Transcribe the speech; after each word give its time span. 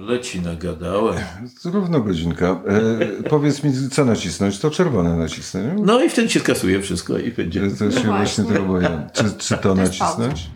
Leci 0.00 0.40
nagadałem. 0.40 1.14
Równo 1.64 2.00
godzinka. 2.00 2.46
E, 2.46 3.22
powiedz 3.22 3.64
mi, 3.64 3.72
co 3.90 4.04
nacisnąć? 4.04 4.58
To 4.58 4.70
czerwone 4.70 5.16
nacisnę. 5.16 5.62
Nie? 5.62 5.82
No 5.82 6.04
i 6.04 6.10
wtedy 6.10 6.30
się 6.30 6.40
skasuje 6.40 6.82
wszystko 6.82 7.18
i 7.18 7.30
będzie. 7.32 7.70
To 7.70 7.90
się 7.90 8.06
No 8.06 8.16
właśnie 8.16 8.44
tego 8.44 8.62
boję. 8.62 9.06
Czy, 9.12 9.24
czy 9.38 9.54
to 9.56 9.62
To 9.62 9.74
nacisnąć? 9.74 10.50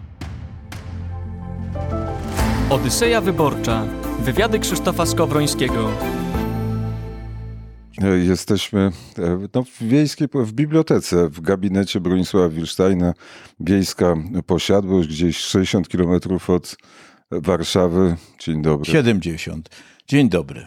Odyseja 2.71 3.21
Wyborcza. 3.21 3.87
Wywiady 4.21 4.59
Krzysztofa 4.59 5.07
Skowrońskiego. 5.07 5.91
E, 8.03 8.19
Jesteśmy 8.19 8.91
e, 9.19 9.39
no, 9.55 9.65
w 9.65 9.83
wiejskiej, 9.83 10.29
w 10.35 10.53
bibliotece, 10.53 11.29
w 11.29 11.41
gabinecie 11.41 12.01
Bronisława 12.01 12.49
Wilsztajna. 12.49 13.15
Wiejska 13.61 14.15
posiadłość, 14.47 15.09
gdzieś 15.09 15.37
60 15.37 15.89
kilometrów 15.89 16.51
od 16.51 16.77
Warszawy. 17.41 18.17
Dzień 18.39 18.63
dobry. 18.63 18.93
70. 18.93 19.69
Dzień 20.09 20.29
dobry. 20.29 20.67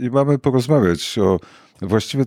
I 0.00 0.10
mamy 0.10 0.38
porozmawiać 0.38 1.18
o 1.18 1.40
właściwie 1.82 2.24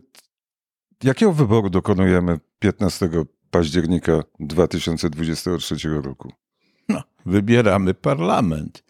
jakiego 1.04 1.34
wyboru 1.34 1.70
dokonujemy 1.70 2.40
15 2.60 3.10
października 3.52 4.24
2023 4.40 5.76
roku. 5.90 6.32
No, 6.90 7.04
wybieramy 7.26 7.94
parlament. 7.94 8.84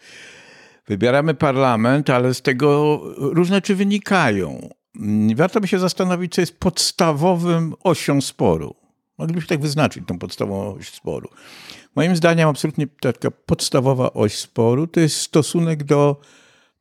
Wybieramy 0.88 1.34
parlament, 1.34 2.10
ale 2.10 2.34
z 2.34 2.42
tego 2.42 3.02
różne 3.18 3.56
rzeczy 3.58 3.76
wynikają. 3.76 4.70
Mm, 4.96 5.36
Warto 5.36 5.62
by 5.62 5.68
się 5.68 5.80
zastanowić, 5.80 6.34
co 6.34 6.42
jest 6.42 6.60
podstawowym 6.60 7.74
osią 7.84 8.22
sporu. 8.22 8.76
Moglibyśmy 9.18 9.48
tak 9.48 9.60
wyznaczyć 9.60 10.04
tą 10.08 10.20
podstawową 10.20 10.76
oś 10.76 10.90
sporu. 10.90 11.30
Moim 11.96 12.16
zdaniem 12.16 12.50
absolutnie 12.50 12.88
taka 12.88 13.32
podstawowa 13.32 14.14
oś 14.14 14.38
sporu 14.38 14.88
to 14.88 15.00
jest 15.00 15.18
stosunek 15.18 15.84
do 15.84 16.22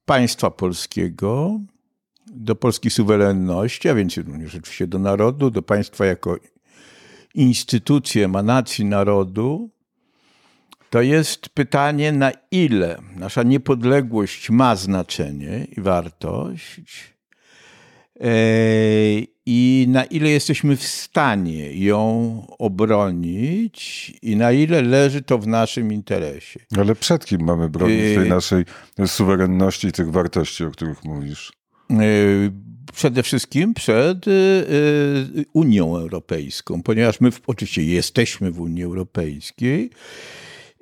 państwa 0.05 0.51
polskiego, 0.51 1.61
do 2.27 2.57
polskiej 2.57 2.91
suwerenności, 2.91 3.89
a 3.89 3.95
więc 3.95 4.17
również 4.17 4.55
oczywiście 4.55 4.87
do 4.87 4.99
narodu, 4.99 5.51
do 5.51 5.63
państwa 5.63 6.07
jako 6.07 6.37
instytucji, 7.35 8.23
emanacji 8.23 8.85
narodu, 8.85 9.71
to 10.91 11.03
jest 11.03 11.49
pytanie, 11.49 12.13
na 12.13 12.33
ile 12.51 12.99
nasza 13.17 13.43
niepodległość 13.43 14.51
ma 14.51 14.77
znaczenie 14.77 15.67
i 15.77 15.81
wartość, 15.81 17.15
i 19.47 19.87
na 19.89 20.05
ile 20.05 20.31
jesteśmy 20.31 20.77
w 20.77 20.83
stanie 20.83 21.73
ją 21.75 22.47
obronić, 22.59 24.13
i 24.23 24.37
na 24.37 24.53
ile 24.53 24.83
leży 24.83 25.23
to 25.23 25.39
w 25.39 25.47
naszym 25.47 25.93
interesie. 25.93 26.61
Ale 26.79 26.95
przed 26.95 27.27
kim 27.27 27.41
mamy 27.45 27.69
bronić 27.69 27.99
tej 28.01 28.15
Yy. 28.15 28.29
naszej 28.29 28.65
suwerenności 29.07 29.87
i 29.87 29.93
tych 29.93 30.11
wartości, 30.11 30.65
o 30.65 30.71
których 30.71 31.05
mówisz? 31.05 31.53
E, 31.91 31.95
Przede 32.93 33.23
wszystkim 33.23 33.75
przed 33.75 34.29
e, 34.29 34.31
Unią 35.53 35.97
Europejską, 35.97 36.83
ponieważ 36.83 37.21
my 37.21 37.31
w- 37.31 37.41
oczywiście 37.47 37.83
jesteśmy 37.85 38.51
w 38.51 38.61
Unii 38.61 38.83
Europejskiej. 38.85 39.91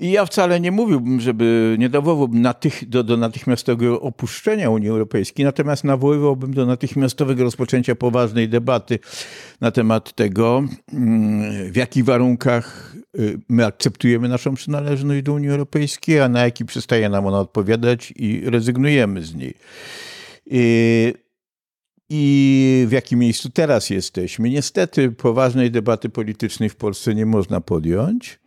I 0.02 0.10
ja 0.10 0.26
wcale 0.26 0.60
nie 0.60 0.72
mówiłbym, 0.72 1.20
żeby 1.20 1.76
nie 1.78 1.88
nawoływałbym 1.88 2.42
natych, 2.42 2.88
do, 2.88 3.04
do 3.04 3.16
natychmiastowego 3.16 4.00
opuszczenia 4.00 4.70
Unii 4.70 4.88
Europejskiej, 4.88 5.44
natomiast 5.44 5.84
nawoływałbym 5.84 6.54
do 6.54 6.66
natychmiastowego 6.66 7.44
rozpoczęcia 7.44 7.94
poważnej 7.94 8.48
debaty 8.48 8.98
na 9.60 9.70
temat 9.70 10.12
tego, 10.12 10.64
mm, 10.92 11.72
w 11.72 11.76
jakich 11.76 12.04
warunkach 12.04 12.96
y, 13.18 13.38
my 13.48 13.66
akceptujemy 13.66 14.28
naszą 14.28 14.54
przynależność 14.54 15.22
do 15.22 15.32
Unii 15.32 15.50
Europejskiej, 15.50 16.20
a 16.20 16.28
na 16.28 16.44
jaki 16.44 16.64
przestaje 16.64 17.08
nam 17.08 17.26
ona 17.26 17.40
odpowiadać 17.40 18.12
i 18.16 18.42
rezygnujemy 18.44 19.22
z 19.22 19.34
niej. 19.34 19.54
Y, 20.52 21.14
I 22.10 22.84
w 22.88 22.92
jakim 22.92 23.18
miejscu 23.18 23.50
teraz 23.50 23.90
jesteśmy? 23.90 24.50
Niestety 24.50 25.10
poważnej 25.10 25.70
debaty 25.70 26.08
politycznej 26.08 26.68
w 26.68 26.76
Polsce 26.76 27.14
nie 27.14 27.26
można 27.26 27.60
podjąć. 27.60 28.41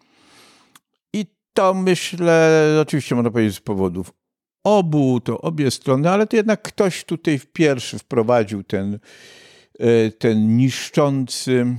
To 1.56 1.74
myślę, 1.74 2.78
oczywiście 2.82 3.16
można 3.16 3.32
powiedzieć 3.32 3.56
z 3.56 3.60
powodów 3.60 4.14
obu, 4.64 5.20
to 5.20 5.42
obie 5.42 5.72
strony, 5.72 6.10
ale 6.10 6.28
to 6.28 6.36
jednak 6.36 6.62
ktoś 6.62 7.04
tutaj 7.04 7.40
w 7.40 7.46
pierwszy 7.46 8.00
wprowadził 8.00 8.64
ten, 8.64 9.00
e, 9.80 10.12
ten 10.12 10.58
niszczący 10.58 11.76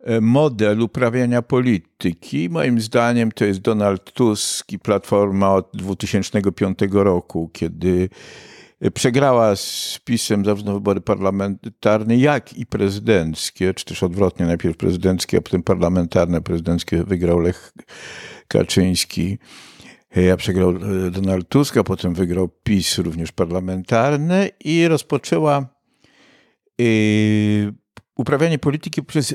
e, 0.00 0.20
model 0.20 0.80
uprawiania 0.80 1.42
polityki. 1.42 2.50
Moim 2.50 2.80
zdaniem 2.80 3.32
to 3.32 3.44
jest 3.44 3.60
Donald 3.60 4.12
Tusk 4.12 4.72
i 4.72 4.78
Platforma 4.78 5.54
od 5.54 5.70
2005 5.74 6.78
roku, 6.90 7.50
kiedy 7.52 8.08
przegrała 8.90 9.56
z 9.56 10.00
PiSem 10.04 10.44
zarówno 10.44 10.74
wybory 10.74 11.00
parlamentarne, 11.00 12.16
jak 12.16 12.52
i 12.52 12.66
prezydenckie, 12.66 13.74
czy 13.74 13.84
też 13.84 14.02
odwrotnie, 14.02 14.46
najpierw 14.46 14.76
prezydenckie, 14.76 15.38
a 15.38 15.40
potem 15.40 15.62
parlamentarne. 15.62 16.40
Prezydenckie 16.40 17.04
wygrał 17.04 17.40
Lech 17.40 17.72
Kaczyński, 18.48 19.38
ja 20.16 20.36
przegrał 20.36 20.70
e, 20.70 21.10
Donald 21.10 21.48
Tusk, 21.48 21.76
a 21.76 21.84
potem 21.84 22.14
wygrał 22.14 22.48
PiS 22.48 22.98
również 22.98 23.32
parlamentarne 23.32 24.48
i 24.64 24.88
rozpoczęła 24.88 25.66
y, 26.80 27.72
uprawianie 28.16 28.58
polityki 28.58 29.02
przez 29.02 29.34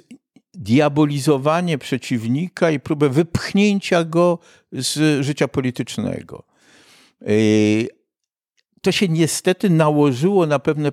diabolizowanie 0.54 1.78
przeciwnika 1.78 2.72
i 2.72 2.80
próbę 2.80 3.10
wypchnięcia 3.10 4.04
go 4.04 4.40
z 4.72 5.26
życia 5.26 5.48
politycznego. 5.48 6.44
To 8.82 8.92
się 8.92 9.08
niestety 9.08 9.70
nałożyło 9.70 10.46
na 10.46 10.60
pewne 10.60 10.92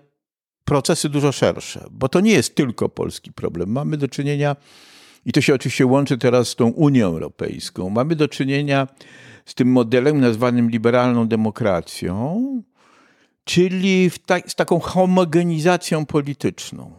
procesy 0.64 1.08
dużo 1.08 1.32
szersze, 1.32 1.86
bo 1.90 2.08
to 2.08 2.20
nie 2.20 2.32
jest 2.32 2.54
tylko 2.54 2.88
polski 2.88 3.32
problem. 3.32 3.70
Mamy 3.70 3.96
do 3.96 4.08
czynienia, 4.08 4.56
i 5.24 5.32
to 5.32 5.40
się 5.40 5.54
oczywiście 5.54 5.86
łączy 5.86 6.18
teraz 6.18 6.48
z 6.48 6.54
tą 6.54 6.66
Unią 6.66 7.06
Europejską, 7.06 7.90
mamy 7.90 8.16
do 8.16 8.28
czynienia 8.28 8.88
z 9.46 9.54
tym 9.54 9.68
modelem 9.68 10.20
nazwanym 10.20 10.70
liberalną 10.70 11.28
demokracją, 11.28 12.42
czyli 13.44 14.10
ta, 14.26 14.38
z 14.46 14.54
taką 14.54 14.80
homogenizacją 14.80 16.06
polityczną. 16.06 16.92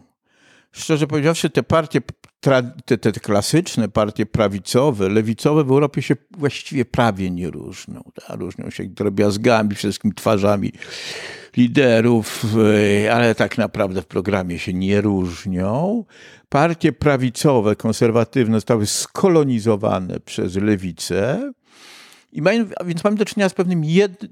Szczerze 0.72 1.06
powiedziawszy, 1.06 1.50
te 1.50 1.62
partie, 1.62 2.00
te, 2.40 2.98
te 2.98 3.12
klasyczne 3.12 3.88
partie 3.88 4.26
prawicowe, 4.26 5.08
lewicowe 5.08 5.64
w 5.64 5.70
Europie 5.70 6.02
się 6.02 6.16
właściwie 6.30 6.84
prawie 6.84 7.30
nie 7.30 7.50
różnią. 7.50 8.02
Ta, 8.14 8.36
różnią 8.36 8.70
się 8.70 8.84
drobiazgami, 8.84 9.74
wszystkim 9.74 10.14
twarzami 10.14 10.72
liderów, 11.56 12.44
e, 13.04 13.14
ale 13.14 13.34
tak 13.34 13.58
naprawdę 13.58 14.02
w 14.02 14.06
programie 14.06 14.58
się 14.58 14.72
nie 14.72 15.00
różnią. 15.00 16.04
Partie 16.48 16.92
prawicowe, 16.92 17.76
konserwatywne 17.76 18.56
zostały 18.56 18.86
skolonizowane 18.86 20.20
przez 20.20 20.56
lewicę. 20.56 21.52
I 22.32 22.42
mają, 22.42 22.66
więc 22.86 23.04
mamy 23.04 23.16
do 23.16 23.24
czynienia 23.24 23.48
z 23.48 23.54
pewnym 23.54 23.84
jed, 23.84 24.26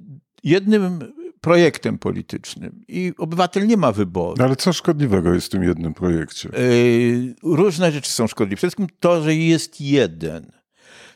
jednym 0.45 1.13
projektem 1.47 1.99
politycznym. 1.99 2.85
I 2.89 3.13
obywatel 3.19 3.67
nie 3.67 3.77
ma 3.77 3.93
wyboru. 3.93 4.35
No 4.39 4.45
ale 4.45 4.57
co 4.57 4.73
szkodliwego 4.73 5.35
jest 5.35 5.47
w 5.47 5.51
tym 5.51 5.63
jednym 5.63 5.95
projekcie? 5.95 6.49
Yy, 6.49 7.35
różne 7.43 7.93
rzeczy 7.93 8.11
są 8.11 8.27
szkodliwe. 8.27 8.57
Przede 8.57 8.71
wszystkim 8.71 8.87
to, 9.01 9.23
że 9.23 9.35
jest 9.35 9.81
jeden. 9.81 10.53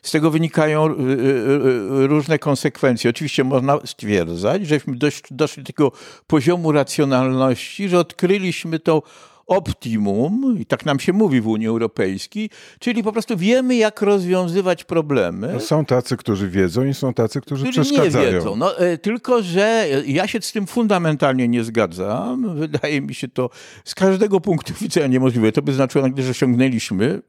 Z 0.02 0.10
tego 0.10 0.30
wynikają 0.30 0.98
yy, 0.98 1.16
yy, 1.16 2.06
różne 2.06 2.38
konsekwencje. 2.38 3.10
Oczywiście 3.10 3.44
można 3.44 3.78
stwierdzać, 3.84 4.66
żeśmy 4.66 4.96
doszli 4.96 5.22
do 5.30 5.48
takiego 5.48 5.92
poziomu 6.26 6.72
racjonalności, 6.72 7.88
że 7.88 7.98
odkryliśmy 7.98 8.78
to 8.78 9.02
optimum, 9.50 10.56
i 10.60 10.66
tak 10.66 10.86
nam 10.86 11.00
się 11.00 11.12
mówi 11.12 11.40
w 11.40 11.46
Unii 11.48 11.66
Europejskiej, 11.66 12.50
czyli 12.78 13.02
po 13.02 13.12
prostu 13.12 13.36
wiemy, 13.36 13.76
jak 13.76 14.02
rozwiązywać 14.02 14.84
problemy. 14.84 15.50
No, 15.54 15.60
są 15.60 15.84
tacy, 15.84 16.16
którzy 16.16 16.48
wiedzą 16.48 16.84
i 16.84 16.94
są 16.94 17.14
tacy, 17.14 17.40
którzy 17.40 17.64
Którzy 17.64 17.80
nie 17.80 17.84
przeszkadzają. 17.84 18.32
wiedzą. 18.32 18.56
No, 18.56 18.78
e, 18.78 18.98
tylko, 18.98 19.42
że 19.42 19.86
ja 20.06 20.26
się 20.26 20.40
z 20.40 20.52
tym 20.52 20.66
fundamentalnie 20.66 21.48
nie 21.48 21.64
zgadzam. 21.64 22.54
Wydaje 22.58 23.00
mi 23.00 23.14
się 23.14 23.28
to 23.28 23.50
z 23.84 23.94
każdego 23.94 24.40
punktu 24.40 24.74
widzenia 24.80 25.06
niemożliwe. 25.06 25.52
To 25.52 25.62
by 25.62 25.72
znaczyło, 25.72 26.04
nagle, 26.08 26.24
że 26.24 26.30
osiągnęliśmy 26.30 27.22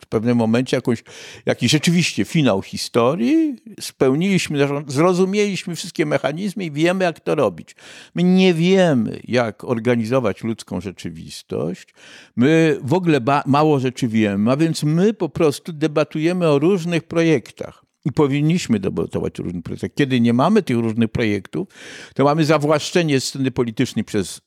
w 0.00 0.06
pewnym 0.06 0.36
momencie 0.36 0.76
jakąś, 0.76 1.04
jakiś 1.46 1.70
rzeczywiście 1.70 2.24
finał 2.24 2.62
historii, 2.62 3.56
spełniliśmy, 3.80 4.68
zrozumieliśmy 4.86 5.76
wszystkie 5.76 6.06
mechanizmy 6.06 6.64
i 6.64 6.70
wiemy, 6.70 7.04
jak 7.04 7.20
to 7.20 7.34
robić. 7.34 7.76
My 8.14 8.22
nie 8.22 8.54
wiemy, 8.54 9.20
jak 9.24 9.64
organizować 9.64 10.44
ludzką 10.44 10.80
rzeczywistość. 10.80 11.94
My 12.36 12.78
w 12.82 12.92
ogóle 12.92 13.20
mało 13.46 13.80
rzeczy 13.80 14.08
wiemy, 14.08 14.50
a 14.50 14.56
więc 14.56 14.82
my 14.82 15.14
po 15.14 15.28
prostu 15.28 15.72
debatujemy 15.72 16.48
o 16.48 16.58
różnych 16.58 17.02
projektach. 17.02 17.86
I 18.04 18.12
powinniśmy 18.12 18.80
debatować 18.80 19.40
o 19.40 19.42
różnych 19.42 19.62
projektach. 19.62 19.90
Kiedy 19.94 20.20
nie 20.20 20.32
mamy 20.32 20.62
tych 20.62 20.76
różnych 20.76 21.10
projektów, 21.10 21.68
to 22.14 22.24
mamy 22.24 22.44
zawłaszczenie 22.44 23.20
sceny 23.20 23.50
politycznej 23.50 24.04
przez 24.04 24.40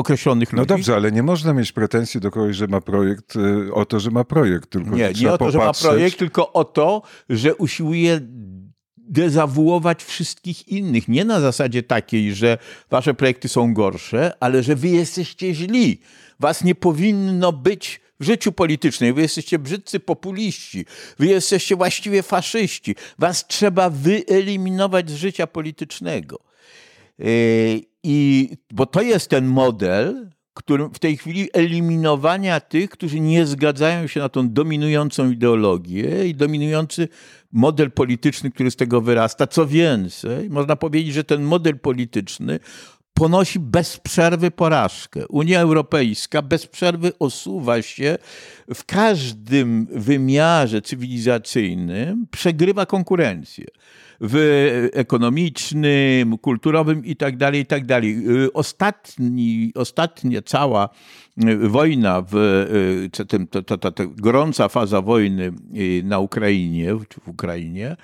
określonych 0.00 0.52
No 0.52 0.58
ludzi. 0.58 0.68
dobrze, 0.68 0.94
ale 0.94 1.12
nie 1.12 1.22
można 1.22 1.52
mieć 1.54 1.72
pretensji 1.72 2.20
do 2.20 2.30
kogoś, 2.30 2.56
że 2.56 2.66
ma 2.66 2.80
projekt, 2.80 3.36
y, 3.36 3.74
o 3.74 3.84
to, 3.84 4.00
że 4.00 4.10
ma 4.10 4.24
projekt. 4.24 4.70
Tylko 4.70 4.90
Nie, 4.96 5.12
nie 5.20 5.32
o 5.32 5.38
to, 5.38 5.50
że 5.50 5.58
ma 5.58 5.64
popatrzeć. 5.64 5.88
projekt, 5.88 6.18
tylko 6.18 6.52
o 6.52 6.64
to, 6.64 7.02
że 7.28 7.54
usiłuje 7.54 8.20
dezawuować 8.96 10.04
wszystkich 10.04 10.68
innych. 10.68 11.08
Nie 11.08 11.24
na 11.24 11.40
zasadzie 11.40 11.82
takiej, 11.82 12.34
że 12.34 12.58
wasze 12.90 13.14
projekty 13.14 13.48
są 13.48 13.74
gorsze, 13.74 14.32
ale 14.40 14.62
że 14.62 14.76
wy 14.76 14.88
jesteście 14.88 15.54
źli. 15.54 16.00
Was 16.40 16.64
nie 16.64 16.74
powinno 16.74 17.52
być 17.52 18.00
w 18.20 18.24
życiu 18.24 18.52
politycznym. 18.52 19.14
Wy 19.14 19.22
jesteście 19.22 19.58
brzydcy 19.58 20.00
populiści. 20.00 20.84
Wy 21.18 21.26
jesteście 21.26 21.76
właściwie 21.76 22.22
faszyści. 22.22 22.94
Was 23.18 23.46
trzeba 23.46 23.90
wyeliminować 23.90 25.10
z 25.10 25.14
życia 25.14 25.46
politycznego. 25.46 26.38
Yy, 27.18 27.26
I, 28.02 28.50
bo 28.72 28.86
to 28.86 29.02
jest 29.02 29.30
ten 29.30 29.46
model, 29.46 30.30
którym 30.54 30.94
w 30.94 30.98
tej 30.98 31.16
chwili 31.16 31.48
eliminowania 31.52 32.60
tych, 32.60 32.90
którzy 32.90 33.20
nie 33.20 33.46
zgadzają 33.46 34.06
się 34.06 34.20
na 34.20 34.28
tą 34.28 34.48
dominującą 34.48 35.30
ideologię 35.30 36.28
i 36.28 36.34
dominujący 36.34 37.08
model 37.52 37.90
polityczny, 37.90 38.50
który 38.50 38.70
z 38.70 38.76
tego 38.76 39.00
wyrasta. 39.00 39.46
Co 39.46 39.66
więcej, 39.66 40.50
można 40.50 40.76
powiedzieć, 40.76 41.14
że 41.14 41.24
ten 41.24 41.42
model 41.42 41.78
polityczny 41.78 42.60
ponosi 43.20 43.58
bez 43.58 43.96
przerwy 43.96 44.50
porażkę. 44.50 45.28
Unia 45.28 45.60
Europejska 45.60 46.42
bez 46.42 46.66
przerwy 46.66 47.12
osuwa 47.18 47.82
się 47.82 48.18
w 48.74 48.84
każdym 48.84 49.86
wymiarze 49.90 50.82
cywilizacyjnym, 50.82 52.26
przegrywa 52.30 52.86
konkurencję 52.86 53.64
w 54.20 54.88
ekonomicznym, 54.92 56.38
kulturowym 56.38 57.04
i 57.04 57.16
tak 57.16 57.36
dalej, 57.36 57.60
i 57.60 57.66
tak 57.66 57.86
dalej. 57.86 58.16
Ostatni, 58.54 59.72
ostatnia 59.74 60.42
cała 60.42 60.88
wojna, 61.60 62.24
w, 62.30 62.34
ta, 63.50 63.62
ta, 63.62 63.78
ta, 63.78 63.90
ta 63.90 64.04
gorąca 64.06 64.68
faza 64.68 65.02
wojny 65.02 65.52
na 66.04 66.18
Ukrainie, 66.18 66.94
w 66.94 67.28
Ukrainie, 67.28 67.96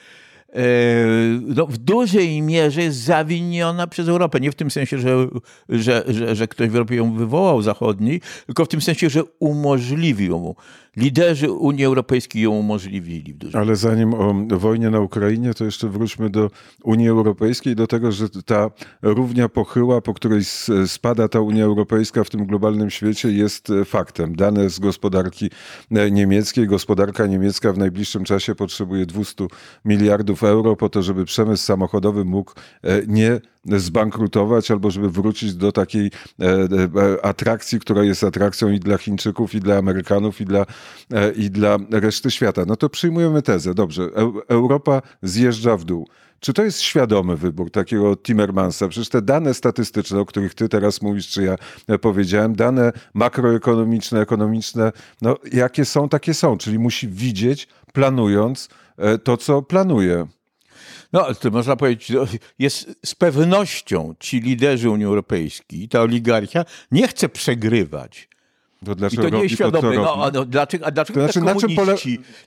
no, 1.43 1.67
w 1.67 1.79
dużej 1.79 2.43
mierze 2.43 2.83
jest 2.83 2.99
zawiniona 2.99 3.87
przez 3.87 4.09
Europę. 4.09 4.41
Nie 4.41 4.53
w 4.53 4.55
tym 4.55 4.71
sensie, 4.71 4.99
że, 4.99 5.29
że, 5.69 6.05
że, 6.09 6.37
że 6.37 6.49
ktoś 6.49 6.69
w 6.69 6.75
Europie 6.75 6.97
ją 6.97 7.15
wywołał 7.15 7.63
zachodniej, 7.63 8.21
tylko 8.47 8.65
w 8.65 8.69
tym 8.69 8.81
sensie, 8.81 9.11
że 9.11 9.25
umożliwił 9.25 10.31
ją 10.31 10.55
liderzy 10.97 11.53
Unii 11.53 11.85
Europejskiej 11.85 12.43
ją 12.43 12.51
umożliwili. 12.51 13.35
Ale 13.53 13.77
zanim 13.77 14.15
o 14.15 14.35
wojnie 14.51 14.91
na 14.91 15.01
Ukrainie, 15.01 15.55
to 15.55 15.65
jeszcze 15.65 15.89
wróćmy 15.89 16.31
do 16.31 16.51
Unii 16.85 17.09
Europejskiej, 17.09 17.77
do 17.77 17.87
tego, 17.87 18.13
że 18.13 18.29
ta 18.29 18.71
równia 19.03 19.49
pochyła, 19.49 20.01
po 20.01 20.15
której 20.15 20.45
spada 20.87 21.29
ta 21.29 21.41
Unia 21.41 21.65
Europejska 21.65 22.25
w 22.25 22.31
tym 22.31 22.47
globalnym 22.47 22.91
świecie 22.91 23.33
jest 23.33 23.71
e, 23.71 23.85
faktem. 23.85 24.37
Dane 24.37 24.71
z 24.71 24.79
gospodarki 24.79 25.51
e, 25.91 26.11
niemieckiej. 26.11 26.67
Gospodarka 26.67 27.27
niemiecka 27.27 27.73
w 27.73 27.79
najbliższym 27.79 28.25
czasie 28.25 28.55
potrzebuje 28.55 29.07
200 29.07 29.47
miliardów 29.85 30.45
euro 30.45 30.77
po 30.77 30.89
to, 30.89 31.03
żeby 31.03 31.25
przemysł 31.25 31.65
samochodowy 31.65 32.25
mógł 32.25 32.53
e, 32.83 33.03
nie 33.07 33.41
zbankrutować 33.69 34.71
albo 34.71 34.91
żeby 34.91 35.11
wrócić 35.11 35.55
do 35.55 35.73
takiej 35.73 36.11
e, 36.41 36.45
e, 36.45 37.25
atrakcji, 37.25 37.81
która 37.81 38.05
jest 38.05 38.25
atrakcją 38.25 38.71
i 38.71 38.81
dla 38.81 38.99
Chińczyków, 38.99 39.55
i 39.55 39.61
dla 39.61 39.77
Amerykanów, 39.77 40.41
i 40.41 40.45
dla, 40.45 40.67
e, 41.13 41.33
i 41.33 41.51
dla 41.51 41.79
reszty 41.91 42.31
świata. 42.31 42.65
No 42.67 42.77
to 42.77 42.89
przyjmujemy 42.89 43.43
tezę. 43.43 43.75
Dobrze, 43.75 44.09
Europa 44.49 45.03
zjeżdża 45.23 45.77
w 45.77 45.85
dół. 45.85 46.09
Czy 46.41 46.53
to 46.53 46.65
jest 46.65 46.81
świadomy 46.81 47.37
wybór 47.37 47.71
takiego 47.71 48.17
Timmermansa? 48.17 48.89
Przecież 48.89 49.09
te 49.09 49.23
dane 49.23 49.55
statystyczne, 49.55 50.21
o 50.21 50.27
których 50.27 50.55
ty 50.55 50.69
teraz 50.69 51.03
mówisz, 51.03 51.29
czy 51.29 51.43
ja 51.43 51.57
powiedziałem, 51.99 52.55
dane 52.55 52.93
makroekonomiczne, 53.15 54.21
ekonomiczne, 54.21 54.93
no 55.23 55.37
jakie 55.53 55.85
są, 55.85 56.09
takie 56.09 56.35
są. 56.35 56.59
Czyli 56.59 56.79
musi 56.79 57.09
widzieć, 57.09 57.69
planując 57.93 58.69
to, 59.25 59.37
co 59.37 59.63
planuje. 59.63 60.27
No, 61.13 61.35
to 61.35 61.51
można 61.51 61.77
powiedzieć, 61.77 62.13
jest 62.59 62.99
z 63.05 63.15
pewnością 63.15 64.15
ci 64.21 64.41
liderzy 64.41 64.91
Unii 64.91 65.07
Europejskiej, 65.07 65.89
ta 65.89 66.01
oligarchia 66.01 66.65
nie 66.91 67.09
chce 67.09 67.29
przegrywać. 67.29 68.29
To 68.85 68.95
dlaczego 68.95 69.29
I 69.29 69.31
to 69.31 69.37
nie 69.37 69.43
jest 69.43 69.55
świadome. 69.55 69.97
No, 69.97 70.31
no, 70.33 70.45
dlaczego, 70.45 70.87
a 70.87 70.91
dlaczego, 70.91 71.21
znaczy, 71.21 71.41
komuniści, 71.41 71.77
pole... 71.77 71.97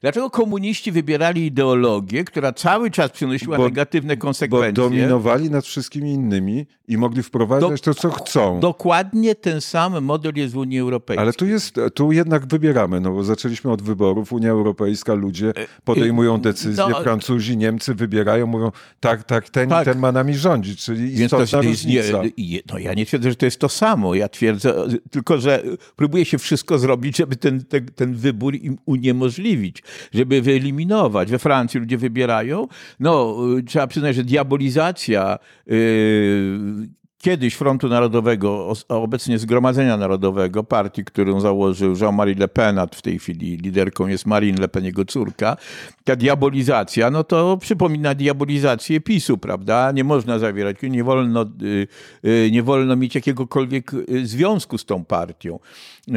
dlaczego 0.02 0.30
komuniści 0.30 0.92
wybierali 0.92 1.46
ideologię, 1.46 2.24
która 2.24 2.54
cały 2.54 2.92
czas 2.92 3.12
przynosiła 3.12 3.58
bo, 3.58 3.64
negatywne 3.64 4.18
konsekwencje? 4.18 4.74
Bo 4.74 4.90
dominowali 4.90 5.50
nad 5.50 5.66
wszystkimi 5.66 6.14
innymi 6.14 6.66
i 6.88 6.98
mogli 6.98 7.24
wprowadzać 7.24 7.82
Do, 7.82 7.94
to, 7.94 8.02
co 8.02 8.10
chcą. 8.10 8.60
Dokładnie 8.60 9.36
ten 9.36 9.62
sam 9.62 10.04
model 10.04 10.34
jest 10.36 10.54
w 10.54 10.58
Unii 10.58 10.80
Europejskiej. 10.80 11.24
Ale 11.24 11.34
tu, 11.34 11.46
jest, 11.46 11.76
tu 11.94 12.12
jednak 12.12 12.46
wybieramy, 12.46 13.00
no 13.00 13.12
bo 13.12 13.24
zaczęliśmy 13.24 13.72
od 13.72 13.82
wyborów. 13.82 14.34
Unia 14.34 14.50
Europejska, 14.50 15.14
ludzie 15.14 15.50
e, 15.50 15.68
podejmują 15.84 16.36
e, 16.36 16.40
decyzje, 16.40 16.86
no, 16.90 17.02
Francuzi, 17.04 17.58
Niemcy 17.58 17.96
wybierają, 17.96 18.48
mówią 18.48 18.72
tak, 19.00 19.24
tak, 19.24 19.50
ten, 19.50 19.70
tak. 19.70 19.86
ten 19.86 20.00
ma 20.00 20.12
nami 20.12 20.36
rządzić, 20.36 20.84
czyli 20.84 21.12
Więc 21.12 21.20
istotna 21.34 21.62
to, 21.62 21.68
różnica. 21.68 22.22
Nie, 22.38 22.60
no 22.72 22.80
ja 22.80 22.94
nie 22.94 23.06
twierdzę, 23.06 23.30
że 23.30 23.36
to 23.36 23.46
jest 23.46 23.60
to 23.60 23.70
samo. 23.70 24.16
Ja 24.16 24.30
twierdzę 24.30 24.74
tylko, 25.12 25.38
że 25.38 25.64
próbuję 25.96 26.26
się 26.30 26.38
wszystko 26.38 26.80
zrobić, 26.80 27.18
żeby 27.18 27.36
ten, 27.36 27.66
ten, 27.66 27.86
ten 27.86 28.16
wybór 28.16 28.56
im 28.56 28.78
uniemożliwić, 28.86 29.84
żeby 30.14 30.42
wyeliminować. 30.42 31.32
We 31.32 31.40
Francji 31.40 31.80
ludzie 31.80 31.98
wybierają. 31.98 32.68
No, 33.00 33.38
trzeba 33.68 33.88
przyznać, 33.88 34.16
że 34.16 34.24
diabolizacja 34.24 35.40
yy, 35.66 36.99
kiedyś 37.20 37.54
Frontu 37.56 37.90
Narodowego, 37.90 38.74
obecnie 38.88 39.40
Zgromadzenia 39.40 39.98
Narodowego, 39.98 40.64
partii, 40.64 41.06
którą 41.06 41.40
założył 41.40 41.96
Jean-Marie 42.02 42.36
Le 42.36 42.48
Pen, 42.48 42.80
a 42.80 42.88
w 42.88 43.02
tej 43.02 43.20
chwili 43.20 43.58
liderką 43.58 44.08
jest 44.08 44.26
Marine 44.26 44.62
Le 44.62 44.68
Pen, 44.68 44.86
jego 44.86 45.06
córka, 45.06 45.58
ta 46.04 46.16
diabolizacja, 46.16 47.12
no 47.12 47.24
to 47.24 47.58
przypomina 47.58 48.16
diabolizację 48.16 49.02
PiSu, 49.02 49.38
prawda? 49.38 49.92
Nie 49.92 50.04
można 50.04 50.40
zawierać, 50.40 50.78
nie 50.84 51.04
wolno, 51.04 51.46
y, 51.62 51.88
y, 52.26 52.50
nie 52.52 52.64
wolno 52.64 52.96
mieć 52.96 53.16
jakiegokolwiek 53.16 53.94
y, 53.94 54.28
związku 54.28 54.78
z 54.78 54.86
tą 54.86 55.06
partią. 55.06 55.56
E, 55.56 56.12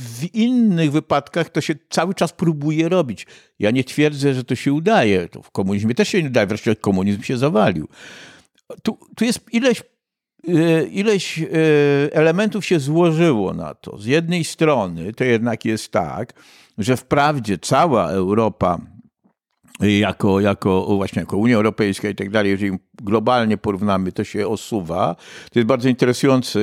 w 0.00 0.34
innych 0.34 0.92
wypadkach 0.92 1.50
to 1.50 1.60
się 1.60 1.74
cały 1.90 2.14
czas 2.14 2.32
próbuje 2.32 2.88
robić. 2.88 3.26
Ja 3.58 3.70
nie 3.70 3.84
twierdzę, 3.84 4.34
że 4.34 4.44
to 4.44 4.54
się 4.54 4.72
udaje. 4.72 5.28
To 5.28 5.42
w 5.42 5.50
komunizmie 5.50 5.94
też 5.94 6.08
się 6.08 6.22
nie 6.22 6.28
udaje, 6.28 6.46
wreszcie 6.46 6.76
komunizm 6.76 7.22
się 7.22 7.36
zawalił 7.36 7.88
tu, 8.82 8.98
tu 9.16 9.24
jest 9.24 9.40
ileś, 9.52 9.82
e, 10.48 10.84
ileś 10.84 11.38
e, 11.38 11.46
elementów 12.12 12.66
się 12.66 12.80
złożyło 12.80 13.54
na 13.54 13.74
to. 13.74 13.98
Z 13.98 14.06
jednej 14.06 14.44
strony 14.44 15.12
to 15.12 15.24
jednak 15.24 15.64
jest 15.64 15.92
tak, 15.92 16.32
że 16.78 16.96
wprawdzie 16.96 17.58
cała 17.58 18.10
Europa 18.10 18.78
jako, 19.80 20.40
jako 20.40 20.86
właśnie 20.96 21.20
jako 21.20 21.36
Unia 21.36 21.56
Europejska 21.56 22.08
i 22.08 22.14
tak 22.14 22.30
dalej, 22.30 22.50
jeżeli 22.50 22.78
globalnie 23.02 23.56
porównamy, 23.56 24.12
to 24.12 24.24
się 24.24 24.48
osuwa. 24.48 25.16
To 25.52 25.58
jest 25.58 25.66
bardzo 25.68 25.88
interesujące 25.88 26.60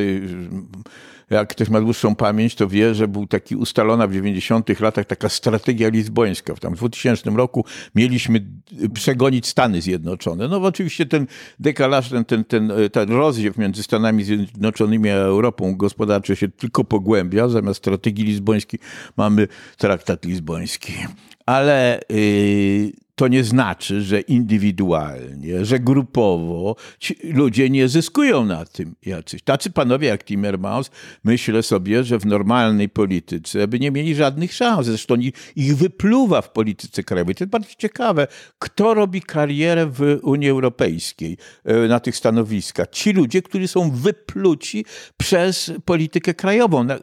jak 1.32 1.50
ktoś 1.50 1.70
ma 1.70 1.82
dłuższą 1.82 2.16
pamięć, 2.16 2.56
to 2.56 2.68
wie, 2.68 2.96
że 2.96 3.08
był 3.08 3.28
taki 3.28 3.56
ustalona 3.56 4.08
w 4.08 4.14
90 4.14 4.80
latach 4.80 5.06
taka 5.06 5.30
strategia 5.30 5.90
lizbońska. 5.90 6.56
W 6.56 6.60
tam 6.60 6.74
2000 6.74 7.30
roku 7.30 7.66
mieliśmy 7.96 8.46
przegonić 8.94 9.48
Stany 9.48 9.82
Zjednoczone. 9.82 10.48
No 10.48 10.58
oczywiście 10.58 11.06
ten 11.06 11.28
dekalaż, 11.60 12.10
ten, 12.10 12.26
ten, 12.26 12.44
ten, 12.46 12.72
ten 12.92 13.10
rozdziew 13.10 13.58
między 13.58 13.84
Stanami 13.84 14.24
Zjednoczonymi 14.24 15.10
a 15.10 15.16
Europą 15.16 15.76
gospodarczy 15.76 16.36
się 16.36 16.48
tylko 16.50 16.84
pogłębia. 16.84 17.50
Zamiast 17.50 17.80
strategii 17.80 18.26
lizbońskiej 18.26 18.80
mamy 19.18 19.48
traktat 19.78 20.26
lizboński. 20.26 20.94
Ale 21.46 22.00
yy, 22.10 22.92
to 23.22 23.28
nie 23.28 23.44
znaczy, 23.44 24.02
że 24.02 24.22
indywidualnie, 24.22 25.66
że 25.66 25.80
grupowo 25.80 26.76
ludzie 27.24 27.70
nie 27.70 27.88
zyskują 27.88 28.46
na 28.46 28.66
tym 28.66 28.96
jacyś. 29.06 29.42
Tacy 29.42 29.70
panowie 29.70 30.08
jak 30.08 30.24
Timmermans, 30.24 30.92
myślę 31.24 31.64
sobie, 31.64 32.04
że 32.04 32.20
w 32.20 32.26
normalnej 32.26 32.90
polityce 32.90 33.68
by 33.68 33.80
nie 33.80 33.92
mieli 33.92 34.16
żadnych 34.16 34.54
szans. 34.54 34.86
Zresztą 34.86 35.16
ich 35.56 35.78
wypluwa 35.78 36.42
w 36.42 36.52
polityce 36.52 37.04
krajowej. 37.04 37.36
To 37.36 37.44
jest 37.44 37.52
bardzo 37.52 37.70
ciekawe, 37.78 38.28
kto 38.60 38.94
robi 38.94 39.22
karierę 39.22 39.86
w 39.86 40.20
Unii 40.22 40.50
Europejskiej 40.50 41.38
e, 41.66 41.88
na 41.88 42.00
tych 42.00 42.16
stanowiskach. 42.16 42.88
Ci 42.92 43.14
ludzie, 43.14 43.42
którzy 43.42 43.68
są 43.68 43.92
wypluci 43.92 44.86
przez 45.18 45.72
politykę 45.86 46.34
krajową, 46.34 46.84
na, 46.84 46.96
e, 46.96 47.00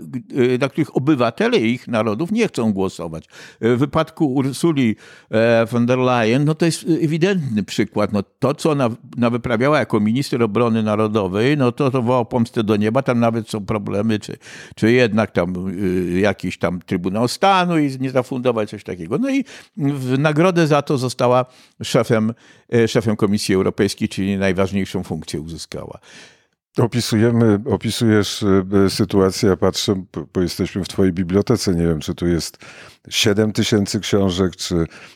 na 0.60 0.68
których 0.68 0.96
obywatele 0.96 1.58
ich 1.58 1.88
narodów 1.88 2.32
nie 2.32 2.48
chcą 2.48 2.72
głosować. 2.72 3.24
E, 3.60 3.76
w 3.76 3.78
wypadku 3.78 4.34
Ursuli 4.34 4.96
von 5.70 5.86
der 5.86 5.98
No 6.40 6.54
to 6.54 6.66
jest 6.66 6.86
ewidentny 7.02 7.62
przykład. 7.62 8.12
No 8.12 8.22
to, 8.38 8.54
co 8.54 8.70
ona, 8.70 8.90
ona 9.16 9.30
wyprawiała 9.30 9.78
jako 9.78 10.00
minister 10.00 10.42
obrony 10.42 10.82
narodowej, 10.82 11.56
no 11.56 11.72
to, 11.72 11.90
to 11.90 12.02
wołało 12.02 12.24
pomstę 12.24 12.64
do 12.64 12.76
nieba. 12.76 13.02
Tam 13.02 13.20
nawet 13.20 13.48
są 13.48 13.66
problemy, 13.66 14.18
czy, 14.18 14.36
czy 14.76 14.92
jednak 14.92 15.30
tam 15.30 15.68
y, 16.14 16.20
jakiś 16.20 16.58
tam 16.58 16.80
Trybunał 16.80 17.28
Stanu 17.28 17.78
i 17.78 17.98
nie 18.00 18.10
zafundować 18.10 18.70
coś 18.70 18.84
takiego. 18.84 19.18
No 19.18 19.30
i 19.30 19.44
w 19.76 20.18
nagrodę 20.18 20.66
za 20.66 20.82
to 20.82 20.98
została 20.98 21.46
szefem, 21.82 22.34
y, 22.74 22.88
szefem 22.88 23.16
Komisji 23.16 23.54
Europejskiej, 23.54 24.08
czyli 24.08 24.38
najważniejszą 24.38 25.02
funkcję 25.02 25.40
uzyskała. 25.40 25.98
Opisujemy, 26.78 27.60
opisujesz 27.70 28.42
e, 28.42 28.90
sytuację, 28.90 29.48
ja 29.48 29.56
patrzę, 29.56 30.04
bo 30.34 30.40
jesteśmy 30.40 30.84
w 30.84 30.88
twojej 30.88 31.12
bibliotece, 31.12 31.74
nie 31.74 31.86
wiem, 31.86 32.00
czy 32.00 32.14
tu 32.14 32.26
jest 32.26 32.58
7 33.10 33.52
tysięcy 33.52 34.00
książek, 34.00 34.56
czy 34.56 34.74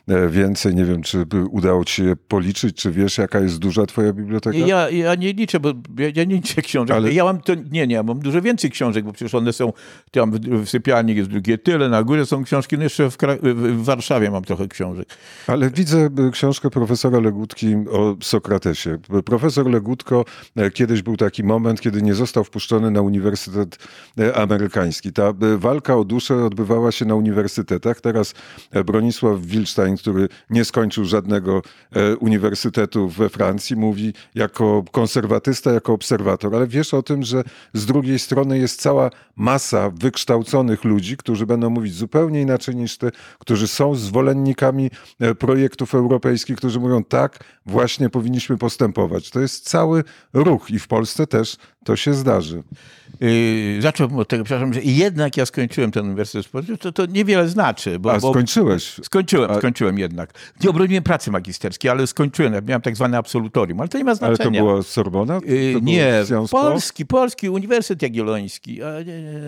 e, 0.09 0.29
więcej, 0.29 0.75
nie 0.75 0.85
wiem, 0.85 1.03
czy 1.03 1.27
udało 1.51 1.85
ci 1.85 1.95
się 1.95 2.17
policzyć, 2.29 2.77
czy 2.77 2.91
wiesz, 2.91 3.19
jaka 3.19 3.41
jest 3.41 3.59
duża 3.59 3.87
twoja 3.87 4.13
biblioteka? 4.13 4.59
Ja, 4.59 4.91
ja 4.91 5.15
nie 5.15 5.33
liczę, 5.33 5.61
bo 5.61 5.69
ja, 5.99 6.09
ja 6.15 6.25
nie 6.25 6.35
liczę 6.35 6.63
książek. 6.63 6.97
Ale... 6.97 7.13
Ja 7.13 7.25
mam 7.25 7.41
to, 7.41 7.55
nie, 7.55 7.87
nie, 7.87 7.95
ja 7.95 8.03
mam 8.03 8.19
dużo 8.19 8.43
więcej 8.43 8.71
książek, 8.71 9.05
bo 9.05 9.13
przecież 9.13 9.35
one 9.35 9.53
są, 9.53 9.73
tam 10.11 10.33
w, 10.33 10.69
sypialni 10.69 11.15
jest 11.15 11.31
drugie 11.31 11.59
tyle, 11.59 11.89
na 11.89 12.03
górze 12.03 12.27
są 12.27 12.45
książki, 12.45 12.77
no 12.77 12.83
jeszcze 12.83 13.11
w, 13.11 13.17
w 13.43 13.85
Warszawie 13.85 14.31
mam 14.31 14.45
trochę 14.45 14.69
książek. 14.69 15.09
Ale 15.47 15.71
widzę 15.71 15.99
e, 15.99 16.31
książkę 16.31 16.71
profesora 16.71 17.21
Legutki 17.21 17.75
o 17.91 18.17
Sokratesie. 18.23 18.99
Profesor 19.25 19.71
Legutko, 19.71 20.25
kiedyś 20.75 21.03
był 21.03 21.17
taki 21.17 21.45
moment, 21.45 21.81
kiedy 21.81 22.03
nie 22.03 22.15
został 22.15 22.45
wpuszczony 22.45 22.91
na 22.91 23.01
Uniwersytet 23.01 23.79
e, 24.19 24.37
Amerykański. 24.37 25.13
Ta 25.13 25.29
e, 25.29 25.35
walka 25.59 25.97
o 25.97 26.05
duszę 26.05 26.45
odbywała 26.45 26.93
się 26.93 27.05
na 27.05 27.15
uniwersytetach. 27.15 27.82
Teraz 28.01 28.35
e, 28.71 28.85
Bronisław 28.85 29.41
Wilstein, 29.41 29.97
który 29.97 30.29
nie 30.51 30.65
skończył 30.65 31.05
żadnego 31.05 31.62
uniwersytetu 32.21 33.09
we 33.09 33.29
Francji, 33.29 33.77
mówi 33.77 34.12
jako 34.35 34.85
konserwatysta, 34.93 35.73
jako 35.73 35.93
obserwator. 35.93 36.55
Ale 36.55 36.67
wiesz 36.67 36.95
o 36.95 37.03
tym, 37.03 37.23
że 37.23 37.45
z 37.75 37.87
drugiej 37.87 38.19
strony 38.19 38.59
jest 38.59 38.81
cała 38.81 39.11
masa 39.37 39.91
wykształconych 39.91 40.85
ludzi, 40.85 41.17
którzy 41.17 41.47
będą 41.47 41.71
mówić 41.71 41.95
zupełnie 41.95 42.41
inaczej 42.41 42.77
niż 42.77 42.99
ty, 42.99 43.11
którzy 43.39 43.69
są 43.69 43.95
zwolennikami 43.95 44.91
projektów 45.39 45.95
europejskich, 45.95 46.57
którzy 46.57 46.81
mówią 46.81 47.05
tak, 47.05 47.45
właśnie 47.67 48.11
powinniśmy 48.11 48.59
postępować. 48.59 49.31
To 49.31 49.41
jest 49.41 49.69
cały 49.69 50.05
ruch 50.33 50.71
i 50.71 50.79
w 50.79 50.89
Polsce 50.89 51.27
też 51.27 51.57
to 51.85 51.97
się 51.97 52.15
zdarzy. 52.15 52.62
Yy, 53.23 53.83
zacząłem 53.83 54.19
od 54.19 54.29
tego, 54.29 54.45
przepraszam, 54.45 54.73
że 54.73 54.81
jednak 54.83 55.37
ja 55.37 55.47
skończyłem 55.47 55.91
ten 55.91 56.07
Uniwersytet 56.07 56.47
Sportu, 56.47 56.76
to, 56.76 56.93
to 56.93 57.07
niewiele 57.07 57.49
znaczy. 57.49 57.99
Bo, 57.99 58.12
A 58.12 58.21
bo 58.21 58.31
skończyłeś? 58.31 59.00
Skończyłem, 59.02 59.50
A... 59.50 59.55
skończyłem 59.55 59.99
jednak. 59.99 60.33
Nie 60.62 60.71
obroniłem 60.71 61.05
pracy 61.05 61.31
magisterskiej, 61.31 61.91
ale 61.91 62.07
skończyłem. 62.07 62.64
Miałem 62.67 62.83
tak 62.83 62.97
zwane 62.97 63.19
absolutorium, 63.19 63.81
ale 63.81 63.88
to 63.88 63.99
nie 63.99 64.05
ma 64.05 64.14
znaczenia. 64.14 64.49
Ale 64.49 64.59
to 64.59 64.64
była 64.64 64.83
Sorbona? 64.83 65.41
To 65.41 65.47
yy, 65.47 65.81
nie, 65.83 66.25
polski, 66.50 67.07
polski 67.07 67.49
Uniwersytet 67.49 68.02
Jagielloński. 68.02 68.81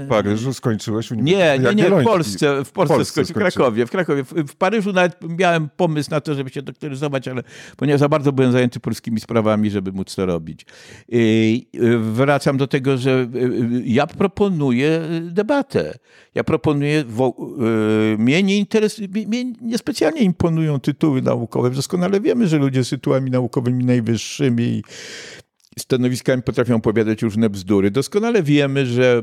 W 0.04 0.09
Paryżu 0.09 0.54
skończyłeś 0.54 1.11
Uniwersytet 1.11 1.62
Nie, 1.62 1.75
nie, 1.75 1.90
nie, 1.90 2.00
w 2.00 2.04
Polsce, 2.04 2.64
w 2.64 2.73
Polsce, 2.73 2.95
Polsce 2.95 3.12
skończyłem, 3.12 3.50
w 3.50 3.54
Krakowie. 3.54 3.87
W 3.87 3.90
Krakowie. 3.90 4.25
W, 4.25 4.33
w 4.33 4.57
Paryżu 4.57 4.93
nawet 4.93 5.16
miałem 5.38 5.69
pomysł 5.76 6.11
na 6.11 6.21
to, 6.21 6.35
żeby 6.35 6.50
się 6.50 6.62
doktoryzować, 6.62 7.28
ale 7.28 7.43
ponieważ 7.76 8.00
za 8.00 8.09
bardzo 8.09 8.33
byłem 8.33 8.52
zajęty 8.52 8.81
polskimi 8.81 9.21
sprawami, 9.21 9.71
żeby 9.71 9.93
móc 9.93 10.14
to 10.14 10.26
robić. 10.26 10.66
Yy, 11.09 11.99
wracam 11.99 12.57
do 12.57 12.66
tego, 12.66 12.97
że 12.97 13.26
ja 13.85 14.06
proponuję 14.06 15.00
debatę. 15.23 15.99
Ja 16.35 16.44
proponuję, 16.44 17.04
mnie 18.18 18.42
nie 18.42 18.59
interesuje, 18.59 19.09
mnie 19.09 19.44
niespecjalnie 19.62 20.21
imponują 20.21 20.80
tytuły 20.80 21.23
naukowe. 21.23 21.71
Doskonale 21.71 22.21
wiemy, 22.21 22.47
że 22.47 22.59
ludzie 22.59 22.85
z 22.85 22.88
tytułami 22.88 23.30
naukowymi 23.30 23.85
najwyższymi 23.85 24.83
stanowiskami 25.78 26.43
potrafią 26.43 26.76
opowiadać 26.76 27.23
różne 27.23 27.50
bzdury. 27.50 27.90
Doskonale 27.90 28.43
wiemy, 28.43 28.87
że 28.87 29.23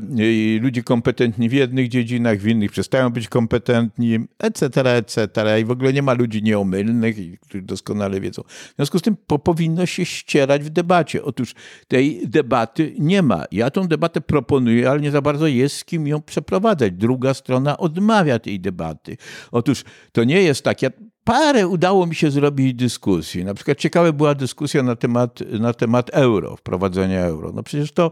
e, 0.56 0.60
ludzie 0.60 0.82
kompetentni 0.82 1.48
w 1.48 1.52
jednych 1.52 1.88
dziedzinach, 1.88 2.38
w 2.38 2.46
innych 2.46 2.70
przestają 2.70 3.10
być 3.10 3.28
kompetentni, 3.28 4.18
etc., 4.38 4.90
etc. 4.96 5.60
I 5.60 5.64
w 5.64 5.70
ogóle 5.70 5.92
nie 5.92 6.02
ma 6.02 6.12
ludzi 6.12 6.42
nieomylnych, 6.42 7.40
którzy 7.40 7.62
doskonale 7.62 8.20
wiedzą. 8.20 8.42
W 8.48 8.74
związku 8.76 8.98
z 8.98 9.02
tym 9.02 9.16
po, 9.26 9.38
powinno 9.38 9.86
się 9.86 10.04
ścierać 10.04 10.62
w 10.64 10.70
debacie. 10.70 11.24
Otóż 11.24 11.54
tej 11.88 12.28
debaty 12.28 12.94
nie 12.98 13.22
ma. 13.22 13.44
Ja 13.52 13.70
tą 13.70 13.88
debatę 13.88 14.20
proponuję, 14.20 14.90
ale 14.90 15.00
nie 15.00 15.10
za 15.10 15.22
bardzo 15.22 15.46
jest 15.46 15.76
z 15.76 15.84
kim 15.84 16.06
ją 16.06 16.22
przeprowadzać. 16.22 16.92
Druga 16.92 17.34
strona 17.34 17.78
odmawia 17.78 18.38
tej 18.38 18.60
debaty. 18.60 19.16
Otóż 19.52 19.84
to 20.12 20.24
nie 20.24 20.42
jest 20.42 20.64
tak, 20.64 20.82
ja 20.82 20.90
parę 21.24 21.68
udało 21.68 22.06
mi 22.06 22.14
się 22.14 22.30
zrobić 22.30 22.74
dyskusji. 22.74 23.44
Na 23.44 23.54
przykład 23.54 23.78
ciekawa 23.78 24.12
była 24.12 24.34
dyskusja 24.34 24.82
na 24.82 24.96
temat, 24.96 25.40
na 25.60 25.72
temat 25.72 26.10
euro, 26.12 26.56
wprowadzenia 26.56 27.20
euro. 27.20 27.52
No 27.54 27.62
przecież 27.62 27.92
to 27.92 28.10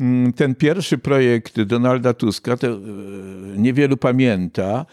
mm, 0.00 0.32
ten 0.32 0.54
pierwszy 0.54 0.98
projekt 0.98 1.60
Donalda 1.60 2.14
Tuska, 2.14 2.56
to 2.56 2.66
e, 2.66 2.78
niewielu 3.56 3.96
pamięta, 3.96 4.86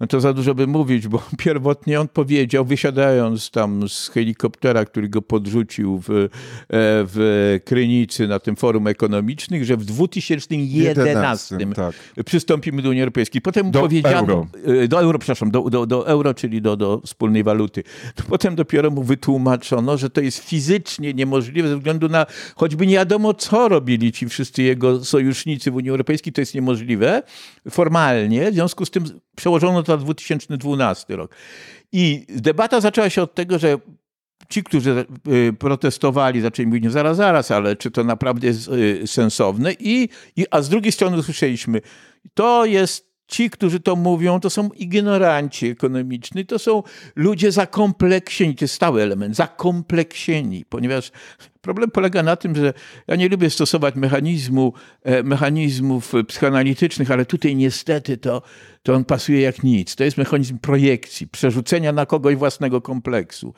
no 0.00 0.06
to 0.06 0.20
za 0.20 0.32
dużo 0.32 0.54
by 0.54 0.66
mówić, 0.66 1.08
bo 1.08 1.22
pierwotnie 1.38 2.00
on 2.00 2.08
powiedział, 2.08 2.64
wysiadając 2.64 3.50
tam 3.50 3.88
z 3.88 4.08
helikoptera, 4.08 4.84
który 4.84 5.08
go 5.08 5.22
podrzucił 5.22 5.98
w, 5.98 6.10
e, 6.10 6.28
w 6.68 7.58
Krynicy 7.64 8.28
na 8.28 8.38
tym 8.38 8.56
forum 8.56 8.86
ekonomicznym, 8.86 9.64
że 9.64 9.76
w 9.76 9.84
2011 9.84 11.02
11, 11.02 11.58
tak. 11.74 11.94
przystąpimy 12.24 12.82
do 12.82 12.88
Unii 12.88 13.02
Europejskiej. 13.02 13.40
Potem 13.40 13.70
do 13.70 13.80
powiedziano... 13.80 14.18
Euro. 14.18 14.46
E, 14.82 14.88
do 14.88 15.00
euro, 15.00 15.18
przepraszam, 15.18 15.50
do, 15.50 15.70
do, 15.70 15.86
do 15.86 16.06
euro, 16.06 16.34
czyli 16.34 16.62
do, 16.62 16.76
do 16.76 17.00
wspólnej 17.04 17.44
waluty. 17.44 17.82
To 18.14 18.22
potem 18.28 18.54
dopiero 18.54 18.90
mu 18.90 19.02
wytłumaczono, 19.02 19.96
że 19.96 20.10
to 20.10 20.20
jest 20.20 20.38
fizycznie 20.38 21.14
niemożliwe 21.14 21.68
ze 21.68 21.76
względu 21.76 22.08
na 22.08 22.26
choćby 22.56 22.86
nie 22.86 22.94
wiadomo, 22.94 23.34
co 23.34 23.68
robili 23.68 24.12
ci 24.12 24.28
wszyscy 24.28 24.62
jego 24.62 25.04
sojusznicy 25.04 25.70
w 25.70 25.76
Unii 25.76 25.90
Europejskiej, 25.90 26.32
to 26.32 26.40
jest 26.40 26.54
niemożliwe 26.54 27.22
formalnie. 27.70 28.50
W 28.50 28.54
związku 28.54 28.84
z 28.84 28.90
tym 28.90 29.04
przełożono 29.36 29.82
to 29.86 29.92
na 29.92 29.98
2012 29.98 31.16
rok. 31.16 31.34
I 31.92 32.26
debata 32.28 32.80
zaczęła 32.80 33.10
się 33.10 33.22
od 33.22 33.34
tego, 33.34 33.58
że 33.58 33.78
ci, 34.48 34.62
którzy 34.62 35.06
y, 35.28 35.52
protestowali, 35.52 36.40
zaczęli 36.40 36.66
mówić, 36.66 36.84
nie 36.84 36.90
zaraz, 36.90 37.16
zaraz, 37.16 37.50
ale 37.50 37.76
czy 37.76 37.90
to 37.90 38.04
naprawdę 38.04 38.46
jest 38.46 38.68
y, 38.68 39.06
sensowne? 39.06 39.72
I, 39.72 40.08
i, 40.36 40.46
a 40.50 40.62
z 40.62 40.68
drugiej 40.68 40.92
strony 40.92 41.16
usłyszeliśmy, 41.16 41.80
to 42.34 42.64
jest 42.64 43.06
Ci, 43.28 43.50
którzy 43.50 43.80
to 43.80 43.96
mówią, 43.96 44.40
to 44.40 44.50
są 44.50 44.68
ignoranci 44.68 45.66
ekonomiczni, 45.66 46.46
to 46.46 46.58
są 46.58 46.82
ludzie 47.16 47.52
zakompleksieni, 47.52 48.54
to 48.54 48.64
jest 48.64 48.74
stały 48.74 49.02
element, 49.02 49.36
zakompleksieni, 49.36 50.64
ponieważ 50.64 51.10
problem 51.66 51.90
polega 51.90 52.22
na 52.22 52.36
tym, 52.36 52.54
że 52.54 52.72
ja 53.08 53.16
nie 53.16 53.28
lubię 53.28 53.50
stosować 53.50 53.94
mechanizmu, 53.94 54.72
e, 55.02 55.22
mechanizmów 55.22 56.12
psychoanalitycznych, 56.28 57.10
ale 57.10 57.24
tutaj 57.26 57.56
niestety 57.56 58.16
to, 58.16 58.42
to 58.82 58.94
on 58.94 59.04
pasuje 59.04 59.40
jak 59.40 59.62
nic. 59.62 59.96
To 59.96 60.04
jest 60.04 60.18
mechanizm 60.18 60.58
projekcji, 60.58 61.28
przerzucenia 61.28 61.92
na 61.92 62.06
kogoś 62.06 62.36
własnego 62.36 62.80
kompleksu. 62.80 63.54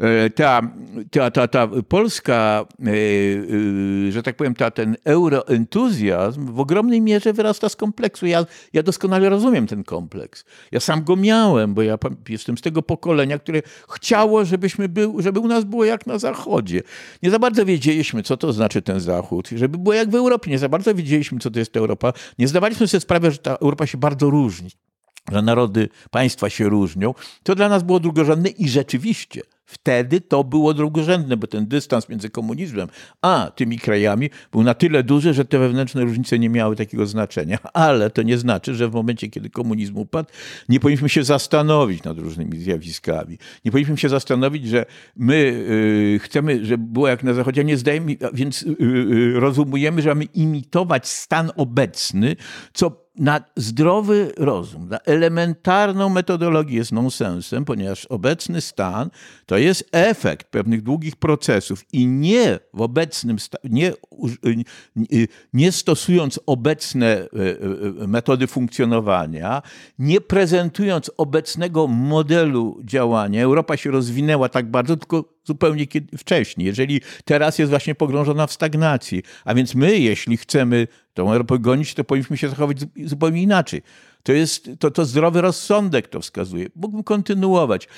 E, 0.00 0.30
ta, 0.30 0.62
ta, 1.10 1.30
ta, 1.30 1.48
ta 1.48 1.68
polska, 1.88 2.64
e, 2.80 4.12
że 4.12 4.22
tak 4.22 4.36
powiem, 4.36 4.54
ta, 4.54 4.70
ten 4.70 4.96
euroentuzjazm 5.04 6.46
w 6.46 6.60
ogromnej 6.60 7.00
mierze 7.00 7.32
wyrasta 7.32 7.68
z 7.68 7.76
kompleksu. 7.76 8.26
Ja, 8.26 8.46
ja 8.72 8.82
doskonale 8.82 9.28
rozumiem 9.28 9.66
ten 9.66 9.84
kompleks. 9.84 10.44
Ja 10.72 10.80
sam 10.80 11.04
go 11.04 11.16
miałem, 11.16 11.74
bo 11.74 11.82
ja 11.82 11.98
jestem 12.28 12.58
z 12.58 12.60
tego 12.60 12.82
pokolenia, 12.82 13.38
które 13.38 13.62
chciało, 13.90 14.44
żebyśmy 14.44 14.88
był, 14.88 15.22
żeby 15.22 15.40
u 15.40 15.48
nas 15.48 15.64
było 15.64 15.84
jak 15.84 16.06
na 16.06 16.18
Zachodzie. 16.18 16.82
Nie 17.22 17.30
za 17.30 17.38
bardzo 17.38 17.49
wiedzieliśmy, 17.64 18.22
co 18.22 18.36
to 18.36 18.52
znaczy 18.52 18.82
ten 18.82 19.00
Zachód. 19.00 19.48
Żeby 19.56 19.78
było 19.78 19.94
jak 19.94 20.10
w 20.10 20.14
Europie. 20.14 20.50
Nie 20.50 20.58
za 20.58 20.68
bardzo 20.68 20.94
wiedzieliśmy, 20.94 21.38
co 21.38 21.50
to 21.50 21.58
jest 21.58 21.76
Europa. 21.76 22.12
Nie 22.38 22.48
zdawaliśmy 22.48 22.88
sobie 22.88 23.00
sprawy, 23.00 23.30
że 23.30 23.38
ta 23.38 23.56
Europa 23.56 23.86
się 23.86 23.98
bardzo 23.98 24.30
różni 24.30 24.70
że 25.32 25.42
narody, 25.42 25.88
państwa 26.10 26.50
się 26.50 26.68
różnią, 26.68 27.14
to 27.42 27.54
dla 27.54 27.68
nas 27.68 27.82
było 27.82 28.00
drugorzędne 28.00 28.48
i 28.48 28.68
rzeczywiście 28.68 29.40
Wtedy 29.70 30.20
to 30.20 30.44
było 30.44 30.74
drugorzędne, 30.74 31.36
bo 31.36 31.46
ten 31.46 31.66
dystans 31.66 32.08
między 32.08 32.30
komunizmem 32.30 32.88
a 33.22 33.50
tymi 33.54 33.78
krajami 33.78 34.30
był 34.52 34.62
na 34.62 34.74
tyle 34.74 35.02
duży, 35.02 35.34
że 35.34 35.44
te 35.44 35.58
wewnętrzne 35.58 36.02
różnice 36.02 36.38
nie 36.38 36.48
miały 36.48 36.76
takiego 36.76 37.06
znaczenia. 37.06 37.58
Ale 37.72 38.10
to 38.10 38.22
nie 38.22 38.38
znaczy, 38.38 38.74
że 38.74 38.88
w 38.88 38.92
momencie, 38.92 39.28
kiedy 39.28 39.50
komunizm 39.50 39.96
upadł, 39.96 40.28
nie 40.68 40.80
powinniśmy 40.80 41.08
się 41.08 41.24
zastanowić 41.24 42.04
nad 42.04 42.18
różnymi 42.18 42.58
zjawiskami. 42.58 43.38
Nie 43.64 43.70
powinniśmy 43.70 43.96
się 43.96 44.08
zastanowić, 44.08 44.68
że 44.68 44.86
my 45.16 45.34
y, 45.34 46.20
chcemy, 46.22 46.64
żeby 46.64 46.84
było 46.84 47.08
jak 47.08 47.22
na 47.22 47.34
Zachodzie, 47.34 47.64
nie 47.64 47.76
zdajemy, 47.76 48.16
więc 48.32 48.62
y, 48.62 48.76
y, 48.80 49.40
rozumujemy, 49.40 50.02
że 50.02 50.08
mamy 50.08 50.24
imitować 50.24 51.08
stan 51.08 51.50
obecny, 51.56 52.36
co 52.72 52.99
na 53.16 53.40
zdrowy 53.56 54.32
rozum, 54.36 54.88
na 54.88 54.98
elementarną 54.98 56.08
metodologię 56.08 56.76
jest 56.76 56.92
nonsensem, 56.92 57.64
ponieważ 57.64 58.06
obecny 58.06 58.60
stan 58.60 59.10
to 59.46 59.58
jest 59.58 59.88
efekt 59.92 60.50
pewnych 60.50 60.82
długich 60.82 61.16
procesów 61.16 61.84
i 61.92 62.06
nie 62.06 62.58
w 62.74 62.80
obecnym 62.80 63.36
nie, 63.64 63.92
nie 65.52 65.72
stosując 65.72 66.40
obecne 66.46 67.06
e, 67.06 67.26
metody 68.06 68.46
funkcjonowania, 68.46 69.62
nie 69.98 70.20
prezentując 70.20 71.10
obecnego 71.16 71.86
modelu 71.86 72.80
działania, 72.84 73.42
Europa 73.42 73.76
się 73.76 73.90
rozwinęła 73.90 74.48
tak 74.48 74.70
bardzo, 74.70 74.96
tylko 74.96 75.40
zupełnie 75.44 75.86
wcześniej. 76.18 76.66
Jeżeli 76.66 77.00
teraz 77.24 77.58
jest 77.58 77.70
właśnie 77.70 77.94
pogrążona 77.94 78.46
w 78.46 78.52
stagnacji, 78.52 79.22
a 79.44 79.54
więc 79.54 79.74
my, 79.74 79.98
jeśli 79.98 80.36
chcemy 80.36 80.86
tą 81.14 81.32
Europę 81.32 81.58
gonić, 81.58 81.94
to 81.94 82.04
powinniśmy 82.04 82.36
się 82.36 82.48
zachować 82.48 82.76
zupełnie 83.04 83.42
inaczej. 83.42 83.82
To 84.22 84.32
jest 84.32 84.70
to, 84.78 84.90
to 84.90 85.04
zdrowy 85.04 85.40
rozsądek 85.40 86.08
to 86.08 86.20
wskazuje. 86.20 86.66
Mógłbym 86.76 87.04
kontynuować. 87.04 87.88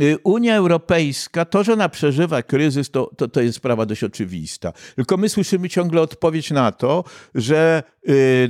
y, 0.00 0.18
Unia 0.24 0.56
Europejska, 0.56 1.44
to, 1.44 1.64
że 1.64 1.72
ona 1.72 1.88
przeżywa 1.88 2.42
kryzys, 2.42 2.90
to, 2.90 3.10
to, 3.16 3.28
to 3.28 3.40
jest 3.40 3.56
sprawa 3.56 3.86
dość 3.86 4.04
oczywista. 4.04 4.72
Tylko 4.96 5.16
my 5.16 5.28
słyszymy 5.28 5.68
ciągle 5.68 6.00
odpowiedź 6.00 6.50
na 6.50 6.72
to, 6.72 7.04
że 7.34 7.82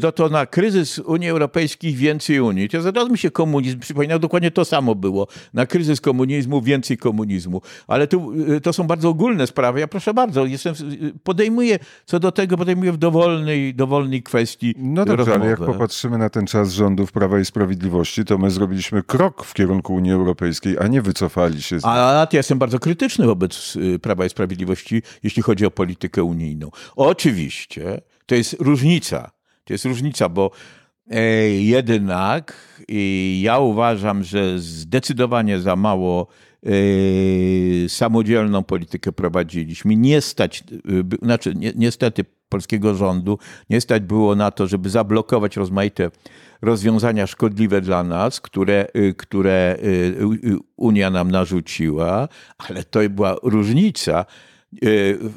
no 0.02 0.12
to 0.12 0.28
na 0.28 0.46
kryzys 0.46 0.98
Unii 0.98 1.28
Europejskiej 1.28 1.94
więcej 1.94 2.40
Unii. 2.40 2.68
To 2.68 2.82
zaraz 2.82 3.10
mi 3.10 3.18
się 3.18 3.30
komunizm 3.30 3.78
przypominał, 3.78 4.18
dokładnie 4.18 4.50
to 4.50 4.64
samo 4.64 4.94
było. 4.94 5.26
Na 5.54 5.66
kryzys 5.66 6.00
komunizmu 6.00 6.62
więcej 6.62 6.98
komunizmu. 6.98 7.60
Ale 7.86 8.06
tu, 8.06 8.32
y, 8.52 8.60
to 8.60 8.72
są 8.72 8.84
bardzo 8.86 9.08
ogólne 9.08 9.46
sprawy. 9.46 9.80
Ja 9.80 9.88
proszę 9.88 10.14
bardzo, 10.14 10.46
jestem, 10.46 10.74
podejmuję 11.22 11.78
co 12.06 12.20
do 12.20 12.32
tego, 12.32 12.56
podejmuję 12.56 12.92
w 12.92 12.96
dowolnej, 12.96 13.74
dowolnej 13.74 14.22
kwestii 14.22 14.74
No 14.78 15.04
dobrze, 15.04 15.16
rozmowę. 15.16 15.40
ale 15.40 15.50
jak 15.50 15.58
popatrzymy 15.58 16.18
na 16.18 16.30
ten 16.30 16.46
czas 16.46 16.72
rządów 16.72 17.12
Prawa 17.12 17.40
i 17.40 17.44
Sprawiedliwości, 17.44 18.24
to 18.24 18.38
my 18.38 18.50
zrobiliśmy 18.50 19.02
krok 19.02 19.44
w 19.44 19.54
kierunku 19.54 19.94
Unii 19.94 20.12
Europejskiej, 20.12 20.76
a 20.78 20.86
nie 20.86 21.02
wycofali 21.02 21.62
się. 21.62 21.80
Z... 21.80 21.84
A 21.84 21.96
ja 22.32 22.38
jestem 22.38 22.58
bardzo 22.58 22.78
krytyczny 22.78 23.26
wobec 23.26 23.76
y, 23.76 23.98
Prawa 23.98 24.26
i 24.26 24.28
Sprawiedliwości, 24.28 25.02
jeśli 25.22 25.42
chodzi 25.42 25.66
o 25.66 25.70
politykę 25.70 26.24
unijną. 26.24 26.70
Oczywiście 26.96 28.00
to 28.26 28.34
jest 28.34 28.56
różnica. 28.60 29.30
To 29.64 29.72
jest 29.72 29.84
różnica, 29.84 30.28
bo 30.28 30.50
e, 31.10 31.20
jednak 31.50 32.56
e, 32.88 32.94
ja 33.40 33.58
uważam, 33.58 34.24
że 34.24 34.58
zdecydowanie 34.58 35.60
za 35.60 35.76
mało 35.76 36.26
e, 36.66 36.68
samodzielną 37.88 38.62
politykę 38.62 39.12
prowadziliśmy. 39.12 39.96
Nie 39.96 40.20
stać, 40.20 40.64
znaczy 41.22 41.54
ni- 41.54 41.72
niestety 41.76 42.24
polskiego 42.48 42.94
rządu, 42.94 43.38
nie 43.70 43.80
stać 43.80 44.02
było 44.02 44.34
na 44.34 44.50
to, 44.50 44.66
żeby 44.66 44.90
zablokować 44.90 45.56
rozmaite 45.56 46.10
rozwiązania 46.62 47.26
szkodliwe 47.26 47.80
dla 47.80 48.04
nas, 48.04 48.40
które, 48.40 48.86
które 49.16 49.78
Unia 50.76 51.10
nam 51.10 51.30
narzuciła, 51.30 52.28
ale 52.58 52.84
to 52.84 53.00
była 53.10 53.36
różnica 53.42 54.24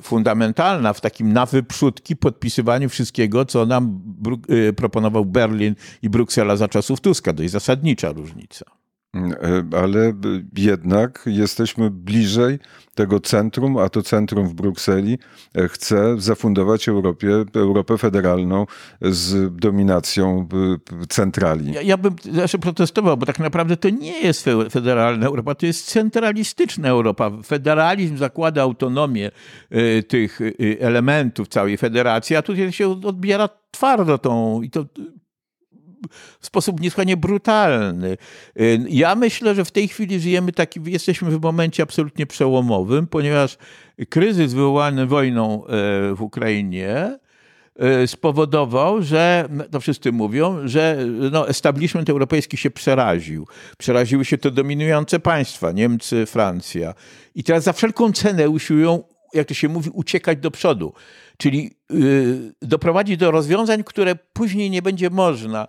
fundamentalna 0.01 0.93
w 0.93 1.01
takim 1.01 1.33
na 1.33 1.45
wyprzódki 1.45 2.15
podpisywaniu 2.15 2.89
wszystkiego, 2.89 3.45
co 3.45 3.65
nam 3.65 4.01
y, 4.49 4.73
proponował 4.73 5.25
Berlin 5.25 5.75
i 6.01 6.09
Bruksela 6.09 6.55
za 6.55 6.67
czasów 6.67 7.01
Tuska. 7.01 7.33
Jest 7.39 7.53
zasadnicza 7.53 8.11
różnica. 8.11 8.76
E, 9.15 9.77
Ale 9.77 10.13
b- 10.13 10.29
jednak 10.57 11.23
jesteśmy 11.25 11.91
bliżej 11.91 12.59
tego 12.95 13.19
centrum, 13.19 13.77
a 13.77 13.89
to 13.89 14.01
centrum 14.01 14.47
w 14.47 14.53
Brukseli 14.53 15.17
e, 15.55 15.67
chce 15.67 16.15
zafundować 16.21 16.89
Europie, 16.89 17.29
Europę 17.55 17.97
federalną 17.97 18.65
z 19.01 19.55
dominacją 19.55 20.47
centrali. 21.09 21.71
Ja, 21.71 21.81
ja 21.81 21.97
bym 21.97 22.15
zawsze 22.31 22.57
protestował, 22.59 23.17
bo 23.17 23.25
tak 23.25 23.39
naprawdę 23.39 23.77
to 23.77 23.89
nie 23.89 24.19
jest 24.19 24.45
fe- 24.45 24.69
federalna 24.69 25.25
Europa, 25.27 25.55
to 25.55 25.65
jest 25.65 25.85
centralistyczna 25.85 26.87
Europa. 26.89 27.31
Federalizm 27.45 28.17
zakłada 28.17 28.61
autonomię 28.61 29.31
tych 30.07 30.39
elementów 30.79 31.47
całej 31.47 31.77
federacji, 31.77 32.35
a 32.35 32.41
tutaj 32.41 32.71
się 32.71 32.87
odbiera 32.89 33.49
twardo 33.71 34.17
tą 34.17 34.61
i 34.61 34.69
to 34.69 34.85
w 36.39 36.45
sposób 36.45 36.79
niesłychanie 36.79 37.17
brutalny. 37.17 38.17
Y, 38.59 38.79
Ja 38.89 39.15
myślę, 39.15 39.55
że 39.55 39.65
w 39.65 39.71
tej 39.71 39.87
chwili 39.87 40.19
żyjemy 40.19 40.51
taki, 40.51 40.79
jesteśmy 40.85 41.31
w 41.31 41.41
momencie 41.41 41.83
absolutnie 41.83 42.25
przełomowym, 42.25 43.07
ponieważ 43.07 43.57
kryzys 44.09 44.53
wywołany 44.53 45.05
wojną 45.05 45.65
e, 45.65 45.69
w 46.15 46.21
Ukrainie 46.21 47.19
e, 47.75 48.07
spowodował, 48.07 49.01
że, 49.01 49.49
to 49.71 49.79
wszyscy 49.79 50.11
mówią, 50.11 50.67
że 50.67 50.97
no, 51.31 51.49
establishment 51.49 52.09
europejski 52.09 52.57
się 52.57 52.71
przeraził. 52.71 53.47
Przeraziły 53.77 54.25
się 54.25 54.37
te 54.37 54.51
dominujące 54.51 55.19
państwa, 55.19 55.71
Niemcy, 55.71 56.25
Francja. 56.25 56.93
I 57.35 57.43
teraz 57.43 57.63
za 57.63 57.73
wszelką 57.73 58.11
cenę 58.11 58.49
usiłują, 58.49 59.03
jak 59.33 59.47
to 59.47 59.53
się 59.53 59.69
mówi, 59.69 59.89
uciekać 59.93 60.39
do 60.39 60.51
przodu. 60.51 60.93
Czyli 61.37 61.71
y, 61.91 62.53
doprowadzić 62.61 63.17
do 63.17 63.31
rozwiązań, 63.31 63.83
które 63.83 64.15
później 64.15 64.69
nie 64.69 64.81
będzie 64.81 65.09
można 65.09 65.67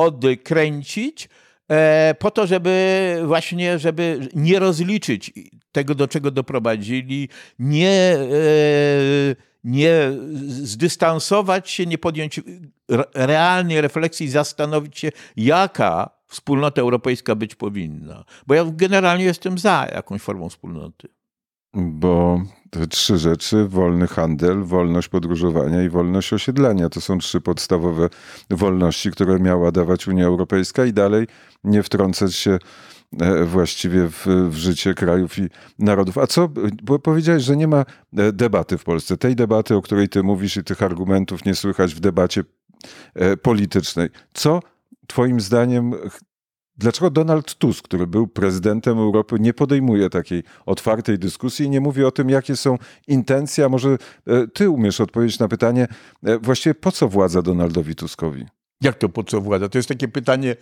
odkręcić, 0.00 1.28
e, 1.70 2.14
po 2.18 2.30
to, 2.30 2.46
żeby 2.46 3.16
właśnie, 3.26 3.78
żeby 3.78 4.28
nie 4.34 4.58
rozliczyć 4.58 5.32
tego, 5.72 5.94
do 5.94 6.08
czego 6.08 6.30
doprowadzili, 6.30 7.28
nie, 7.58 8.16
e, 8.18 9.36
nie 9.64 10.12
zdystansować 10.46 11.70
się, 11.70 11.86
nie 11.86 11.98
podjąć 11.98 12.40
re- 12.88 13.04
realnej 13.14 13.80
refleksji 13.80 14.28
zastanowić 14.28 14.98
się, 14.98 15.12
jaka 15.36 16.10
wspólnota 16.26 16.80
europejska 16.80 17.34
być 17.34 17.54
powinna. 17.54 18.24
Bo 18.46 18.54
ja 18.54 18.64
generalnie 18.64 19.24
jestem 19.24 19.58
za 19.58 19.86
jakąś 19.94 20.20
formą 20.20 20.48
wspólnoty. 20.48 21.08
Bo 21.74 22.42
te 22.70 22.86
trzy 22.86 23.18
rzeczy, 23.18 23.68
wolny 23.68 24.06
handel, 24.06 24.62
wolność 24.62 25.08
podróżowania 25.08 25.82
i 25.82 25.88
wolność 25.88 26.32
osiedlania, 26.32 26.88
to 26.88 27.00
są 27.00 27.18
trzy 27.18 27.40
podstawowe 27.40 28.08
wolności, 28.50 29.10
które 29.10 29.38
miała 29.38 29.72
dawać 29.72 30.08
Unia 30.08 30.26
Europejska 30.26 30.84
i 30.84 30.92
dalej 30.92 31.26
nie 31.64 31.82
wtrącać 31.82 32.34
się 32.34 32.58
e, 33.20 33.44
właściwie 33.44 34.08
w, 34.08 34.26
w 34.50 34.54
życie 34.54 34.94
krajów 34.94 35.38
i 35.38 35.48
narodów. 35.78 36.18
A 36.18 36.26
co, 36.26 36.48
bo 36.82 36.98
powiedziałeś, 36.98 37.42
że 37.42 37.56
nie 37.56 37.68
ma 37.68 37.84
e, 38.16 38.32
debaty 38.32 38.78
w 38.78 38.84
Polsce. 38.84 39.16
Tej 39.16 39.36
debaty, 39.36 39.76
o 39.76 39.82
której 39.82 40.08
ty 40.08 40.22
mówisz 40.22 40.56
i 40.56 40.64
tych 40.64 40.82
argumentów 40.82 41.44
nie 41.44 41.54
słychać 41.54 41.94
w 41.94 42.00
debacie 42.00 42.44
e, 43.14 43.36
politycznej. 43.36 44.08
Co 44.34 44.60
twoim 45.06 45.40
zdaniem 45.40 45.94
Dlaczego 46.80 47.10
Donald 47.10 47.54
Tusk, 47.54 47.84
który 47.84 48.06
był 48.06 48.26
prezydentem 48.26 48.98
Europy, 48.98 49.36
nie 49.40 49.54
podejmuje 49.54 50.10
takiej 50.10 50.42
otwartej 50.66 51.18
dyskusji 51.18 51.66
i 51.66 51.70
nie 51.70 51.80
mówi 51.80 52.04
o 52.04 52.10
tym, 52.10 52.30
jakie 52.30 52.56
są 52.56 52.78
intencje? 53.08 53.64
A 53.64 53.68
może 53.68 53.98
e, 54.26 54.46
ty 54.48 54.70
umiesz 54.70 55.00
odpowiedzieć 55.00 55.38
na 55.38 55.48
pytanie, 55.48 55.88
e, 56.22 56.38
właściwie 56.38 56.74
po 56.74 56.92
co 56.92 57.08
władza 57.08 57.42
Donaldowi 57.42 57.94
Tuskowi? 57.94 58.46
Jak 58.82 58.98
to 58.98 59.08
po 59.08 59.24
co 59.24 59.40
władza? 59.40 59.68
To 59.68 59.78
jest 59.78 59.88
takie 59.88 60.08
pytanie 60.08 60.56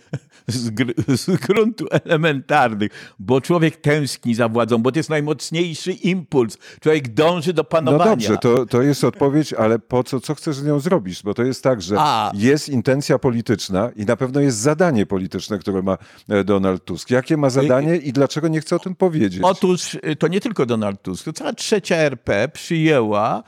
z, 0.47 0.69
gr- 0.71 1.17
z 1.17 1.37
gruntu 1.37 1.85
elementarnych, 1.91 3.13
bo 3.19 3.41
człowiek 3.41 3.77
tęskni 3.77 4.35
za 4.35 4.49
władzą, 4.49 4.77
bo 4.77 4.91
to 4.91 4.99
jest 4.99 5.09
najmocniejszy 5.09 5.91
impuls. 5.91 6.57
Człowiek 6.81 7.07
dąży 7.13 7.53
do 7.53 7.59
No 7.61 7.63
panowania. 7.63 8.09
dobrze, 8.11 8.37
to, 8.37 8.65
to 8.65 8.81
jest 8.81 9.03
odpowiedź, 9.03 9.53
ale 9.53 9.79
po 9.79 10.03
co, 10.03 10.19
co 10.19 10.35
chcesz 10.35 10.55
z 10.55 10.63
nią 10.65 10.79
zrobić? 10.79 11.23
Bo 11.23 11.33
to 11.33 11.43
jest 11.43 11.63
tak, 11.63 11.81
że 11.81 11.95
A. 11.99 12.31
jest 12.33 12.69
intencja 12.69 13.19
polityczna 13.19 13.89
i 13.95 14.05
na 14.05 14.15
pewno 14.15 14.39
jest 14.41 14.57
zadanie 14.57 15.05
polityczne, 15.05 15.59
które 15.59 15.81
ma 15.81 15.97
e, 16.29 16.43
Donald 16.43 16.85
Tusk. 16.85 17.09
Jakie 17.09 17.37
ma 17.37 17.49
zadanie 17.49 17.95
i 17.97 18.13
dlaczego 18.13 18.47
nie 18.47 18.61
chce 18.61 18.75
o 18.75 18.79
tym 18.79 18.95
powiedzieć? 18.95 19.41
Otóż 19.43 19.97
to 20.19 20.27
nie 20.27 20.41
tylko 20.41 20.65
Donald 20.65 21.01
Tusk, 21.01 21.25
to 21.25 21.33
cała 21.33 21.53
trzecia 21.53 21.95
RP 21.95 22.47
przyjęła, 22.53 23.43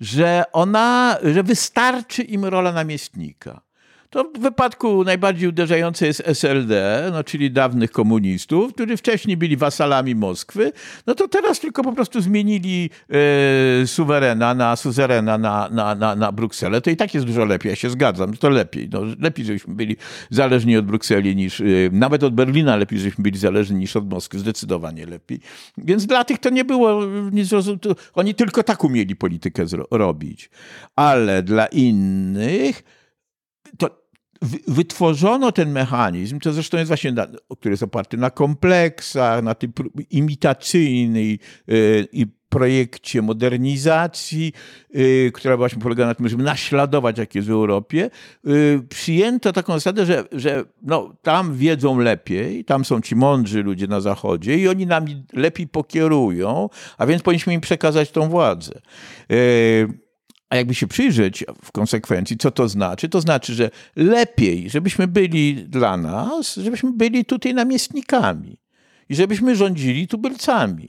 że 0.00 0.44
ona, 0.52 1.18
że 1.24 1.42
wystarczy 1.42 2.22
im 2.22 2.44
rola 2.44 2.72
namiestnika. 2.72 3.67
To 4.10 4.24
w 4.24 4.38
wypadku 4.38 5.04
najbardziej 5.04 5.48
uderzające 5.48 6.06
jest 6.06 6.22
SLD, 6.26 7.04
no, 7.12 7.24
czyli 7.24 7.50
dawnych 7.50 7.90
komunistów, 7.90 8.74
którzy 8.74 8.96
wcześniej 8.96 9.36
byli 9.36 9.56
wasalami 9.56 10.14
Moskwy, 10.14 10.72
no 11.06 11.14
to 11.14 11.28
teraz 11.28 11.60
tylko 11.60 11.82
po 11.82 11.92
prostu 11.92 12.20
zmienili 12.20 12.90
e, 13.82 13.86
suwerena 13.86 14.54
na 14.54 14.76
suzerena 14.76 15.38
na, 15.38 15.68
na, 15.68 15.94
na, 15.94 16.16
na 16.16 16.32
Brukselę. 16.32 16.80
To 16.80 16.90
i 16.90 16.96
tak 16.96 17.14
jest 17.14 17.26
dużo 17.26 17.44
lepiej, 17.44 17.70
ja 17.70 17.76
się 17.76 17.90
zgadzam, 17.90 18.36
to 18.36 18.50
lepiej. 18.50 18.88
No, 18.92 19.00
lepiej, 19.20 19.44
żebyśmy 19.44 19.74
byli 19.74 19.96
zależni 20.30 20.76
od 20.76 20.86
Brukseli 20.86 21.36
niż, 21.36 21.60
e, 21.60 21.64
nawet 21.92 22.22
od 22.22 22.34
Berlina 22.34 22.76
lepiej, 22.76 22.98
żebyśmy 22.98 23.22
byli 23.22 23.38
zależni 23.38 23.76
niż 23.76 23.96
od 23.96 24.10
Moskwy, 24.10 24.38
zdecydowanie 24.38 25.06
lepiej. 25.06 25.40
Więc 25.78 26.06
dla 26.06 26.24
tych 26.24 26.38
to 26.38 26.50
nie 26.50 26.64
było 26.64 27.06
nic 27.32 27.48
zrozum- 27.48 27.78
to 27.78 27.94
Oni 28.14 28.34
tylko 28.34 28.62
tak 28.62 28.84
umieli 28.84 29.16
politykę 29.16 29.64
robić. 29.90 30.50
Ale 30.96 31.42
dla 31.42 31.66
innych 31.66 32.82
to 33.78 33.97
wytworzono 34.68 35.52
ten 35.52 35.72
mechanizm, 35.72 36.40
to 36.40 36.52
zresztą 36.52 36.78
jest 36.78 36.88
właśnie, 36.88 37.12
na, 37.12 37.26
który 37.60 37.72
jest 37.72 37.82
oparty 37.82 38.16
na 38.16 38.30
kompleksach, 38.30 39.42
na 39.42 39.54
tym 39.54 39.72
imitacyjnej 40.10 41.38
y, 41.68 42.08
i 42.12 42.26
projekcie 42.48 43.22
modernizacji, 43.22 44.52
y, 44.96 45.30
która 45.34 45.56
właśnie 45.56 45.82
polega 45.82 46.06
na 46.06 46.14
tym, 46.14 46.28
żeby 46.28 46.42
naśladować, 46.42 47.18
jak 47.18 47.34
jest 47.34 47.48
w 47.48 47.50
Europie, 47.50 48.10
y, 48.46 48.82
przyjęto 48.88 49.52
taką 49.52 49.72
zasadę, 49.72 50.06
że, 50.06 50.24
że 50.32 50.64
no, 50.82 51.14
tam 51.22 51.56
wiedzą 51.56 51.98
lepiej, 51.98 52.64
tam 52.64 52.84
są 52.84 53.00
ci 53.00 53.16
mądrzy 53.16 53.62
ludzie 53.62 53.86
na 53.86 54.00
Zachodzie 54.00 54.58
i 54.58 54.68
oni 54.68 54.86
nami 54.86 55.24
lepiej 55.32 55.66
pokierują, 55.68 56.68
a 56.98 57.06
więc 57.06 57.22
powinniśmy 57.22 57.54
im 57.54 57.60
przekazać 57.60 58.10
tą 58.10 58.28
władzę. 58.28 58.80
A 60.50 60.56
jakby 60.56 60.74
się 60.74 60.86
przyjrzeć 60.86 61.44
w 61.64 61.72
konsekwencji, 61.72 62.36
co 62.36 62.50
to 62.50 62.68
znaczy? 62.68 63.08
To 63.08 63.20
znaczy, 63.20 63.54
że 63.54 63.70
lepiej, 63.96 64.70
żebyśmy 64.70 65.08
byli 65.08 65.54
dla 65.54 65.96
nas, 65.96 66.56
żebyśmy 66.56 66.92
byli 66.92 67.24
tutaj 67.24 67.54
namiestnikami 67.54 68.58
i 69.08 69.14
żebyśmy 69.14 69.56
rządzili 69.56 70.08
tubylcami. 70.08 70.88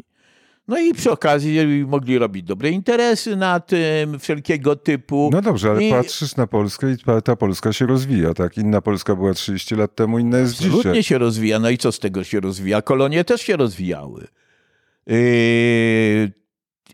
No 0.67 0.79
i 0.79 0.93
przy 0.93 1.11
okazji 1.11 1.85
mogli 1.87 2.17
robić 2.17 2.43
dobre 2.43 2.69
interesy 2.69 3.35
na 3.35 3.59
tym, 3.59 4.19
wszelkiego 4.19 4.75
typu. 4.75 5.29
No 5.33 5.41
dobrze, 5.41 5.71
ale 5.71 5.83
I... 5.83 5.91
patrzysz 5.91 6.35
na 6.35 6.47
Polskę 6.47 6.91
i 6.91 7.21
ta 7.23 7.35
Polska 7.35 7.73
się 7.73 7.85
rozwija, 7.85 8.33
tak? 8.33 8.57
Inna 8.57 8.81
Polska 8.81 9.15
była 9.15 9.33
30 9.33 9.75
lat 9.75 9.95
temu, 9.95 10.19
inna 10.19 10.37
jest 10.37 10.53
Absolutnie 10.53 10.91
dzisiaj. 10.91 11.03
się 11.03 11.17
rozwija. 11.17 11.59
No 11.59 11.69
i 11.69 11.77
co 11.77 11.91
z 11.91 11.99
tego 11.99 12.23
się 12.23 12.39
rozwija? 12.39 12.81
Kolonie 12.81 13.23
też 13.23 13.41
się 13.41 13.57
rozwijały. 13.57 14.27
Yy, 15.07 16.31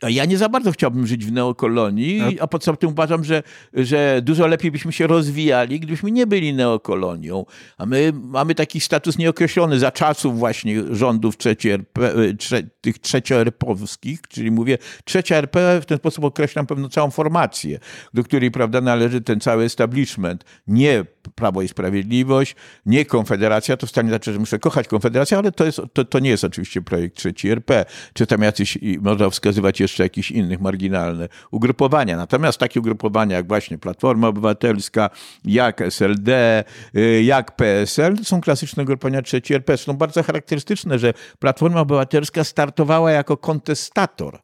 ja 0.03 0.25
nie 0.25 0.37
za 0.37 0.49
bardzo 0.49 0.71
chciałbym 0.71 1.07
żyć 1.07 1.25
w 1.25 1.31
neokolonii, 1.31 2.39
a 2.39 2.47
poza 2.47 2.75
tym 2.75 2.89
uważam, 2.89 3.23
że, 3.23 3.43
że 3.73 4.21
dużo 4.23 4.47
lepiej 4.47 4.71
byśmy 4.71 4.91
się 4.91 5.07
rozwijali, 5.07 5.79
gdybyśmy 5.79 6.11
nie 6.11 6.27
byli 6.27 6.53
neokolonią. 6.53 7.45
A 7.77 7.85
my 7.85 8.11
mamy 8.15 8.55
taki 8.55 8.79
status 8.79 9.17
nieokreślony 9.17 9.79
za 9.79 9.91
czasów 9.91 10.39
właśnie 10.39 10.83
rządów 10.95 11.37
trzeci 11.37 11.69
RP, 11.69 12.11
trze, 12.39 12.63
tych 12.81 12.99
trzecioerpowskich, 12.99 14.21
czyli 14.29 14.51
mówię, 14.51 14.77
trzecia 15.05 15.35
RP 15.35 15.81
w 15.81 15.85
ten 15.85 15.97
sposób 15.97 16.23
określam 16.23 16.65
pewną 16.65 16.89
całą 16.89 17.11
formację, 17.11 17.79
do 18.13 18.23
której 18.23 18.51
prawda, 18.51 18.81
należy 18.81 19.21
ten 19.21 19.39
cały 19.39 19.63
establishment. 19.63 20.43
Nie 20.67 21.05
Prawo 21.29 21.61
i 21.61 21.67
Sprawiedliwość, 21.67 22.55
nie 22.85 23.05
Konfederacja, 23.05 23.77
to 23.77 23.87
w 23.87 23.89
stanie 23.89 24.09
znaczy, 24.09 24.33
że 24.33 24.39
muszę 24.39 24.59
kochać 24.59 24.87
Konfederację, 24.87 25.37
ale 25.37 25.51
to, 25.51 25.65
jest, 25.65 25.81
to, 25.93 26.05
to 26.05 26.19
nie 26.19 26.29
jest 26.29 26.43
oczywiście 26.43 26.81
projekt 26.81 27.17
trzeci 27.17 27.49
RP, 27.49 27.85
czy 28.13 28.27
tam 28.27 28.41
jacyś, 28.41 28.77
można 29.01 29.29
wskazywać 29.29 29.79
jeszcze 29.79 30.03
jakieś 30.03 30.31
innych 30.31 30.61
marginalne 30.61 31.29
ugrupowania. 31.51 32.17
Natomiast 32.17 32.57
takie 32.57 32.79
ugrupowania 32.79 33.35
jak 33.35 33.47
właśnie 33.47 33.77
Platforma 33.77 34.27
Obywatelska, 34.27 35.09
jak 35.45 35.81
SLD, 35.81 36.63
jak 37.23 37.55
PSL, 37.55 38.17
są 38.23 38.41
klasyczne 38.41 38.83
ugrupowania 38.83 39.21
trzeci 39.21 39.53
RP. 39.53 39.77
Są 39.77 39.93
bardzo 39.93 40.23
charakterystyczne, 40.23 40.99
że 40.99 41.13
Platforma 41.39 41.79
Obywatelska 41.79 42.43
startowała 42.43 43.11
jako 43.11 43.37
kontestator. 43.37 44.39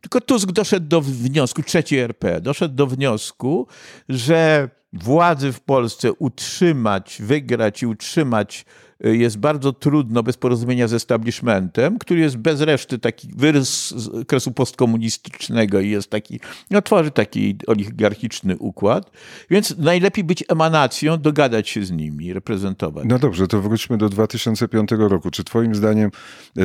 Tylko 0.00 0.20
Tusk 0.20 0.52
doszedł 0.52 0.86
do 0.86 1.00
wniosku, 1.00 1.62
trzeci 1.62 1.98
RP, 1.98 2.40
doszedł 2.40 2.74
do 2.74 2.86
wniosku, 2.86 3.66
że 4.08 4.68
władzy 4.92 5.52
w 5.52 5.60
Polsce 5.60 6.12
utrzymać, 6.12 7.18
wygrać 7.20 7.82
i 7.82 7.86
utrzymać 7.86 8.64
jest 9.04 9.38
bardzo 9.38 9.72
trudno 9.72 10.22
bez 10.22 10.36
porozumienia 10.36 10.88
z 10.88 10.92
establishmentem, 10.92 11.98
który 11.98 12.20
jest 12.20 12.36
bez 12.36 12.60
reszty 12.60 12.98
taki 12.98 13.28
wyrys 13.36 13.88
z 13.88 14.08
okresu 14.08 14.52
postkomunistycznego 14.52 15.80
i 15.80 15.90
jest 15.90 16.10
taki, 16.10 16.40
no 16.70 16.82
tworzy 16.82 17.10
taki 17.10 17.56
oligarchiczny 17.66 18.56
układ, 18.58 19.10
więc 19.50 19.78
najlepiej 19.78 20.24
być 20.24 20.44
emanacją, 20.48 21.18
dogadać 21.18 21.68
się 21.68 21.84
z 21.84 21.90
nimi, 21.90 22.32
reprezentować. 22.32 23.04
No 23.08 23.18
dobrze, 23.18 23.48
to 23.48 23.62
wróćmy 23.62 23.98
do 23.98 24.08
2005 24.08 24.90
roku. 24.98 25.30
Czy 25.30 25.44
twoim 25.44 25.74
zdaniem 25.74 26.10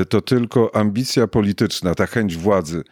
to 0.10 0.22
tylko 0.22 0.76
ambicja 0.76 1.28
polityczna, 1.28 1.96
ta 1.96 2.06
chęć 2.06 2.38
władzy 2.38 2.84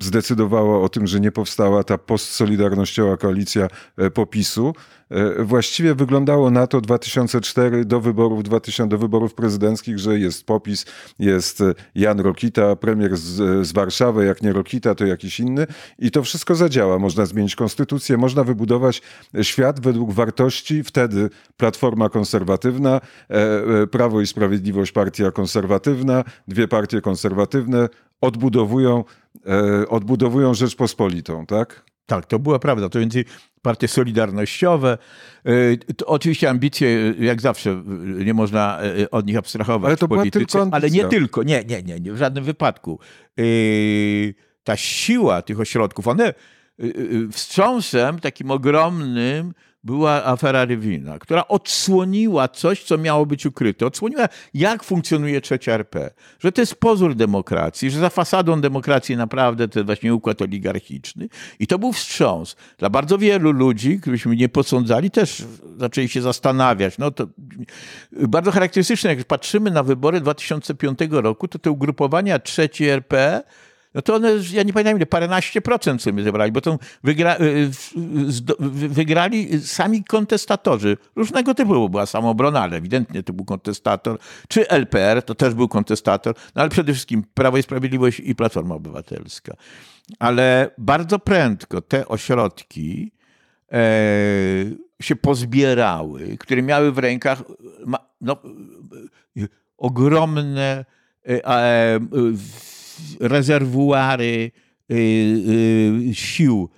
zdecydowała 0.00 0.80
o 0.80 0.88
tym, 0.88 1.06
że 1.06 1.20
nie 1.20 1.32
powstała 1.32 1.84
ta 1.84 1.98
postsolidarnościowa 1.98 3.16
koalicja 3.16 3.68
popisu. 4.14 4.74
Właściwie 5.38 5.94
wyglądało 5.94 6.50
na 6.50 6.66
to 6.66 6.80
2004 6.80 7.84
do 7.84 8.00
wyborów, 8.00 8.42
2000, 8.42 8.88
do 8.88 8.98
wyborów 8.98 9.34
prezydenckich, 9.34 9.98
że 9.98 10.18
jest 10.18 10.46
popis, 10.46 10.86
jest 11.18 11.62
Jan 11.94 12.20
Rokita, 12.20 12.76
premier 12.76 13.16
z, 13.16 13.66
z 13.66 13.72
Warszawy, 13.72 14.24
jak 14.24 14.42
nie 14.42 14.52
Rokita, 14.52 14.94
to 14.94 15.06
jakiś 15.06 15.40
inny 15.40 15.66
i 15.98 16.10
to 16.10 16.22
wszystko 16.22 16.54
zadziała. 16.54 16.98
Można 16.98 17.26
zmienić 17.26 17.56
konstytucję, 17.56 18.16
można 18.16 18.44
wybudować 18.44 19.02
świat 19.42 19.80
według 19.80 20.12
wartości, 20.12 20.84
wtedy 20.84 21.30
Platforma 21.56 22.08
Konserwatywna, 22.08 23.00
Prawo 23.90 24.20
i 24.20 24.26
Sprawiedliwość 24.26 24.92
Partia 24.92 25.30
Konserwatywna, 25.30 26.24
dwie 26.48 26.68
partie 26.68 27.00
konserwatywne 27.00 27.88
odbudowują 28.24 29.04
odbudowują 29.88 30.54
Rzeczpospolitą, 30.54 31.46
tak? 31.46 31.84
Tak, 32.06 32.26
to 32.26 32.38
była 32.38 32.58
prawda. 32.58 32.88
To 32.88 32.98
więcej 32.98 33.24
partie 33.62 33.88
solidarnościowe. 33.88 34.98
To 35.96 36.06
oczywiście 36.06 36.50
ambicje, 36.50 37.14
jak 37.18 37.40
zawsze, 37.40 37.82
nie 38.24 38.34
można 38.34 38.78
od 39.10 39.26
nich 39.26 39.36
abstrahować 39.36 39.88
ale 39.88 39.96
to. 39.96 40.08
Była 40.08 40.22
tylko 40.22 40.60
ambicja. 40.60 40.76
ale 40.76 40.90
nie 40.90 41.04
tylko, 41.04 41.42
nie, 41.42 41.64
nie, 41.64 41.82
nie, 41.82 42.00
nie, 42.00 42.12
w 42.12 42.16
żadnym 42.16 42.44
wypadku. 42.44 42.98
Ta 44.64 44.76
siła 44.76 45.42
tych 45.42 45.60
ośrodków, 45.60 46.08
one 46.08 46.34
wstrząsem 47.32 48.20
takim 48.20 48.50
ogromnym 48.50 49.54
była 49.84 50.24
afera 50.24 50.64
Rywina, 50.64 51.18
która 51.18 51.48
odsłoniła 51.48 52.48
coś, 52.48 52.84
co 52.84 52.98
miało 52.98 53.26
być 53.26 53.46
ukryte. 53.46 53.86
Odsłoniła, 53.86 54.28
jak 54.54 54.84
funkcjonuje 54.84 55.40
trzecia 55.40 55.72
RP. 55.72 56.10
Że 56.38 56.52
to 56.52 56.60
jest 56.60 56.74
pozór 56.74 57.14
demokracji, 57.14 57.90
że 57.90 58.00
za 58.00 58.10
fasadą 58.10 58.60
demokracji 58.60 59.16
naprawdę 59.16 59.68
to 59.68 59.78
jest 59.78 59.86
właśnie 59.86 60.14
układ 60.14 60.42
oligarchiczny. 60.42 61.28
I 61.58 61.66
to 61.66 61.78
był 61.78 61.92
wstrząs. 61.92 62.56
Dla 62.78 62.90
bardzo 62.90 63.18
wielu 63.18 63.52
ludzi, 63.52 64.00
któryśmy 64.00 64.36
nie 64.36 64.48
posądzali, 64.48 65.10
też 65.10 65.44
zaczęli 65.78 66.08
się 66.08 66.22
zastanawiać. 66.22 66.98
No 66.98 67.10
to 67.10 67.26
bardzo 68.12 68.50
charakterystyczne, 68.50 69.14
jak 69.14 69.24
patrzymy 69.24 69.70
na 69.70 69.82
wybory 69.82 70.20
2005 70.20 70.98
roku, 71.10 71.48
to 71.48 71.58
te 71.58 71.70
ugrupowania 71.70 72.38
trzeciej 72.38 72.88
RP 72.88 73.42
no 73.94 74.02
to 74.02 74.14
one, 74.14 74.30
ja 74.52 74.62
nie 74.62 74.72
pamiętam 74.72 74.96
ile, 74.96 75.06
paręnaście 75.06 75.60
procent 75.60 76.02
sobie 76.02 76.22
zebrali, 76.22 76.52
bo 76.52 76.60
to 76.60 76.78
wygra, 77.04 77.36
wygrali 78.68 79.60
sami 79.60 80.04
kontestatorzy. 80.04 80.96
Różnego 81.16 81.54
typu 81.54 81.88
była 81.88 82.06
samobrona, 82.06 82.60
ale 82.62 82.76
ewidentnie 82.76 83.22
to 83.22 83.32
był 83.32 83.44
kontestator. 83.44 84.18
Czy 84.48 84.68
LPR, 84.68 85.22
to 85.22 85.34
też 85.34 85.54
był 85.54 85.68
kontestator, 85.68 86.34
no 86.54 86.62
ale 86.62 86.70
przede 86.70 86.92
wszystkim 86.92 87.24
Prawo 87.34 87.58
i 87.58 87.62
Sprawiedliwość 87.62 88.20
i 88.20 88.34
Platforma 88.34 88.74
Obywatelska. 88.74 89.56
Ale 90.18 90.70
bardzo 90.78 91.18
prędko 91.18 91.80
te 91.80 92.08
ośrodki 92.08 93.12
e, 93.72 93.78
się 95.02 95.16
pozbierały, 95.16 96.36
które 96.40 96.62
miały 96.62 96.92
w 96.92 96.98
rękach 96.98 97.42
no, 98.20 98.36
ogromne 99.78 100.84
e, 101.26 102.00
rezerwuary 103.20 104.50
sił 106.12 106.68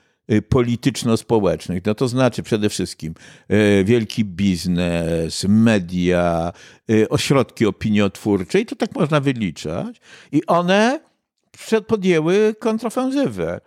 polityczno-społecznych. 0.48 1.82
No 1.86 1.94
to 1.94 2.08
znaczy 2.08 2.42
przede 2.42 2.68
wszystkim 2.68 3.14
wielki 3.84 4.24
biznes, 4.24 5.44
media, 5.48 6.52
ośrodki 7.10 7.66
opiniotwórcze 7.66 8.60
i 8.60 8.66
to 8.66 8.76
tak 8.76 8.94
można 8.94 9.20
wyliczać. 9.20 10.00
I 10.32 10.46
one 10.46 11.00
podjęły 11.86 12.54
kontrofensywę. 12.58 13.60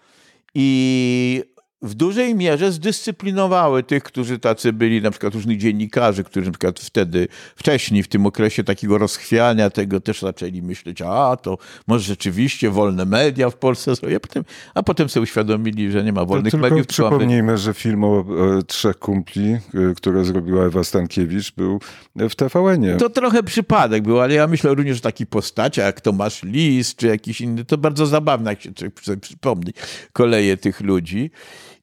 I 0.56 1.44
w 1.82 1.94
dużej 1.94 2.36
mierze 2.36 2.72
zdyscyplinowały 2.72 3.84
tych, 3.84 4.04
którzy 4.04 4.40
tacy 4.40 4.74
byli, 4.74 5.02
na 5.02 5.12
przykład 5.12 5.34
różnych 5.34 5.58
dziennikarzy, 5.58 6.24
którzy 6.24 6.46
na 6.46 6.52
przykład 6.52 6.80
wtedy, 6.80 7.28
wcześniej, 7.56 8.04
w 8.04 8.08
tym 8.08 8.26
okresie 8.26 8.64
takiego 8.64 8.98
rozchwiania 8.98 9.70
tego 9.70 10.00
też 10.00 10.22
zaczęli 10.22 10.62
myśleć, 10.62 11.02
a 11.02 11.38
to 11.42 11.58
może 11.88 12.04
rzeczywiście 12.04 12.70
wolne 12.70 13.06
media 13.06 13.50
w 13.50 13.56
Polsce 13.56 13.96
są, 13.96 14.08
a 14.16 14.20
potem, 14.20 14.44
a 14.74 14.84
potem 14.84 15.10
sobie 15.10 15.24
uświadomili, 15.24 15.92
że 15.92 16.04
nie 16.04 16.14
ma 16.14 16.26
wolnych 16.26 16.52
Tylko 16.52 16.70
mediów. 16.70 16.88
przypomnijmy, 16.88 17.58
że 17.58 17.74
film 17.74 18.04
o 18.04 18.20
e, 18.20 18.64
trzech 18.64 19.00
kumpli, 19.00 19.52
e, 19.54 19.60
które 19.96 20.26
zrobiła 20.26 20.66
Ewa 20.66 20.84
Stankiewicz, 20.84 21.52
był 21.56 21.80
w 22.16 22.36
TVN-ie. 22.36 22.98
To 22.98 23.10
trochę 23.10 23.44
przypadek 23.44 24.04
był, 24.04 24.20
ale 24.20 24.34
ja 24.34 24.48
myślę 24.48 24.74
również 24.74 24.98
o 24.98 25.02
takich 25.02 25.28
postaciach, 25.28 25.86
jak 25.86 26.02
Tomasz 26.02 26.44
Lis, 26.44 26.96
czy 26.96 27.08
jakiś 27.08 27.42
inny, 27.42 27.66
to 27.66 27.78
bardzo 27.78 28.06
zabawne, 28.06 28.50
jak 28.50 28.62
się 28.62 28.72
sobie 29.04 29.18
przypomni 29.18 29.74
koleje 30.14 30.58
tych 30.58 30.82
ludzi. 30.82 31.32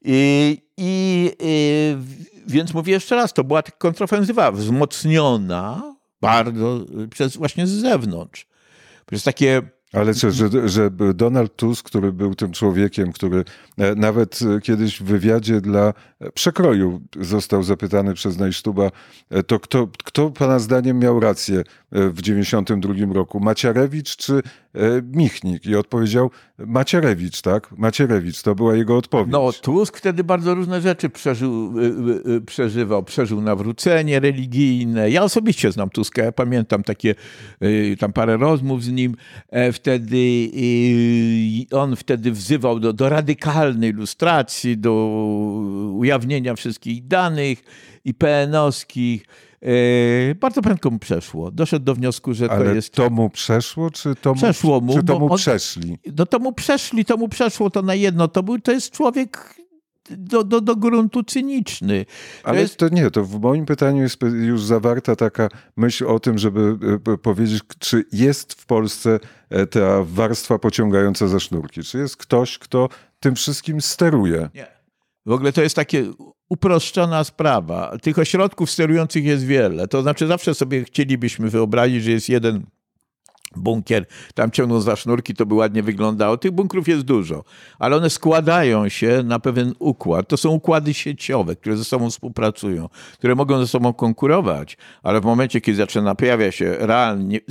I, 0.09 0.57
i, 0.77 1.31
więc 2.47 2.73
mówię 2.73 2.93
jeszcze 2.93 3.15
raz, 3.15 3.33
to 3.33 3.43
była 3.43 3.61
kontrofensywa 3.63 4.51
wzmocniona 4.51 5.95
bardzo 6.21 6.85
przez 7.09 7.37
właśnie 7.37 7.67
z 7.67 7.69
zewnątrz. 7.69 8.47
Przez 9.05 9.23
takie 9.23 9.61
ale 9.93 10.13
co, 10.13 10.31
że, 10.31 10.69
że 10.69 10.91
Donald 11.13 11.55
Tusk, 11.55 11.85
który 11.85 12.13
był 12.13 12.35
tym 12.35 12.51
człowiekiem, 12.51 13.11
który 13.11 13.43
nawet 13.95 14.39
kiedyś 14.63 15.01
w 15.01 15.03
wywiadzie 15.03 15.61
dla 15.61 15.93
przekroju 16.33 17.01
został 17.19 17.63
zapytany 17.63 18.13
przez 18.13 18.37
Najsztuba, 18.37 18.91
to 19.47 19.59
kto, 19.59 19.87
kto 20.03 20.29
pana 20.31 20.59
zdaniem 20.59 20.99
miał 20.99 21.19
rację 21.19 21.63
w 21.91 22.21
92 22.21 23.13
roku? 23.13 23.39
Macierewicz 23.39 24.15
czy 24.15 24.41
Michnik? 25.11 25.65
I 25.65 25.75
odpowiedział 25.75 26.31
Macierewicz, 26.57 27.41
tak? 27.41 27.77
Macierewicz, 27.77 28.41
to 28.41 28.55
była 28.55 28.75
jego 28.75 28.97
odpowiedź. 28.97 29.31
No, 29.31 29.53
Tusk 29.53 29.97
wtedy 29.97 30.23
bardzo 30.23 30.55
różne 30.55 30.81
rzeczy 30.81 31.09
przeżył, 31.09 31.73
przeżywał. 32.45 33.03
Przeżył 33.03 33.41
nawrócenie 33.41 34.19
religijne. 34.19 35.11
Ja 35.11 35.23
osobiście 35.23 35.71
znam 35.71 35.89
Tuska, 35.89 36.23
ja 36.23 36.31
pamiętam 36.31 36.83
takie, 36.83 37.15
tam 37.99 38.13
parę 38.13 38.37
rozmów 38.37 38.83
z 38.83 38.91
nim. 38.91 39.15
Wtedy 39.73 40.49
on 41.71 41.95
wtedy 41.95 42.31
wzywał 42.31 42.79
do, 42.79 42.93
do 42.93 43.09
radykalnej 43.09 43.89
ilustracji, 43.89 44.77
do 44.77 44.93
ujawnienia 45.93 46.55
wszystkich 46.55 47.07
danych 47.07 47.63
i 48.05 48.13
PN-owskich. 48.13 49.25
E, 49.61 50.35
bardzo 50.35 50.61
prędko 50.61 50.91
mu 50.91 50.99
przeszło. 50.99 51.51
Doszedł 51.51 51.85
do 51.85 51.95
wniosku, 51.95 52.33
że 52.33 52.51
Ale 52.51 52.65
to 52.65 52.73
jest. 52.75 52.93
to 52.93 53.09
mu 53.09 53.29
przeszło, 53.29 53.91
czy 53.91 54.15
to 54.15 54.29
mu, 54.29 54.35
Przeszło 54.35 54.81
mu, 54.81 54.93
czy 54.97 55.03
to 55.03 55.19
mu 55.19 55.31
on- 55.31 55.37
przeszli? 55.37 55.97
No 56.17 56.25
to 56.25 56.39
mu 56.39 56.53
przeszli, 56.53 57.05
to 57.05 57.17
mu 57.17 57.29
przeszło 57.29 57.69
to 57.69 57.81
na 57.81 57.95
jedno. 57.95 58.27
To, 58.27 58.43
był, 58.43 58.59
to 58.59 58.71
jest 58.71 58.91
człowiek 58.91 59.55
do, 60.09 60.43
do, 60.43 60.61
do 60.61 60.75
gruntu 60.75 61.23
cyniczny. 61.23 62.05
To 62.43 62.47
Ale 62.49 62.61
jest, 62.61 62.77
to 62.77 62.89
nie, 62.89 63.11
to 63.11 63.23
w 63.23 63.39
moim 63.41 63.65
pytaniu 63.65 64.01
jest 64.01 64.21
już 64.21 64.63
zawarta 64.63 65.15
taka 65.15 65.49
myśl 65.77 66.07
o 66.07 66.19
tym, 66.19 66.37
żeby 66.37 66.77
e, 67.13 67.17
powiedzieć, 67.17 67.63
czy 67.79 68.05
jest 68.11 68.53
w 68.53 68.65
Polsce 68.65 69.19
e, 69.49 69.65
ta 69.65 70.03
warstwa 70.03 70.59
pociągająca 70.59 71.27
za 71.27 71.39
sznurki. 71.39 71.83
Czy 71.83 71.97
jest 71.97 72.17
ktoś, 72.17 72.57
kto 72.57 72.89
tym 73.19 73.35
wszystkim 73.35 73.81
steruje? 73.81 74.49
nie. 74.55 74.67
W 75.25 75.31
ogóle 75.31 75.51
to 75.53 75.61
jest 75.61 75.75
takie 75.75 76.05
uproszczona 76.49 77.23
sprawa. 77.23 77.97
Tych 78.01 78.19
ośrodków 78.19 78.71
sterujących 78.71 79.25
jest 79.25 79.45
wiele. 79.45 79.87
To 79.87 80.01
znaczy 80.01 80.27
zawsze 80.27 80.53
sobie 80.53 80.83
chcielibyśmy 80.83 81.49
wyobrazić, 81.49 82.03
że 82.03 82.11
jest 82.11 82.29
jeden 82.29 82.65
bunkier, 83.55 84.05
tam 84.33 84.51
ciągną 84.51 84.81
za 84.81 84.95
sznurki, 84.95 85.33
to 85.33 85.45
by 85.45 85.55
ładnie 85.55 85.83
wyglądało. 85.83 86.37
Tych 86.37 86.51
bunkrów 86.51 86.87
jest 86.87 87.01
dużo, 87.01 87.43
ale 87.79 87.95
one 87.95 88.09
składają 88.09 88.89
się 88.89 89.23
na 89.25 89.39
pewien 89.39 89.73
układ. 89.79 90.27
To 90.27 90.37
są 90.37 90.49
układy 90.49 90.93
sieciowe, 90.93 91.55
które 91.55 91.77
ze 91.77 91.83
sobą 91.83 92.09
współpracują, 92.09 92.89
które 93.13 93.35
mogą 93.35 93.59
ze 93.59 93.67
sobą 93.67 93.93
konkurować, 93.93 94.77
ale 95.03 95.21
w 95.21 95.25
momencie, 95.25 95.61
kiedy 95.61 95.77
zaczyna 95.77 96.15
pojawia 96.15 96.51
się 96.51 96.75
realnie 96.79 97.37
y, 97.37 97.41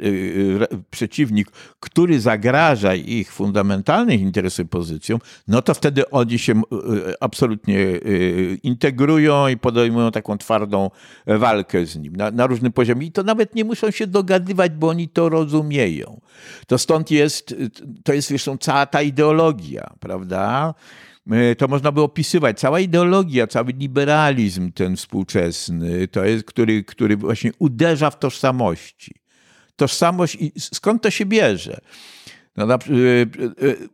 y, 0.00 0.56
re- 0.56 0.68
przeciwnik, 0.90 1.48
który 1.80 2.20
zagraża 2.20 2.94
ich 2.94 3.32
fundamentalnych 3.32 4.20
interesy 4.20 4.64
pozycjom, 4.64 5.20
no 5.48 5.62
to 5.62 5.74
wtedy 5.74 6.10
oni 6.10 6.38
się 6.38 6.52
y, 6.52 7.14
absolutnie 7.20 7.78
y, 7.78 8.58
integrują 8.62 9.48
i 9.48 9.56
podejmują 9.56 10.10
taką 10.10 10.38
twardą 10.38 10.90
walkę 11.26 11.86
z 11.86 11.96
nim 11.96 12.16
na, 12.16 12.30
na 12.30 12.46
różnym 12.46 12.72
poziomie. 12.72 13.06
I 13.06 13.12
to 13.12 13.22
nawet 13.22 13.54
nie 13.54 13.64
muszą 13.64 13.90
się 13.90 14.06
dogadywać, 14.06 14.72
bo 14.72 14.88
oni 14.88 15.08
to 15.08 15.23
rozumieją. 15.28 16.20
To 16.66 16.78
stąd 16.78 17.10
jest, 17.10 17.54
to 18.04 18.12
jest 18.12 18.28
zresztą 18.28 18.58
cała 18.58 18.86
ta 18.86 19.02
ideologia, 19.02 19.94
prawda? 20.00 20.74
Y, 21.32 21.56
To 21.56 21.68
można 21.68 21.92
by 21.92 22.02
opisywać. 22.02 22.60
Cała 22.60 22.80
ideologia, 22.80 23.46
cały 23.46 23.72
liberalizm 23.72 24.72
ten 24.72 24.96
współczesny, 24.96 26.08
to 26.08 26.24
jest, 26.24 26.44
który, 26.44 26.84
który 26.84 27.16
właśnie 27.16 27.50
uderza 27.58 28.10
w 28.10 28.18
tożsamości. 28.18 29.14
Tożsamość 29.76 30.34
i 30.40 30.52
skąd 30.60 31.02
to 31.02 31.10
się 31.10 31.26
bierze? 31.26 31.80
No, 32.56 32.74
y, 32.74 33.26
y, 33.62 33.88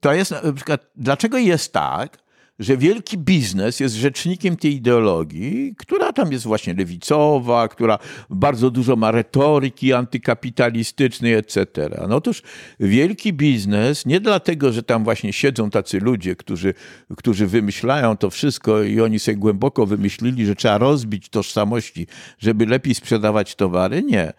to 0.00 0.12
jest 0.12 0.30
na 0.30 0.52
przykład, 0.52 0.86
dlaczego 0.96 1.38
jest 1.38 1.72
tak, 1.72 2.18
że 2.60 2.76
wielki 2.76 3.18
biznes 3.18 3.80
jest 3.80 3.94
rzecznikiem 3.94 4.56
tej 4.56 4.74
ideologii, 4.74 5.74
która 5.78 6.12
tam 6.12 6.32
jest 6.32 6.44
właśnie 6.44 6.74
lewicowa, 6.74 7.68
która 7.68 7.98
bardzo 8.30 8.70
dużo 8.70 8.96
ma 8.96 9.10
retoryki 9.10 9.92
antykapitalistycznej, 9.92 11.34
etc. 11.34 11.66
No 12.08 12.16
otóż 12.16 12.42
wielki 12.80 13.32
biznes, 13.32 14.06
nie 14.06 14.20
dlatego, 14.20 14.72
że 14.72 14.82
tam 14.82 15.04
właśnie 15.04 15.32
siedzą 15.32 15.70
tacy 15.70 16.00
ludzie, 16.00 16.36
którzy, 16.36 16.74
którzy 17.16 17.46
wymyślają 17.46 18.16
to 18.16 18.30
wszystko 18.30 18.82
i 18.82 19.00
oni 19.00 19.18
sobie 19.18 19.36
głęboko 19.36 19.86
wymyślili, 19.86 20.46
że 20.46 20.54
trzeba 20.54 20.78
rozbić 20.78 21.28
tożsamości, 21.28 22.06
żeby 22.38 22.66
lepiej 22.66 22.94
sprzedawać 22.94 23.54
towary, 23.54 24.02
nie. 24.02 24.32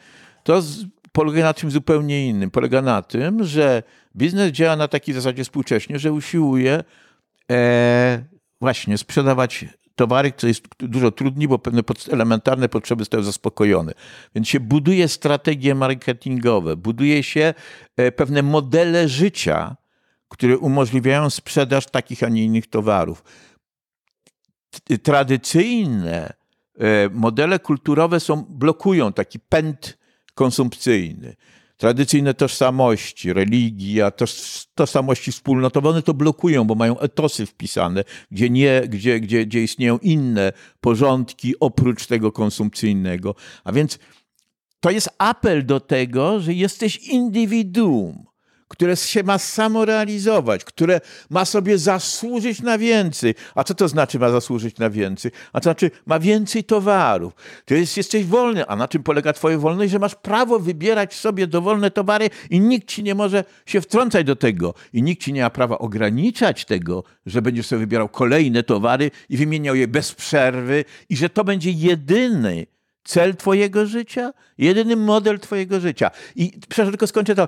To 0.43 0.61
z, 0.61 0.85
polega 1.11 1.43
na 1.43 1.53
czym 1.53 1.71
zupełnie 1.71 2.27
innym. 2.27 2.51
Polega 2.51 2.81
na 2.81 3.01
tym, 3.01 3.43
że 3.43 3.83
biznes 4.15 4.51
działa 4.51 4.75
na 4.75 4.87
takiej 4.87 5.15
zasadzie 5.15 5.43
współcześnie, 5.43 5.99
że 5.99 6.13
usiłuje 6.13 6.83
właśnie 8.61 8.97
sprzedawać 8.97 9.65
towary, 9.95 10.33
co 10.37 10.47
jest 10.47 10.63
dużo 10.79 11.11
trudniej, 11.11 11.47
bo 11.47 11.59
pewne 11.59 11.81
elementarne 12.11 12.69
potrzeby 12.69 13.01
zostały 13.01 13.23
zaspokojone. 13.23 13.93
Więc 14.35 14.47
się 14.47 14.59
buduje 14.59 15.07
strategie 15.07 15.75
marketingowe, 15.75 16.75
buduje 16.75 17.23
się 17.23 17.53
e, 17.97 18.11
pewne 18.11 18.43
modele 18.43 19.09
życia, 19.09 19.75
które 20.27 20.57
umożliwiają 20.57 21.29
sprzedaż 21.29 21.85
takich, 21.85 22.23
a 22.23 22.29
nie 22.29 22.43
innych 22.43 22.67
towarów. 22.67 23.23
Tradycyjne 25.03 26.33
e, 26.79 27.09
modele 27.09 27.59
kulturowe 27.59 28.19
są, 28.19 28.45
blokują 28.49 29.13
taki 29.13 29.39
pęd 29.39 29.97
konsumpcyjny. 30.33 31.35
Tradycyjne 31.81 32.33
tożsamości, 32.33 33.33
religia, 33.33 34.11
toż, 34.11 34.65
tożsamości 34.75 35.31
wspólnotowe, 35.31 35.89
one 35.89 36.01
to 36.01 36.13
blokują, 36.13 36.63
bo 36.63 36.75
mają 36.75 36.99
etosy 36.99 37.45
wpisane, 37.45 38.03
gdzie, 38.31 38.49
nie, 38.49 38.81
gdzie, 38.87 39.19
gdzie, 39.19 39.45
gdzie 39.45 39.63
istnieją 39.63 39.97
inne 39.97 40.53
porządki 40.81 41.53
oprócz 41.59 42.05
tego 42.07 42.31
konsumpcyjnego. 42.31 43.35
A 43.63 43.71
więc 43.71 43.99
to 44.79 44.91
jest 44.91 45.09
apel 45.17 45.65
do 45.65 45.79
tego, 45.79 46.39
że 46.39 46.53
jesteś 46.53 46.97
indywiduum, 46.97 48.25
które 48.71 48.95
się 48.95 49.23
ma 49.23 49.37
samorealizować, 49.37 50.63
które 50.63 51.01
ma 51.29 51.45
sobie 51.45 51.77
zasłużyć 51.77 52.61
na 52.61 52.77
więcej. 52.77 53.35
A 53.55 53.63
co 53.63 53.75
to 53.75 53.87
znaczy 53.87 54.19
ma 54.19 54.29
zasłużyć 54.29 54.77
na 54.77 54.89
więcej? 54.89 55.31
A 55.53 55.59
to 55.59 55.63
znaczy 55.63 55.91
ma 56.05 56.19
więcej 56.19 56.63
towarów. 56.63 57.33
To 57.65 57.75
jest, 57.75 57.97
jesteś 57.97 58.25
wolny. 58.25 58.67
A 58.67 58.75
na 58.75 58.87
czym 58.87 59.03
polega 59.03 59.33
twoja 59.33 59.57
wolność? 59.57 59.91
Że 59.91 59.99
masz 59.99 60.15
prawo 60.15 60.59
wybierać 60.59 61.13
sobie 61.13 61.47
dowolne 61.47 61.91
towary 61.91 62.29
i 62.49 62.59
nikt 62.59 62.87
ci 62.87 63.03
nie 63.03 63.15
może 63.15 63.43
się 63.65 63.81
wtrącać 63.81 64.25
do 64.25 64.35
tego. 64.35 64.73
I 64.93 65.03
nikt 65.03 65.23
ci 65.23 65.33
nie 65.33 65.41
ma 65.41 65.49
prawa 65.49 65.77
ograniczać 65.77 66.65
tego, 66.65 67.03
że 67.25 67.41
będziesz 67.41 67.65
sobie 67.65 67.79
wybierał 67.79 68.09
kolejne 68.09 68.63
towary 68.63 69.11
i 69.29 69.37
wymieniał 69.37 69.75
je 69.75 69.87
bez 69.87 70.13
przerwy 70.13 70.85
i 71.09 71.17
że 71.17 71.29
to 71.29 71.43
będzie 71.43 71.71
jedyny 71.71 72.65
cel 73.03 73.35
twojego 73.35 73.85
życia, 73.85 74.33
jedyny 74.57 74.95
model 74.95 75.39
twojego 75.39 75.79
życia. 75.79 76.11
I 76.35 76.51
przepraszam, 76.51 76.91
tylko 76.91 77.07
skończę 77.07 77.35
to. 77.35 77.47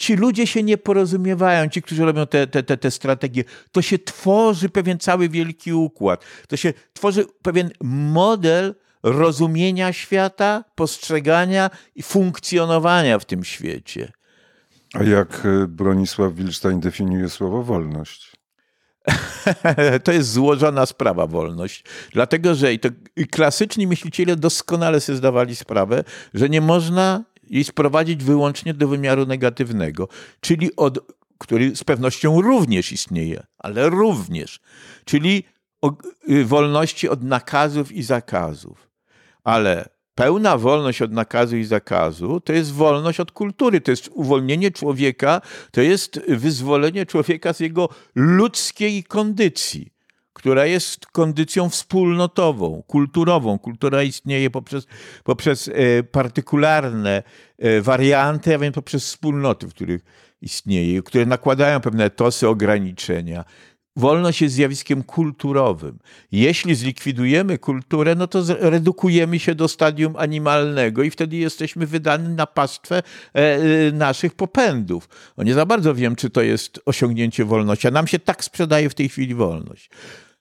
Ci 0.00 0.16
ludzie 0.16 0.46
się 0.46 0.62
nie 0.62 0.78
porozumiewają, 0.78 1.68
ci, 1.68 1.82
którzy 1.82 2.04
robią 2.04 2.26
te, 2.26 2.46
te, 2.46 2.62
te, 2.62 2.76
te 2.76 2.90
strategie. 2.90 3.44
To 3.72 3.82
się 3.82 3.98
tworzy 3.98 4.68
pewien 4.68 4.98
cały 4.98 5.28
wielki 5.28 5.72
układ. 5.72 6.24
To 6.48 6.56
się 6.56 6.72
tworzy 6.92 7.24
pewien 7.42 7.70
model 7.80 8.74
rozumienia 9.02 9.92
świata, 9.92 10.64
postrzegania 10.74 11.70
i 11.94 12.02
funkcjonowania 12.02 13.18
w 13.18 13.24
tym 13.24 13.44
świecie. 13.44 14.12
A 14.94 15.02
jak 15.02 15.42
e, 15.46 15.66
Bronisław 15.66 16.34
Wilstein 16.34 16.80
definiuje 16.80 17.28
słowo 17.28 17.62
wolność? 17.62 18.32
to 20.04 20.12
jest 20.12 20.32
złożona 20.32 20.86
sprawa, 20.86 21.26
wolność. 21.26 21.84
Dlatego, 22.12 22.54
że 22.54 22.72
i, 22.72 22.78
to, 22.78 22.88
i 23.16 23.26
klasyczni 23.26 23.86
myśliciele 23.86 24.36
doskonale 24.36 25.00
sobie 25.00 25.16
zdawali 25.16 25.56
sprawę, 25.56 26.04
że 26.34 26.48
nie 26.48 26.60
można 26.60 27.24
jej 27.50 27.64
sprowadzić 27.64 28.24
wyłącznie 28.24 28.74
do 28.74 28.88
wymiaru 28.88 29.26
negatywnego, 29.26 30.08
czyli 30.40 30.76
od, 30.76 30.98
który 31.38 31.76
z 31.76 31.84
pewnością 31.84 32.40
również 32.40 32.92
istnieje, 32.92 33.46
ale 33.58 33.88
również, 33.88 34.60
czyli 35.04 35.44
y, 36.30 36.44
wolności 36.44 37.08
od 37.08 37.22
nakazów 37.22 37.92
i 37.92 38.02
zakazów. 38.02 38.90
Ale 39.44 39.88
pełna 40.14 40.58
wolność 40.58 41.02
od 41.02 41.12
nakazu 41.12 41.56
i 41.56 41.64
zakazu 41.64 42.40
to 42.40 42.52
jest 42.52 42.72
wolność 42.72 43.20
od 43.20 43.32
kultury, 43.32 43.80
to 43.80 43.90
jest 43.90 44.10
uwolnienie 44.12 44.70
człowieka, 44.70 45.40
to 45.70 45.80
jest 45.80 46.20
wyzwolenie 46.28 47.06
człowieka 47.06 47.52
z 47.52 47.60
jego 47.60 47.88
ludzkiej 48.14 49.04
kondycji, 49.04 49.92
która 50.40 50.66
jest 50.66 51.06
kondycją 51.06 51.68
wspólnotową, 51.68 52.82
kulturową. 52.86 53.58
Kultura 53.58 54.02
istnieje 54.02 54.50
poprzez, 54.50 54.86
poprzez 55.24 55.68
e, 55.68 56.02
partykularne 56.02 57.22
e, 57.58 57.80
warianty, 57.80 58.54
a 58.54 58.58
więc 58.58 58.74
poprzez 58.74 59.04
wspólnoty, 59.04 59.68
w 59.68 59.74
których 59.74 60.04
istnieje, 60.42 61.02
które 61.02 61.26
nakładają 61.26 61.80
pewne 61.80 62.04
etosy, 62.04 62.48
ograniczenia. 62.48 63.44
Wolność 63.96 64.42
jest 64.42 64.54
zjawiskiem 64.54 65.02
kulturowym. 65.02 65.98
Jeśli 66.32 66.74
zlikwidujemy 66.74 67.58
kulturę, 67.58 68.14
no 68.14 68.26
to 68.26 68.42
redukujemy 68.48 69.38
się 69.38 69.54
do 69.54 69.68
stadium 69.68 70.16
animalnego 70.16 71.02
i 71.02 71.10
wtedy 71.10 71.36
jesteśmy 71.36 71.86
wydani 71.86 72.28
na 72.28 72.46
pastwę 72.46 73.02
e, 73.32 73.58
naszych 73.92 74.34
popędów. 74.34 75.08
No 75.36 75.44
nie 75.44 75.54
za 75.54 75.66
bardzo 75.66 75.94
wiem, 75.94 76.16
czy 76.16 76.30
to 76.30 76.42
jest 76.42 76.80
osiągnięcie 76.86 77.44
wolności, 77.44 77.88
a 77.88 77.90
nam 77.90 78.06
się 78.06 78.18
tak 78.18 78.44
sprzedaje 78.44 78.90
w 78.90 78.94
tej 78.94 79.08
chwili 79.08 79.34
wolność. 79.34 79.90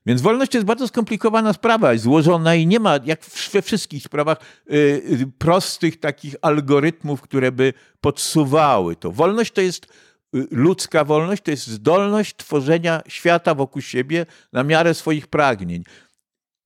Więc 0.05 0.21
wolność 0.21 0.53
jest 0.53 0.65
bardzo 0.65 0.88
skomplikowana 0.88 1.53
sprawa, 1.53 1.97
złożona 1.97 2.55
i 2.55 2.67
nie 2.67 2.79
ma, 2.79 2.99
jak 3.05 3.25
we 3.53 3.62
wszystkich 3.62 4.03
sprawach, 4.03 4.38
y, 4.71 5.31
prostych 5.38 5.99
takich 5.99 6.35
algorytmów, 6.41 7.21
które 7.21 7.51
by 7.51 7.73
podsuwały 8.01 8.95
to. 8.95 9.12
Wolność 9.12 9.51
to 9.51 9.62
jest 9.62 9.88
ludzka 10.33 11.03
wolność 11.03 11.43
to 11.43 11.51
jest 11.51 11.67
zdolność 11.67 12.35
tworzenia 12.35 13.01
świata 13.07 13.55
wokół 13.55 13.81
siebie 13.81 14.25
na 14.53 14.63
miarę 14.63 14.93
swoich 14.93 15.27
pragnień. 15.27 15.83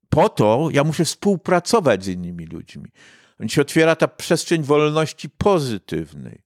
Po 0.09 0.29
to 0.29 0.69
ja 0.71 0.83
muszę 0.83 1.05
współpracować 1.05 2.03
z 2.03 2.07
innymi 2.07 2.45
ludźmi. 2.45 2.85
Więc 3.39 3.51
się 3.51 3.61
otwiera 3.61 3.95
ta 3.95 4.07
przestrzeń 4.07 4.63
wolności 4.63 5.29
pozytywnej. 5.29 6.41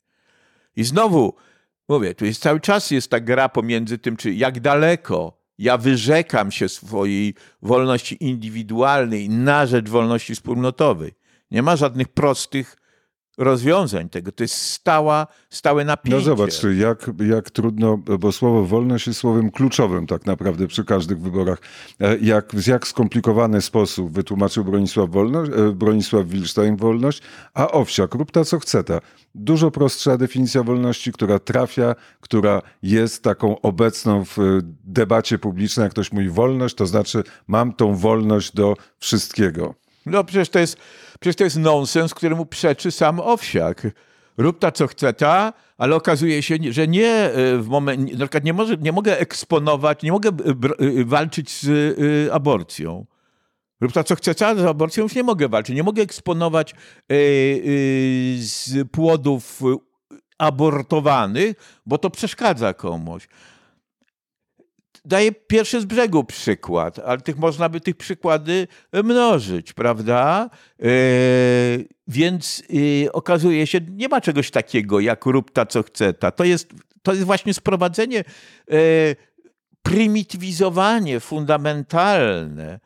I 0.75 0.83
znowu, 0.83 1.35
mówię, 1.89 2.15
tu 2.15 2.25
jest 2.25 2.41
cały 2.41 2.59
czas 2.59 2.91
jest 2.91 3.11
ta 3.11 3.19
gra 3.19 3.49
pomiędzy 3.49 3.97
tym, 3.97 4.17
czy 4.17 4.33
jak 4.33 4.59
daleko 4.59 5.36
ja 5.57 5.77
wyrzekam 5.77 6.51
się 6.51 6.69
swojej 6.69 7.33
wolności 7.61 8.23
indywidualnej 8.23 9.29
na 9.29 9.65
rzecz 9.65 9.89
wolności 9.89 10.35
wspólnotowej. 10.35 11.13
Nie 11.51 11.61
ma 11.61 11.75
żadnych 11.75 12.07
prostych 12.07 12.77
rozwiązań 13.37 14.09
tego. 14.09 14.31
To 14.31 14.43
jest 14.43 14.55
stała, 14.55 15.27
stałe 15.49 15.85
napięcie. 15.85 16.17
No 16.17 16.23
zobacz, 16.23 16.53
jak, 16.77 17.09
jak 17.29 17.49
trudno, 17.49 17.97
bo 17.97 18.31
słowo 18.31 18.63
wolność 18.63 19.07
jest 19.07 19.19
słowem 19.19 19.51
kluczowym 19.51 20.07
tak 20.07 20.25
naprawdę 20.25 20.67
przy 20.67 20.85
każdych 20.85 21.21
wyborach. 21.21 21.59
E, 21.99 22.17
jak, 22.17 22.51
w 22.53 22.67
jak 22.67 22.87
skomplikowany 22.87 23.61
sposób 23.61 24.11
wytłumaczył 24.11 24.63
Bronisław, 24.63 25.09
wolność, 25.09 25.51
e, 25.55 25.71
Bronisław 25.71 26.27
Wilstein 26.27 26.75
wolność, 26.75 27.21
a 27.53 27.71
Owsiak, 27.71 28.15
rób 28.15 28.31
ta 28.31 28.45
co 28.45 28.59
chce 28.59 28.83
ta. 28.83 28.99
Dużo 29.35 29.71
prostsza 29.71 30.17
definicja 30.17 30.63
wolności, 30.63 31.11
która 31.11 31.39
trafia, 31.39 31.95
która 32.21 32.61
jest 32.83 33.23
taką 33.23 33.61
obecną 33.61 34.25
w 34.25 34.37
debacie 34.83 35.39
publicznej. 35.39 35.83
Jak 35.83 35.91
ktoś 35.91 36.11
mówi 36.11 36.29
wolność, 36.29 36.75
to 36.75 36.85
znaczy 36.85 37.23
mam 37.47 37.73
tą 37.73 37.95
wolność 37.95 38.55
do 38.55 38.75
wszystkiego. 38.99 39.73
No 40.05 40.23
przecież 40.23 40.49
to 40.49 40.59
jest, 40.59 40.77
przecież 41.19 41.35
to 41.35 41.43
jest 41.43 41.57
nonsens, 41.57 42.13
któremu 42.13 42.45
przeczy 42.45 42.91
sam 42.91 43.19
Owsiak. 43.19 43.87
Rób 44.37 44.59
ta, 44.59 44.71
co 44.71 44.87
chce 44.87 45.13
ta, 45.13 45.53
ale 45.77 45.95
okazuje 45.95 46.43
się, 46.43 46.57
że 46.69 46.87
nie 46.87 47.11
e, 47.11 47.57
w 47.57 47.67
momencie, 47.67 48.13
na 48.13 48.19
przykład 48.19 48.43
nie, 48.43 48.53
może, 48.53 48.77
nie 48.77 48.91
mogę 48.91 49.19
eksponować, 49.19 50.03
nie 50.03 50.11
mogę 50.11 50.29
e, 50.29 51.05
walczyć 51.05 51.61
z 51.61 51.67
e, 52.29 52.33
aborcją. 52.33 53.05
Rób 53.81 53.93
ta, 53.93 54.03
co 54.03 54.15
chce 54.15 54.35
ta, 54.35 54.55
z 54.55 54.59
aborcją 54.59 55.03
już 55.03 55.15
nie 55.15 55.23
mogę 55.23 55.49
walczyć. 55.49 55.75
Nie 55.75 55.83
mogę 55.83 56.01
eksponować 56.03 56.75
z 58.39 58.87
płodów 58.91 59.61
abortowanych, 60.37 61.81
bo 61.85 61.97
to 61.97 62.09
przeszkadza 62.09 62.73
komuś 62.73 63.27
daję 65.07 65.31
pierwszy 65.31 65.81
z 65.81 65.85
brzegu 65.85 66.23
przykład, 66.23 66.99
ale 66.99 67.21
tych 67.21 67.37
można 67.37 67.69
by 67.69 67.81
tych 67.81 67.95
przykłady 67.95 68.67
mnożyć, 69.03 69.73
prawda? 69.73 70.49
Yy, 70.79 70.89
więc 72.07 72.63
yy, 72.69 73.11
okazuje 73.11 73.67
się, 73.67 73.79
nie 73.89 74.07
ma 74.07 74.21
czegoś 74.21 74.51
takiego 74.51 74.99
jak 74.99 75.25
rób 75.25 75.51
ta, 75.51 75.65
co 75.65 75.83
chce 75.83 76.13
ta. 76.13 76.31
To 76.31 76.43
jest, 76.43 76.69
to 77.03 77.13
jest 77.13 77.23
właśnie 77.23 77.53
sprowadzenie, 77.53 78.23
yy, 78.69 78.77
prymitywizowanie 79.83 81.19
fundamentalne 81.19 82.79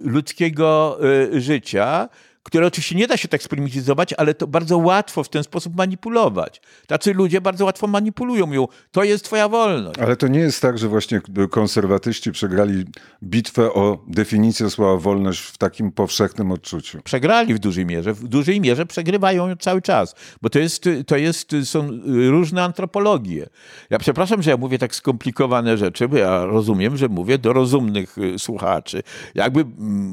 ludzkiego 0.00 0.98
życia, 1.32 2.08
które 2.46 2.66
oczywiście 2.66 2.94
nie 2.94 3.06
da 3.06 3.16
się 3.16 3.28
tak 3.28 3.42
sprymityzować, 3.42 4.12
ale 4.12 4.34
to 4.34 4.46
bardzo 4.46 4.78
łatwo 4.78 5.24
w 5.24 5.28
ten 5.28 5.44
sposób 5.44 5.76
manipulować. 5.76 6.60
Tacy 6.86 7.14
ludzie 7.14 7.40
bardzo 7.40 7.64
łatwo 7.64 7.86
manipulują, 7.86 8.46
mówią, 8.46 8.68
to 8.90 9.04
jest 9.04 9.24
twoja 9.24 9.48
wolność. 9.48 9.98
Ale 9.98 10.16
to 10.16 10.28
nie 10.28 10.40
jest 10.40 10.62
tak, 10.62 10.78
że 10.78 10.88
właśnie 10.88 11.20
konserwatyści 11.50 12.32
przegrali 12.32 12.84
bitwę 13.22 13.72
o 13.72 14.04
definicję 14.08 14.70
słowa 14.70 14.96
wolność 14.96 15.40
w 15.40 15.58
takim 15.58 15.92
powszechnym 15.92 16.52
odczuciu. 16.52 17.00
Przegrali 17.04 17.54
w 17.54 17.58
dużej 17.58 17.86
mierze. 17.86 18.14
W 18.14 18.28
dużej 18.28 18.60
mierze 18.60 18.86
przegrywają 18.86 19.56
cały 19.56 19.82
czas, 19.82 20.14
bo 20.42 20.50
to, 20.50 20.58
jest, 20.58 20.88
to 21.06 21.16
jest, 21.16 21.50
są 21.64 21.88
różne 22.30 22.64
antropologie. 22.64 23.46
Ja 23.90 23.98
przepraszam, 23.98 24.42
że 24.42 24.50
ja 24.50 24.56
mówię 24.56 24.78
tak 24.78 24.94
skomplikowane 24.94 25.78
rzeczy, 25.78 26.08
bo 26.08 26.16
ja 26.16 26.44
rozumiem, 26.44 26.96
że 26.96 27.08
mówię 27.08 27.38
do 27.38 27.52
rozumnych 27.52 28.18
y, 28.18 28.38
słuchaczy. 28.38 29.02
Jakby 29.34 29.64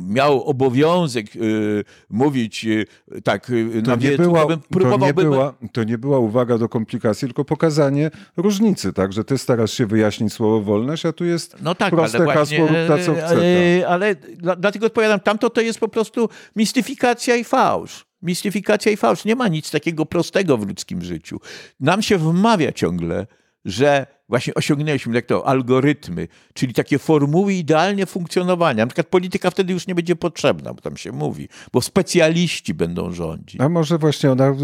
miał 0.07 0.43
obowiązek 0.43 1.35
y, 1.35 1.83
mówić 2.23 2.65
y, 2.65 2.85
tak 3.23 3.49
y, 3.49 3.81
to 3.85 3.89
na 3.89 3.95
nie 3.95 4.17
była, 4.17 4.45
to, 4.45 4.57
to, 4.79 4.97
nie 4.97 5.13
była, 5.13 5.53
to 5.71 5.83
nie 5.83 5.97
była 5.97 6.19
uwaga 6.19 6.57
do 6.57 6.69
komplikacji, 6.69 7.27
tylko 7.27 7.45
pokazanie 7.45 8.11
różnicy, 8.37 8.93
tak, 8.93 9.13
że 9.13 9.23
ty 9.23 9.37
starasz 9.37 9.73
się 9.73 9.85
wyjaśnić 9.85 10.33
słowo 10.33 10.61
wolność, 10.61 11.05
a 11.05 11.13
tu 11.13 11.25
jest 11.25 11.55
no 11.61 11.75
tak, 11.75 11.91
proste 11.95 12.17
ale 12.17 12.33
hasło 12.33 12.67
rób 12.67 12.77
ta, 12.87 12.97
co 12.97 13.13
chce. 13.13 13.27
Ale, 13.27 13.87
ale 13.87 14.15
dlatego 14.57 14.85
odpowiadam, 14.85 15.19
tamto 15.19 15.49
to 15.49 15.61
jest 15.61 15.79
po 15.79 15.87
prostu 15.87 16.29
mistyfikacja 16.55 17.35
i 17.35 17.43
fałsz. 17.43 18.05
Mistyfikacja 18.21 18.91
i 18.91 18.97
fałsz. 18.97 19.25
Nie 19.25 19.35
ma 19.35 19.47
nic 19.47 19.71
takiego 19.71 20.05
prostego 20.05 20.57
w 20.57 20.67
ludzkim 20.67 21.01
życiu. 21.01 21.39
Nam 21.79 22.01
się 22.01 22.17
wmawia 22.17 22.71
ciągle, 22.71 23.27
że 23.65 24.07
właśnie 24.29 24.53
osiągnęliśmy 24.53 25.15
jak 25.15 25.25
to 25.25 25.47
algorytmy, 25.47 26.27
czyli 26.53 26.73
takie 26.73 26.99
formuły 26.99 27.53
idealnie 27.53 28.05
funkcjonowania. 28.05 28.83
Na 28.83 28.87
przykład 28.87 29.07
polityka 29.07 29.51
wtedy 29.51 29.73
już 29.73 29.87
nie 29.87 29.95
będzie 29.95 30.15
potrzebna, 30.15 30.73
bo 30.73 30.81
tam 30.81 30.97
się 30.97 31.11
mówi, 31.11 31.47
bo 31.73 31.81
specjaliści 31.81 32.73
będą 32.73 33.11
rządzić. 33.11 33.61
A 33.61 33.69
może 33.69 33.97
właśnie 33.97 34.31
ona 34.31 34.55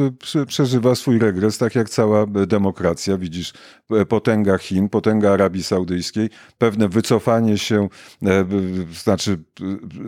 przeżywa 0.47 0.95
swój 0.95 1.19
regres, 1.19 1.57
tak 1.57 1.75
jak 1.75 1.89
cała 1.89 2.25
demokracja. 2.27 3.17
Widzisz, 3.17 3.53
potęga 4.09 4.57
Chin, 4.57 4.89
potęga 4.89 5.31
Arabii 5.31 5.63
Saudyjskiej, 5.63 6.29
pewne 6.57 6.89
wycofanie 6.89 7.57
się, 7.57 7.89
e, 8.25 8.45
znaczy 8.93 9.43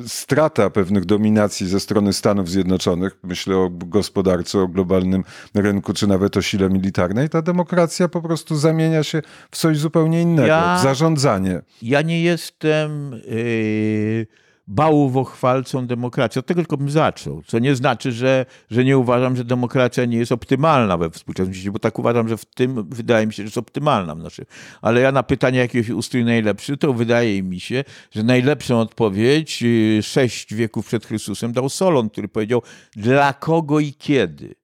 strata 0.08 0.70
pewnych 0.70 1.06
dominacji 1.06 1.68
ze 1.68 1.80
strony 1.80 2.14
Stanów 2.14 2.50
Zjednoczonych, 2.50 3.18
myślę 3.24 3.58
o 3.58 3.70
gospodarce, 3.70 4.60
o 4.60 4.68
globalnym 4.68 5.24
rynku, 5.54 5.94
czy 5.94 6.08
nawet 6.08 6.38
o 6.38 6.42
sile 6.42 6.70
militarnej. 6.70 7.30
Ta 7.30 7.42
demokracja 7.42 8.08
po 8.08 8.22
prostu 8.22 8.56
zamienia 8.56 9.04
się 9.04 9.22
w 9.51 9.58
coś 9.58 9.77
zupełnie 9.77 10.21
innego, 10.21 10.47
ja, 10.47 10.77
w 10.80 10.84
zarządzanie. 10.84 11.62
Ja 11.82 12.01
nie 12.01 12.21
jestem 12.21 13.12
yy, 13.12 14.27
bałwochwalcą 14.67 15.88
demokracji. 15.88 16.39
Od 16.39 16.45
tego 16.45 16.62
tylko 16.62 16.77
bym 16.77 16.89
zaczął. 16.89 17.43
Co 17.47 17.60
nie 17.60 17.75
znaczy, 17.75 18.12
że, 18.12 18.45
że 18.71 18.84
nie 18.84 18.97
uważam, 18.97 19.36
że 19.36 19.45
demokracja 19.45 20.06
nie 20.06 20.17
jest 20.17 20.32
optymalna 20.32 20.97
we 20.97 21.10
współczesnym 21.10 21.54
świecie, 21.54 21.71
bo 21.71 21.80
tak 21.80 21.99
uważam, 21.99 22.27
że 22.30 22.38
w 22.38 22.45
tym 22.45 22.89
wydaje 22.89 23.27
mi 23.27 23.34
się, 23.34 23.38
że 23.38 23.43
jest 23.43 23.58
optymalna. 23.58 24.15
Znaczy, 24.15 24.45
ale 24.82 25.01
ja 25.01 25.12
na 25.12 25.23
pytanie, 25.23 25.60
jaki 25.60 25.93
ustrój 25.93 26.25
najlepszy, 26.25 26.77
to 26.77 26.93
wydaje 26.93 27.43
mi 27.43 27.60
się, 27.60 27.84
że 28.12 28.23
najlepszą 28.23 28.80
odpowiedź 28.80 29.62
yy, 29.62 30.04
sześć 30.04 30.54
wieków 30.54 30.88
przed 30.88 31.06
Chrystusem 31.06 31.54
dał 31.54 31.69
Solon, 31.69 32.10
który 32.10 32.27
powiedział, 32.27 32.62
dla 32.95 33.34
kogo 33.34 33.80
i 33.80 33.93
kiedy. 33.93 34.61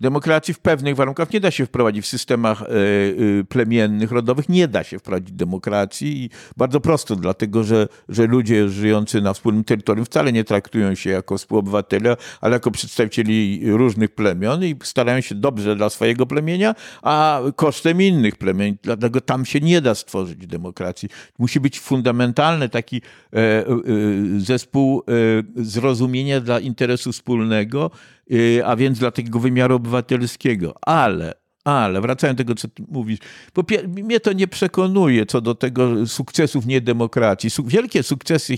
Demokracji 0.00 0.54
w 0.54 0.58
pewnych 0.58 0.96
warunkach 0.96 1.32
nie 1.32 1.40
da 1.40 1.50
się 1.50 1.66
wprowadzić 1.66 2.04
w 2.04 2.08
systemach 2.08 2.62
e, 2.62 2.66
e, 2.66 3.44
plemiennych, 3.44 4.12
rodowych, 4.12 4.48
nie 4.48 4.68
da 4.68 4.84
się 4.84 4.98
wprowadzić 4.98 5.32
demokracji 5.32 6.24
i 6.24 6.30
bardzo 6.56 6.80
prosto, 6.80 7.16
dlatego 7.16 7.64
że, 7.64 7.88
że 8.08 8.26
ludzie 8.26 8.68
żyjący 8.68 9.20
na 9.20 9.34
wspólnym 9.34 9.64
terytorium 9.64 10.06
wcale 10.06 10.32
nie 10.32 10.44
traktują 10.44 10.94
się 10.94 11.10
jako 11.10 11.38
współobywatele, 11.38 12.16
ale 12.40 12.52
jako 12.52 12.70
przedstawicieli 12.70 13.60
różnych 13.64 14.10
plemion 14.14 14.64
i 14.64 14.76
starają 14.82 15.20
się 15.20 15.34
dobrze 15.34 15.76
dla 15.76 15.90
swojego 15.90 16.26
plemienia, 16.26 16.74
a 17.02 17.40
kosztem 17.56 18.02
innych 18.02 18.36
plemień. 18.36 18.76
Dlatego 18.82 19.20
tam 19.20 19.44
się 19.44 19.60
nie 19.60 19.80
da 19.80 19.94
stworzyć 19.94 20.46
demokracji. 20.46 21.08
Musi 21.38 21.60
być 21.60 21.80
fundamentalny 21.80 22.68
taki 22.68 23.02
e, 23.32 23.64
zespół 24.38 25.02
zrozumienia 25.56 26.40
dla 26.40 26.60
interesu 26.60 27.12
wspólnego, 27.12 27.90
a 28.64 28.76
więc 28.76 28.98
dla 28.98 29.10
tego 29.10 29.38
wymiaru 29.38 29.76
obywatelskiego. 29.76 30.74
Ale 30.86 31.34
ale 31.64 32.00
wracając 32.00 32.36
do 32.38 32.44
tego, 32.44 32.54
co 32.54 32.68
mówisz, 32.88 33.18
bo 33.54 33.62
mnie 33.86 34.20
to 34.20 34.32
nie 34.32 34.48
przekonuje 34.48 35.26
co 35.26 35.40
do 35.40 35.54
tego 35.54 36.06
sukcesów 36.06 36.66
niedemokracji. 36.66 37.50
Wielkie 37.66 38.02
sukcesy, 38.02 38.54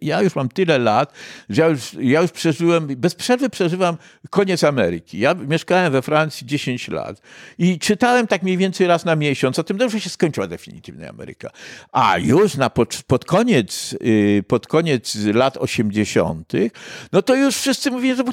ja 0.00 0.22
już 0.22 0.36
mam 0.36 0.48
tyle 0.48 0.78
lat, 0.78 1.12
że 1.48 1.62
ja 1.62 1.68
już, 1.68 1.96
ja 2.00 2.22
już 2.22 2.30
przeżyłem, 2.30 2.86
bez 2.86 3.14
przerwy 3.14 3.50
przeżywam 3.50 3.96
koniec 4.30 4.64
Ameryki. 4.64 5.18
Ja 5.18 5.34
mieszkałem 5.34 5.92
we 5.92 6.02
Francji 6.02 6.46
10 6.46 6.88
lat 6.88 7.20
i 7.58 7.78
czytałem 7.78 8.26
tak 8.26 8.42
mniej 8.42 8.56
więcej 8.56 8.86
raz 8.86 9.04
na 9.04 9.16
miesiąc 9.16 9.58
o 9.58 9.64
tym, 9.64 9.90
że 9.90 10.00
się 10.00 10.10
skończyła 10.10 10.46
definitywna 10.46 11.08
Ameryka. 11.08 11.50
A 11.92 12.18
już 12.18 12.54
na 12.54 12.70
pod, 12.70 13.02
pod, 13.06 13.24
koniec, 13.24 13.96
y, 14.02 14.44
pod 14.48 14.66
koniec 14.66 15.16
lat 15.34 15.56
80., 15.56 16.52
no 17.12 17.22
to 17.22 17.34
już 17.34 17.56
wszyscy 17.56 17.90
mówili, 17.90 18.16
że 18.16 18.24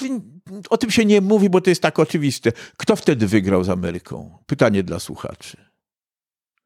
o 0.70 0.78
tym 0.78 0.92
się 0.92 1.06
nie 1.06 1.22
mówi, 1.22 1.50
bo 1.50 1.62
to 1.62 1.70
jest 1.70 1.82
tak 1.82 2.00
oczywiste. 2.00 2.52
Kto 2.78 2.96
wtedy 2.96 3.28
wygrał 3.28 3.64
z 3.64 3.70
Ameryką? 3.70 4.09
Pytanie 4.46 4.84
dla 4.84 5.00
słuchaczy. 5.00 5.58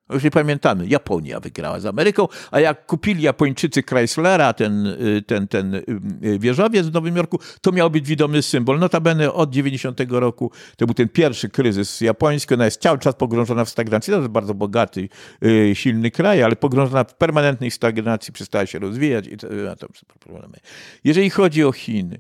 Już 0.10 0.24
nie 0.24 0.32
pamiętamy. 0.32 0.88
Japonia 0.88 1.40
wygrała 1.40 1.80
z 1.80 1.86
Ameryką, 1.86 2.28
a 2.52 2.60
jak 2.60 2.86
kupili 2.86 3.24
Japończycy 3.24 3.84
Chryslera, 3.90 4.54
ten, 4.54 4.88
y, 4.88 5.24
ten, 5.28 5.48
ten 5.48 5.76
y, 5.76 6.40
wieżowiec 6.40 6.88
w 6.88 6.94
Nowym 6.94 7.16
Jorku, 7.16 7.40
to 7.62 7.72
miał 7.72 7.90
być 7.90 8.08
widomy 8.08 8.42
symbol. 8.42 8.80
Notabene 8.80 9.34
od 9.34 9.50
90 9.50 10.02
roku, 10.10 10.52
to 10.78 10.86
był 10.86 10.94
ten 10.94 11.10
pierwszy 11.10 11.50
kryzys 11.50 12.02
japoński, 12.02 12.54
ona 12.54 12.66
jest 12.66 12.82
cały 12.82 13.00
czas 13.00 13.16
pogrążona 13.16 13.66
w 13.66 13.70
stagnacji. 13.70 14.12
To 14.12 14.20
jest 14.20 14.32
bardzo 14.32 14.54
bogaty, 14.54 15.10
y, 15.46 15.72
silny 15.76 16.12
kraj, 16.12 16.44
ale 16.44 16.56
pogrążona 16.56 17.04
w 17.04 17.16
permanentnej 17.16 17.72
stagnacji, 17.72 18.34
przestała 18.34 18.66
się 18.66 18.80
rozwijać 18.80 19.28
i 19.28 19.38
to, 19.38 19.48
to 19.80 19.88
problemy. 20.20 20.58
Jeżeli 21.04 21.30
chodzi 21.30 21.64
o 21.64 21.72
Chiny, 21.72 22.20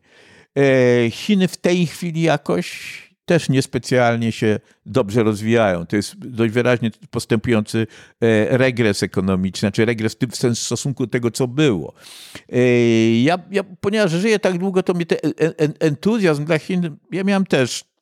E, 0.57 1.12
Chiny 1.12 1.47
w 1.47 1.57
tej 1.57 1.88
chwili 1.88 2.21
jakoś 2.21 2.97
też 3.25 3.49
niespecjalnie 3.49 4.31
się 4.31 4.59
dobrze 4.86 5.23
rozwijają. 5.23 5.86
To 5.86 5.95
jest 5.95 6.17
dość 6.17 6.53
wyraźnie 6.53 6.91
postępujący 7.12 7.88
e, 8.21 8.57
regres 8.57 9.03
ekonomiczny, 9.03 9.59
znaczy 9.59 9.86
regres 9.86 10.13
w 10.13 10.17
tym 10.17 10.29
w 10.29 10.59
stosunku 10.59 11.05
do 11.05 11.12
tego, 11.12 11.31
co 11.31 11.47
było. 11.47 11.93
E, 12.49 13.21
ja, 13.21 13.39
ja, 13.51 13.63
ponieważ 13.63 14.12
żyję 14.12 14.39
tak 14.39 14.57
długo, 14.57 14.83
to 14.83 14.93
mnie 14.93 15.05
ten 15.05 15.19
entuzjazm 15.79 16.45
dla 16.45 16.59
Chin, 16.59 16.97
ja 17.12 17.23
miałem 17.23 17.45
też 17.45 17.92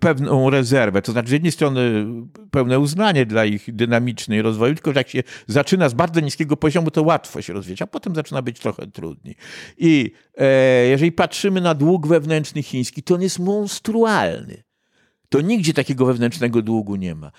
pewną 0.00 0.50
rezerwę. 0.50 1.02
To 1.02 1.12
znaczy, 1.12 1.28
z 1.28 1.32
jednej 1.32 1.52
strony 1.52 2.06
pełne 2.50 2.78
uznanie 2.78 3.26
dla 3.26 3.44
ich 3.44 3.74
dynamicznej 3.74 4.42
rozwoju, 4.42 4.74
tylko 4.74 4.92
że 4.92 5.00
jak 5.00 5.08
się 5.08 5.22
zaczyna 5.46 5.88
z 5.88 5.94
bardzo 5.94 6.20
niskiego 6.20 6.56
poziomu, 6.56 6.90
to 6.90 7.02
łatwo 7.02 7.42
się 7.42 7.52
rozwijać, 7.52 7.82
a 7.82 7.86
potem 7.86 8.14
zaczyna 8.14 8.42
być 8.42 8.60
trochę 8.60 8.86
trudniej. 8.86 9.36
I 9.78 10.12
e, 10.36 10.86
jeżeli 10.86 11.12
patrzymy 11.12 11.60
na 11.60 11.74
dług 11.74 12.06
wewnętrzny 12.06 12.62
chiński, 12.62 13.02
to 13.02 13.14
on 13.14 13.22
jest 13.22 13.38
monstrualny. 13.38 14.71
To 15.32 15.40
nigdzie 15.40 15.74
takiego 15.74 16.06
wewnętrznego 16.06 16.62
długu 16.62 16.96
nie 16.96 17.14
ma. 17.14 17.32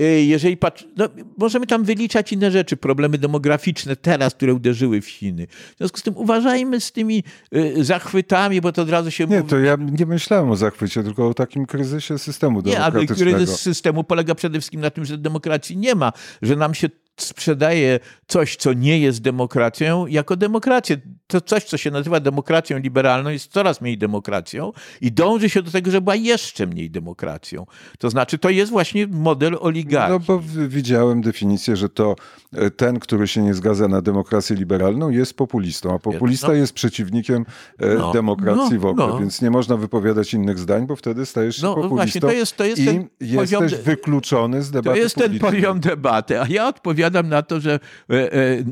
Y, 0.00 0.04
jeżeli 0.22 0.56
patrz, 0.56 0.86
no, 0.96 1.08
możemy 1.38 1.66
tam 1.66 1.84
wyliczać 1.84 2.32
inne 2.32 2.50
rzeczy, 2.50 2.76
problemy 2.76 3.18
demograficzne 3.18 3.96
teraz, 3.96 4.34
które 4.34 4.54
uderzyły 4.54 5.00
w 5.00 5.06
Chiny. 5.06 5.46
W 5.46 5.78
związku 5.78 5.98
z 5.98 6.02
tym 6.02 6.16
uważajmy 6.16 6.80
z 6.80 6.92
tymi 6.92 7.24
y, 7.54 7.84
zachwytami, 7.84 8.60
bo 8.60 8.72
to 8.72 8.82
od 8.82 8.90
razu 8.90 9.10
się 9.10 9.26
Nie, 9.26 9.36
mówi... 9.36 9.48
to 9.50 9.58
ja 9.58 9.76
nie 9.98 10.06
myślałem 10.06 10.50
o 10.50 10.56
zachwycie, 10.56 11.02
tylko 11.02 11.28
o 11.28 11.34
takim 11.34 11.66
kryzysie 11.66 12.18
systemu 12.18 12.60
Nie, 12.60 12.80
ale 12.80 12.92
demokratycznego. 12.92 13.36
kryzys 13.36 13.60
systemu 13.60 14.04
polega 14.04 14.34
przede 14.34 14.58
wszystkim 14.58 14.80
na 14.80 14.90
tym, 14.90 15.04
że 15.04 15.18
demokracji 15.18 15.76
nie 15.76 15.94
ma, 15.94 16.12
że 16.42 16.56
nam 16.56 16.74
się 16.74 16.88
sprzedaje 17.16 18.00
coś, 18.26 18.56
co 18.56 18.72
nie 18.72 18.98
jest 19.00 19.22
demokracją, 19.22 20.06
jako 20.06 20.36
demokrację. 20.36 20.96
To 21.30 21.40
coś, 21.40 21.64
co 21.64 21.76
się 21.76 21.90
nazywa 21.90 22.20
demokracją 22.20 22.78
liberalną, 22.78 23.30
jest 23.30 23.52
coraz 23.52 23.80
mniej 23.80 23.98
demokracją 23.98 24.72
i 25.00 25.12
dąży 25.12 25.48
się 25.50 25.62
do 25.62 25.70
tego, 25.70 25.90
żeby 25.90 26.04
była 26.04 26.14
jeszcze 26.16 26.66
mniej 26.66 26.90
demokracją. 26.90 27.66
To 27.98 28.10
znaczy, 28.10 28.38
to 28.38 28.50
jest 28.50 28.70
właśnie 28.72 29.06
model 29.06 29.56
oligarchii. 29.60 30.12
No 30.12 30.20
bo 30.20 30.42
widziałem 30.68 31.20
definicję, 31.22 31.76
że 31.76 31.88
to 31.88 32.16
e, 32.52 32.70
ten, 32.70 32.98
który 33.00 33.28
się 33.28 33.42
nie 33.42 33.54
zgadza 33.54 33.88
na 33.88 34.02
demokrację 34.02 34.56
liberalną 34.56 35.10
jest 35.10 35.34
populistą, 35.36 35.94
a 35.94 35.98
populista 35.98 36.46
No. 36.48 36.52
jest 36.52 36.72
przeciwnikiem 36.72 37.44
e, 37.78 37.94
No, 37.94 38.12
demokracji 38.12 38.74
no, 38.74 38.80
w 38.80 38.86
ogóle, 38.86 39.06
no. 39.06 39.18
więc 39.18 39.42
nie 39.42 39.50
można 39.50 39.76
wypowiadać 39.76 40.34
innych 40.34 40.58
zdań, 40.58 40.86
bo 40.86 40.96
wtedy 40.96 41.26
stajesz 41.26 41.56
się 41.56 41.62
No, 41.62 41.74
populistą 41.74 41.96
właśnie, 41.96 42.20
to 42.20 42.32
jest- 42.32 42.56
to 42.56 42.64
jest 42.64 42.82
i 42.82 42.84
ten 42.86 43.08
poziom 43.36 43.62
jesteś 43.62 43.78
de- 43.78 43.84
wykluczony 43.84 44.62
z 44.62 44.66
To 44.66 44.72
debaty 44.72 44.98
jest 44.98 45.14
ten 45.16 45.38
poziom 45.38 45.80
debaty, 45.80 46.40
a 46.40 46.46
ja 46.48 46.68
odpowiadam 46.68 47.28
na 47.28 47.42
to, 47.42 47.60
że 47.60 47.80
e, 48.10 48.30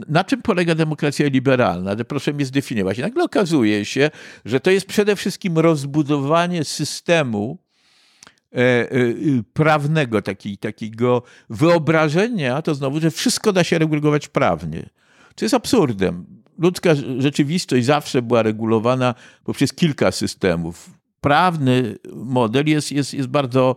na 0.09 0.25
czym 0.25 0.43
polega 0.43 0.75
demokracja 0.75 1.27
liberalna? 1.29 1.95
Że 1.99 2.05
proszę 2.05 2.33
mnie 2.33 2.47
zdefiniować. 2.49 2.99
I 2.99 3.01
nagle 3.01 3.25
okazuje 3.25 3.85
się, 3.85 4.11
że 4.45 4.61
to 4.61 4.71
jest 4.71 4.87
przede 4.87 5.17
wszystkim 5.17 5.59
rozbudowanie 5.59 6.65
systemu 6.65 7.59
e, 8.53 8.57
e, 8.59 8.89
prawnego, 9.53 10.23
taki, 10.23 10.59
takiego 10.59 11.23
wyobrażenia, 11.51 12.63
to 12.63 12.75
znowu, 12.75 13.01
że 13.01 13.11
wszystko 13.11 13.53
da 13.53 13.65
się 13.65 13.79
regulować 13.79 14.29
prawnie. 14.29 14.89
To 15.35 15.45
jest 15.45 15.55
absurdem. 15.55 16.27
Ludzka 16.59 16.91
rzeczywistość 17.19 17.85
zawsze 17.87 18.23
była 18.23 18.43
regulowana 18.43 19.15
poprzez 19.45 19.73
kilka 19.73 20.13
systemów. 20.13 20.91
Prawny 21.21 21.97
model 22.15 22.67
jest, 22.67 22.93
jest, 22.93 23.15
jest 23.15 23.29
bardzo. 23.29 23.77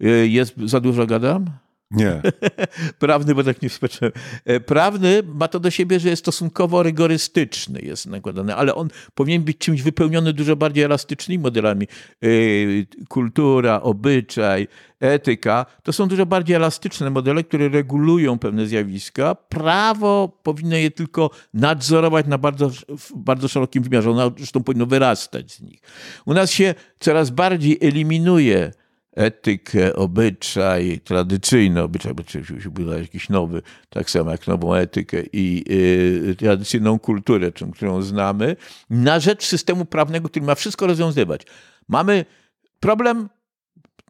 e, 0.00 0.08
Jest, 0.26 0.54
za 0.64 0.80
dużo 0.80 1.06
gadam? 1.06 1.50
Nie, 1.92 2.22
Prawny, 2.98 3.34
bo 3.34 3.44
tak 3.44 3.62
nie 3.62 3.68
wspomniałem. 3.68 4.12
E, 4.44 4.60
Prawny 4.60 5.22
ma 5.34 5.48
to 5.48 5.60
do 5.60 5.70
siebie, 5.70 6.00
że 6.00 6.08
jest 6.08 6.22
stosunkowo 6.22 6.82
rygorystyczny, 6.82 7.80
jest 7.80 8.06
nakładany, 8.06 8.54
ale 8.54 8.74
on 8.74 8.88
powinien 9.14 9.42
być 9.42 9.58
czymś 9.58 9.82
wypełniony 9.82 10.32
dużo 10.32 10.56
bardziej 10.56 10.84
elastycznymi 10.84 11.42
modelami. 11.42 11.86
E, 12.22 12.26
Kultura, 13.08 13.82
obyczaj, 13.82 14.68
etyka 15.00 15.66
to 15.82 15.92
są 15.92 16.08
dużo 16.08 16.26
bardziej 16.26 16.56
elastyczne 16.56 17.10
modele, 17.10 17.44
które 17.44 17.68
regulują 17.68 18.38
pewne 18.38 18.66
zjawiska. 18.66 19.34
Prawo 19.34 20.38
powinno 20.42 20.76
je 20.76 20.90
tylko 20.90 21.30
nadzorować 21.54 22.26
na 22.26 22.38
bardzo, 22.38 22.70
w 22.88 23.12
bardzo 23.16 23.48
szerokim 23.48 23.82
wymiarze. 23.82 24.10
Ono 24.10 24.32
zresztą 24.36 24.62
powinno 24.62 24.86
wyrastać 24.86 25.52
z 25.52 25.60
nich. 25.60 25.80
U 26.26 26.34
nas 26.34 26.50
się 26.50 26.74
coraz 27.00 27.30
bardziej 27.30 27.78
eliminuje 27.80 28.72
etykę, 29.16 29.96
obyczaj, 29.96 31.00
tradycyjny 31.04 31.82
obyczaj, 31.82 32.14
bo 32.14 32.22
się 32.60 32.70
budować 32.70 33.00
jakiś 33.00 33.28
nowy, 33.28 33.62
tak 33.90 34.10
samo 34.10 34.30
jak 34.30 34.46
nową 34.46 34.74
etykę 34.74 35.22
i 35.32 35.64
y, 36.30 36.36
tradycyjną 36.38 36.98
kulturę, 36.98 37.52
którą 37.74 38.02
znamy, 38.02 38.56
na 38.90 39.20
rzecz 39.20 39.46
systemu 39.46 39.84
prawnego, 39.84 40.28
który 40.28 40.46
ma 40.46 40.54
wszystko 40.54 40.86
rozwiązywać. 40.86 41.42
Mamy 41.88 42.24
problem, 42.80 43.28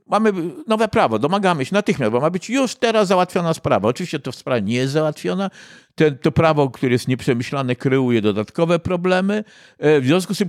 mamy 0.06 0.32
nowe 0.66 0.88
prawo, 0.88 1.18
domagamy 1.18 1.64
się 1.64 1.74
natychmiast, 1.74 2.12
bo 2.12 2.20
ma 2.20 2.30
być 2.30 2.50
już 2.50 2.74
teraz 2.74 3.08
załatwiona 3.08 3.54
sprawa. 3.54 3.88
Oczywiście 3.88 4.18
to 4.18 4.32
sprawa 4.32 4.58
nie 4.58 4.74
jest 4.74 4.92
załatwiona, 4.92 5.50
te, 5.94 6.12
to 6.12 6.32
prawo, 6.32 6.70
które 6.70 6.92
jest 6.92 7.08
nieprzemyślane, 7.08 7.76
kreuje 7.76 8.20
dodatkowe 8.22 8.78
problemy. 8.78 9.44
E, 9.78 10.00
W 10.00 10.06
związku 10.06 10.34
z 10.34 10.38
tym 10.38 10.48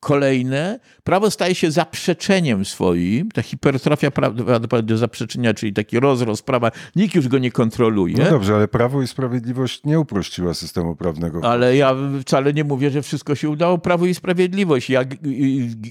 kolejne- 0.00 0.78
prawo 1.04 1.30
staje 1.30 1.54
się 1.54 1.70
zaprzeczeniem 1.70 2.64
swoim, 2.64 3.30
ta 3.30 3.42
hipertrofia 3.42 4.10
prawa 4.10 4.82
do- 4.82 4.96
zaprzeczenia, 4.98 5.54
czyli 5.54 5.72
taki 5.72 6.00
rozrost 6.00 6.42
prawa, 6.46 6.70
nikt 6.96 7.14
już 7.14 7.28
go 7.28 7.38
nie 7.38 7.50
kontroluje. 7.50 8.16
no 8.18 8.30
dobrze, 8.30 8.54
ale 8.54 8.68
Prawo 8.68 9.02
i 9.02 9.06
Sprawiedliwość 9.06 9.80
nie 9.84 10.00
uprościła 10.00 10.54
systemu 10.54 10.96
prawnego. 10.96 11.40
Ale 11.44 11.76
ja 11.76 11.94
wcale 12.20 12.52
nie 12.52 12.64
mówię, 12.64 12.90
że 12.90 13.02
wszystko 13.02 13.34
się 13.34 13.48
udało. 13.50 13.78
Prawo 13.78 14.06
i 14.06 14.14
Sprawiedliwość. 14.14 14.90
Ja 14.90 15.04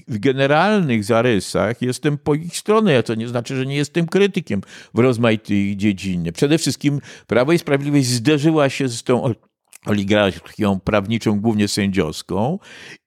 w 0.08 0.18
generalnych 0.18 1.04
zarysach 1.04 1.82
jestem 1.82 2.18
po 2.18 2.34
ich 2.34 2.56
stronie, 2.56 3.02
co 3.02 3.14
nie 3.14 3.28
znaczy, 3.28 3.56
że 3.56 3.66
nie 3.66 3.76
jestem 3.76 4.06
krytykiem 4.06 4.60
w 4.94 4.98
rozmaitych 4.98 5.76
dziedzinie. 5.76 6.32
Przede 6.32 6.58
wszystkim 6.58 7.00
Prawo 7.26 7.52
i 7.52 7.58
Sprawiedliwość 7.58 8.06
zderzyła 8.06 8.68
się 8.68 8.83
z 8.88 9.02
tą 9.02 9.22
ol- 9.22 9.34
oligarchią 9.86 10.80
prawniczą, 10.80 11.40
głównie 11.40 11.68
sędziowską 11.68 12.58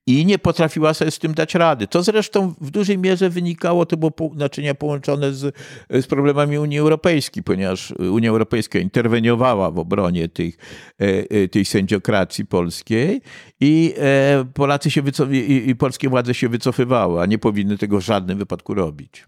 i 0.07 0.25
nie 0.25 0.39
potrafiła 0.39 0.93
sobie 0.93 1.11
z 1.11 1.19
tym 1.19 1.33
dać 1.33 1.55
rady. 1.55 1.87
To 1.87 2.03
zresztą 2.03 2.53
w 2.61 2.71
dużej 2.71 2.97
mierze 2.97 3.29
wynikało, 3.29 3.85
to 3.85 3.97
było 3.97 4.11
naczynia 4.35 4.75
połączone 4.75 5.33
z, 5.33 5.55
z 5.89 6.07
problemami 6.07 6.57
Unii 6.57 6.79
Europejskiej, 6.79 7.43
ponieważ 7.43 7.91
Unia 7.91 8.29
Europejska 8.29 8.79
interweniowała 8.79 9.71
w 9.71 9.79
obronie 9.79 10.29
tych, 10.29 10.57
e, 11.01 11.05
e, 11.29 11.47
tej 11.47 11.65
sędziokracji 11.65 12.45
polskiej 12.45 13.21
i 13.61 13.93
e, 13.97 14.45
Polacy 14.53 14.91
się 14.91 15.03
wycof- 15.03 15.33
i 15.67 15.75
polskie 15.75 16.09
władze 16.09 16.33
się 16.33 16.49
wycofywały, 16.49 17.21
a 17.21 17.25
nie 17.25 17.37
powinny 17.37 17.77
tego 17.77 17.97
w 17.97 18.03
żadnym 18.05 18.37
wypadku 18.37 18.73
robić. 18.73 19.25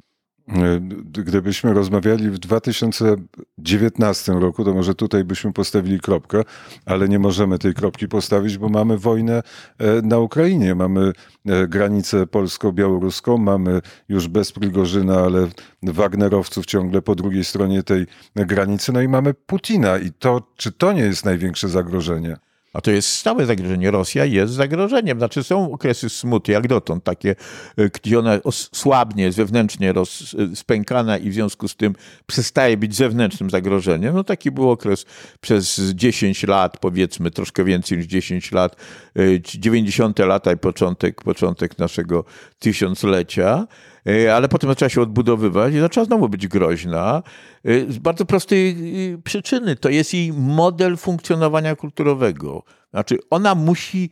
E, 0.53 0.79
Gdybyśmy 1.23 1.73
rozmawiali 1.73 2.29
w 2.29 2.39
2019 2.39 4.33
roku, 4.33 4.65
to 4.65 4.73
może 4.73 4.95
tutaj 4.95 5.23
byśmy 5.23 5.53
postawili 5.53 5.99
kropkę, 5.99 6.43
ale 6.85 7.09
nie 7.09 7.19
możemy 7.19 7.59
tej 7.59 7.73
kropki 7.73 8.07
postawić, 8.07 8.57
bo 8.57 8.69
mamy 8.69 8.97
wojnę 8.97 9.43
e, 9.77 10.01
na 10.01 10.17
Ukrainie, 10.17 10.75
mamy 10.75 11.11
e, 11.45 11.67
granicę 11.67 12.27
polsko-białoruską, 12.27 13.37
mamy 13.37 13.81
już 14.09 14.27
bez 14.27 14.51
Prigorzyna, 14.51 15.19
ale 15.19 15.47
Wagnerowców 15.83 16.65
ciągle 16.65 17.01
po 17.01 17.15
drugiej 17.15 17.43
stronie 17.43 17.83
tej 17.83 18.07
granicy, 18.35 18.93
no 18.93 19.01
i 19.01 19.07
mamy 19.07 19.33
Putina. 19.33 19.97
I 19.97 20.11
to, 20.11 20.41
czy 20.55 20.71
to 20.71 20.93
nie 20.93 21.01
jest 21.01 21.25
największe 21.25 21.69
zagrożenie? 21.69 22.37
A 22.73 22.81
to 22.81 22.91
jest 22.91 23.09
stałe 23.09 23.45
zagrożenie. 23.45 23.91
Rosja 23.91 24.25
jest 24.25 24.53
zagrożeniem. 24.53 25.17
Znaczy 25.17 25.43
są 25.43 25.71
okresy 25.73 26.09
smuty, 26.09 26.51
jak 26.51 26.67
dotąd, 26.67 27.03
takie, 27.03 27.35
y, 27.79 27.89
gdzie 27.93 28.19
ona 28.19 28.39
słabnie, 28.51 29.23
jest 29.23 29.37
wewnętrznie 29.37 29.93
roz, 29.93 30.33
y, 30.33 30.55
spękana 30.55 31.17
i 31.17 31.29
w 31.29 31.33
związku 31.33 31.67
z 31.67 31.75
tym 31.75 31.95
przestaje 32.25 32.77
być 32.77 32.95
zewnętrznym 32.95 33.49
zagrożeniem. 33.49 34.15
No 34.15 34.23
taki 34.23 34.51
był 34.51 34.71
okres 34.71 35.05
przez 35.41 35.81
10 35.95 36.43
lat, 36.43 36.77
powiedzmy 36.77 37.31
troszkę 37.31 37.63
więcej 37.63 37.97
niż 37.97 38.07
10 38.07 38.51
lat, 38.51 38.75
y, 39.19 39.41
90. 39.43 40.25
lata 40.25 40.51
i 40.51 40.57
początek, 40.57 41.23
początek 41.23 41.79
naszego 41.79 42.25
tysiąclecia. 42.59 43.67
Y, 44.07 44.33
Ale 44.33 44.47
potem 44.47 44.69
zaczęła 44.69 44.89
się 44.89 45.01
odbudowywać 45.01 45.73
i 45.73 45.79
zaczęła 45.79 46.05
znowu 46.05 46.29
być 46.29 46.47
groźna. 46.47 47.23
Y, 47.67 47.85
Z 47.89 47.97
bardzo 47.97 48.25
prostej 48.25 48.75
y, 49.13 49.21
przyczyny. 49.21 49.75
To 49.75 49.89
jest 49.89 50.13
jej 50.13 50.33
model 50.33 50.97
funkcjonowania 50.97 51.75
kulturowego. 51.75 52.63
Znaczy, 52.91 53.17
ona 53.29 53.55
musi 53.55 54.09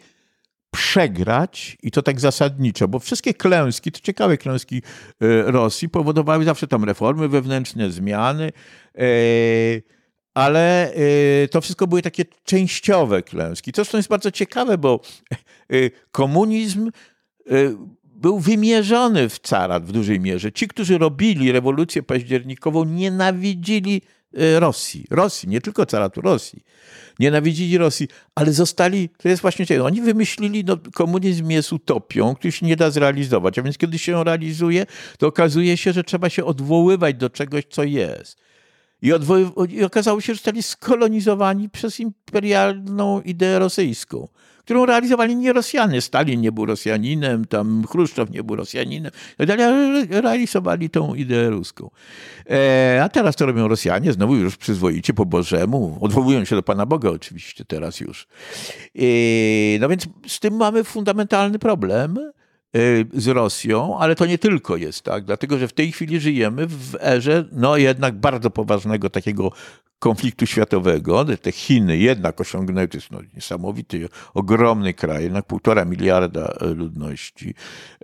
przegrać 0.71 1.77
i 1.83 1.91
to 1.91 2.01
tak 2.01 2.19
zasadniczo, 2.19 2.87
bo 2.87 2.99
wszystkie 2.99 3.33
klęski, 3.33 3.91
to 3.91 3.99
ciekawe 3.99 4.37
klęski 4.37 4.81
Rosji 5.45 5.89
powodowały 5.89 6.45
zawsze 6.45 6.67
tam 6.67 6.83
reformy 6.83 7.27
wewnętrzne, 7.27 7.91
zmiany, 7.91 8.51
ale 10.33 10.93
to 11.51 11.61
wszystko 11.61 11.87
były 11.87 12.01
takie 12.01 12.25
częściowe 12.43 13.23
klęski. 13.23 13.71
To 13.71 13.75
zresztą 13.75 13.97
jest 13.97 14.09
bardzo 14.09 14.31
ciekawe, 14.31 14.77
bo 14.77 14.99
komunizm 16.11 16.91
był 18.17 18.39
wymierzony 18.39 19.29
w 19.29 19.39
carat 19.39 19.85
w 19.85 19.91
dużej 19.91 20.19
mierze. 20.19 20.51
Ci, 20.51 20.67
którzy 20.67 20.97
robili 20.97 21.51
rewolucję 21.51 22.03
październikową, 22.03 22.85
nienawidzili 22.85 24.01
y, 24.37 24.59
Rosji. 24.59 25.05
Rosji, 25.09 25.49
nie 25.49 25.61
tylko 25.61 25.85
caratu, 25.85 26.21
Rosji. 26.21 26.63
Nienawidzili 27.19 27.77
Rosji, 27.77 28.07
ale 28.35 28.53
zostali, 28.53 29.09
to 29.09 29.29
jest 29.29 29.41
właśnie 29.41 29.65
ciekawe, 29.65 29.87
oni 29.87 30.01
wymyślili, 30.01 30.63
no, 30.63 30.77
komunizm 30.93 31.49
jest 31.49 31.73
utopią, 31.73 32.35
który 32.35 32.51
się 32.51 32.65
nie 32.65 32.75
da 32.75 32.91
zrealizować, 32.91 33.59
a 33.59 33.61
więc 33.61 33.77
kiedy 33.77 33.99
się 33.99 34.23
realizuje, 34.23 34.85
to 35.17 35.27
okazuje 35.27 35.77
się, 35.77 35.93
że 35.93 36.03
trzeba 36.03 36.29
się 36.29 36.45
odwoływać 36.45 37.15
do 37.15 37.29
czegoś, 37.29 37.63
co 37.69 37.83
jest. 37.83 38.37
I, 39.01 39.11
I 39.69 39.83
okazało 39.83 40.21
się, 40.21 40.33
że 40.33 40.37
zostali 40.37 40.63
skolonizowani 40.63 41.69
przez 41.69 41.99
imperialną 41.99 43.21
ideę 43.21 43.59
rosyjską, 43.59 44.27
którą 44.67 44.85
realizowali 44.85 45.35
nie 45.35 45.53
Rosjanie. 45.53 46.01
Stalin 46.01 46.41
nie 46.41 46.51
był 46.51 46.65
Rosjaninem, 46.65 47.45
tam 47.45 47.83
Chruszczow 47.91 48.29
nie 48.29 48.43
był 48.43 48.55
Rosjaninem, 48.55 49.11
tak 49.37 49.59
ale 49.59 50.05
realizowali 50.05 50.89
tą 50.89 51.15
ideę 51.15 51.49
ruską. 51.49 51.89
E, 52.49 52.99
a 53.03 53.09
teraz 53.09 53.35
to 53.35 53.45
robią 53.45 53.67
Rosjanie, 53.67 54.13
znowu 54.13 54.35
już 54.35 54.57
przyzwoicie, 54.57 55.13
po 55.13 55.25
Bożemu. 55.25 55.97
Odwołują 56.01 56.45
się 56.45 56.55
do 56.55 56.63
Pana 56.63 56.85
Boga 56.85 57.09
oczywiście 57.09 57.65
teraz 57.65 57.99
już. 57.99 58.27
E, 58.95 58.99
no 59.79 59.89
więc 59.89 60.07
z 60.27 60.39
tym 60.39 60.55
mamy 60.55 60.83
fundamentalny 60.83 61.59
problem 61.59 62.19
z 63.13 63.27
Rosją, 63.27 63.99
ale 63.99 64.15
to 64.15 64.25
nie 64.25 64.37
tylko 64.37 64.77
jest 64.77 65.01
tak, 65.01 65.25
dlatego 65.25 65.57
że 65.57 65.67
w 65.67 65.73
tej 65.73 65.91
chwili 65.91 66.19
żyjemy 66.19 66.67
w 66.67 66.95
erze 67.01 67.45
no 67.51 67.77
jednak 67.77 68.15
bardzo 68.15 68.49
poważnego 68.49 69.09
takiego 69.09 69.51
konfliktu 69.99 70.45
światowego. 70.45 71.25
Te 71.41 71.51
Chiny 71.51 71.97
jednak 71.97 72.41
osiągnęły, 72.41 72.87
to 72.87 72.97
jest 72.97 73.11
no, 73.11 73.19
niesamowity, 73.35 74.09
ogromny 74.33 74.93
kraj, 74.93 75.23
jednak 75.23 75.45
półtora 75.45 75.85
miliarda 75.85 76.53
e, 76.61 76.65
ludności, 76.65 77.53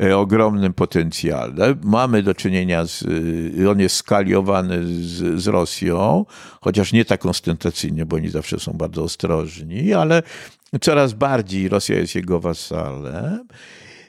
e, 0.02 0.18
ogromnym 0.18 0.74
potencjale. 0.74 1.76
Mamy 1.84 2.24
do 2.24 2.34
czynienia 2.34 2.86
z, 2.86 3.02
y, 3.02 3.70
on 3.70 3.80
jest 3.80 3.96
skaliowany 3.96 4.86
z, 4.86 5.42
z 5.42 5.48
Rosją, 5.48 6.26
chociaż 6.62 6.94
nie 6.94 7.06
tak 7.06 7.26
ostentacyjnie, 7.26 8.06
bo 8.06 8.16
oni 8.16 8.30
zawsze 8.30 8.60
są 8.60 8.74
bardzo 8.74 9.04
ostrożni, 9.04 9.94
ale 9.94 10.24
coraz 10.82 11.14
bardziej 11.14 11.70
Rosja 11.70 11.98
jest 11.98 12.16
jego 12.16 12.40
wasalem. 12.40 13.48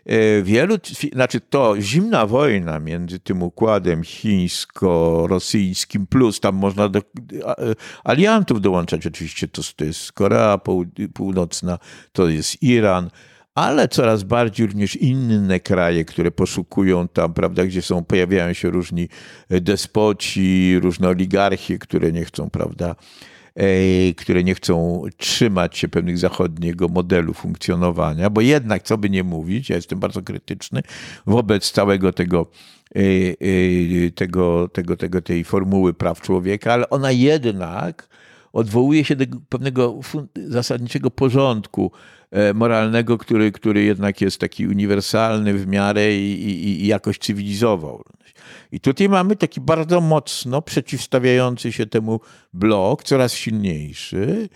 E, 0.07 0.43
Wielu, 0.43 0.77
znaczy 1.13 1.41
to 1.41 1.81
zimna 1.81 2.27
wojna 2.27 2.81
między 2.81 3.21
tym 3.21 3.43
układem 3.43 4.05
chińsko-rosyjskim, 4.05 6.07
plus 6.07 6.41
tam 6.41 6.55
można 6.55 6.89
do, 6.89 7.01
a- 7.47 7.55
aliantów 8.05 8.61
dołączać, 8.61 9.07
oczywiście 9.07 9.49
to, 9.49 9.63
to 9.77 9.85
jest 9.85 10.13
Korea 10.13 10.61
Północna, 11.15 11.79
to 12.13 12.29
jest 12.29 12.63
Iran, 12.63 13.11
ale 13.55 13.89
coraz 13.89 14.23
bardziej 14.23 14.67
również 14.67 14.97
inne 14.97 15.61
kraje, 15.61 16.05
które 16.05 16.31
poszukują 16.31 17.09
tam, 17.09 17.35
prawda, 17.35 17.67
gdzie 17.67 17.83
są, 17.83 18.05
pojawiają 18.05 18.53
się 18.53 18.71
różni 18.71 19.09
despoci, 19.51 20.79
różne 20.83 21.09
oligarchie, 21.09 21.79
które 21.79 22.13
nie 22.13 22.25
chcą, 22.25 22.51
prawda, 22.51 22.91
e, 22.91 22.95
które 24.17 24.45
nie 24.45 24.55
chcą 24.55 25.03
trzymać 25.17 25.79
się 25.79 25.89
pewnych 25.89 26.19
zachodniego 26.19 26.89
modelu 26.89 27.35
funkcjonowania, 27.35 28.31
bo 28.31 28.41
jednak, 28.41 28.83
co 28.83 28.99
by 28.99 29.11
nie 29.11 29.25
mówić, 29.25 29.71
ja 29.71 29.77
jestem 29.77 30.01
bardzo 30.01 30.23
krytyczny 30.23 30.83
wobec 31.27 31.71
całego 31.71 32.13
tego, 32.13 32.47
e, 32.97 33.01
e, 33.01 34.11
tego, 34.11 34.69
tego, 34.69 34.97
tego 34.97 35.23
tej 35.23 35.45
formuły 35.45 35.95
praw 35.95 36.21
człowieka, 36.21 36.73
ale 36.73 36.91
ona 36.91 37.13
jednak 37.13 38.09
odwołuje 38.53 39.05
się 39.05 39.17
do 39.17 39.25
pewnego 39.49 40.01
zasadniczego 40.35 41.11
porządku 41.11 41.93
e, 41.93 42.24
moralnego, 42.55 43.19
który, 43.19 43.53
który 43.53 43.83
jednak 43.83 44.21
jest 44.21 44.39
taki 44.39 44.67
uniwersalny 44.67 45.55
w 45.55 45.67
miarę 45.67 46.17
i, 46.17 46.49
i, 46.49 46.83
i 46.83 46.87
jakoś 46.87 47.19
cywilizował. 47.19 48.05
I 48.73 48.81
tutaj 48.81 49.09
mamy 49.09 49.37
taki 49.37 49.61
bardzo 49.61 50.01
mocno 50.01 50.63
przeciwstawiający 50.63 51.73
się 51.73 51.87
temu 51.87 52.21
blok, 52.53 53.03
coraz 53.03 53.33
silniejszy. 53.33 54.49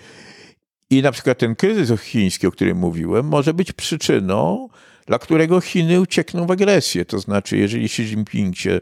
I 0.90 1.02
na 1.02 1.12
przykład 1.12 1.38
ten 1.38 1.56
kryzys 1.56 2.00
chiński, 2.00 2.46
o 2.46 2.50
którym 2.50 2.78
mówiłem, 2.78 3.26
może 3.26 3.54
być 3.54 3.72
przyczyną, 3.72 4.68
dla 5.06 5.18
którego 5.18 5.60
Chiny 5.60 6.00
uciekną 6.00 6.46
w 6.46 6.50
agresję. 6.50 7.04
To 7.04 7.18
znaczy, 7.18 7.56
jeżeli 7.56 7.84
Xi 7.84 8.02
Jinping 8.02 8.56
się 8.56 8.80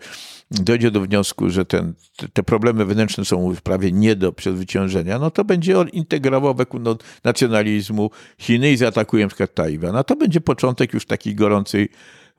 dojdzie 0.50 0.90
do 0.90 1.00
wniosku, 1.00 1.50
że 1.50 1.64
ten, 1.64 1.94
te- 2.32 2.42
problemy 2.42 2.84
wewnętrzne 2.84 3.24
są 3.24 3.54
prawie 3.62 3.92
nie 3.92 4.16
do 4.16 4.32
przezwyciężenia, 4.32 5.18
no 5.18 5.30
to 5.30 5.44
będzie 5.44 5.78
on 5.78 5.88
integrował 5.88 6.54
wokół 6.54 6.80
no, 6.80 6.96
nacjonalizmu 7.24 8.10
Chiny 8.38 8.72
i 8.72 8.76
zaatakuje 8.76 9.24
na 9.24 9.28
przykład 9.28 9.54
Tajwan. 9.54 9.96
A 9.96 10.04
to 10.04 10.16
będzie 10.16 10.40
początek 10.40 10.94
już 10.94 11.06
takiej 11.06 11.34
gorącej, 11.34 11.88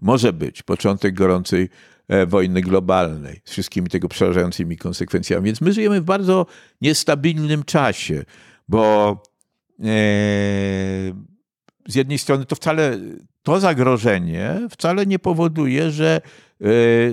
może 0.01 0.34
być, 0.34 0.64
początek 0.64 1.14
gorącej 1.14 1.70
e, 2.08 2.26
wojny 2.26 2.62
globalnej 2.62 3.41
z 3.45 3.51
wszystkimi 3.51 3.89
tego 3.89 4.08
przerażającymi 4.08 4.78
konsekwencjami. 4.78 5.45
Więc 5.45 5.62
my 5.62 5.74
żyjemy 5.74 6.01
w 6.01 6.05
bardzo 6.05 6.45
niestabilnym 6.82 7.64
czasie, 7.64 8.24
bo 8.68 9.12
e, 9.80 9.86
z 11.88 11.95
jednej 11.95 12.18
strony 12.18 12.45
to 12.45 12.55
wcale 12.55 12.99
to 13.43 13.60
zagrożenie 13.60 14.68
wcale 14.70 15.05
nie 15.05 15.20
powoduje, 15.20 15.91
że 15.91 16.22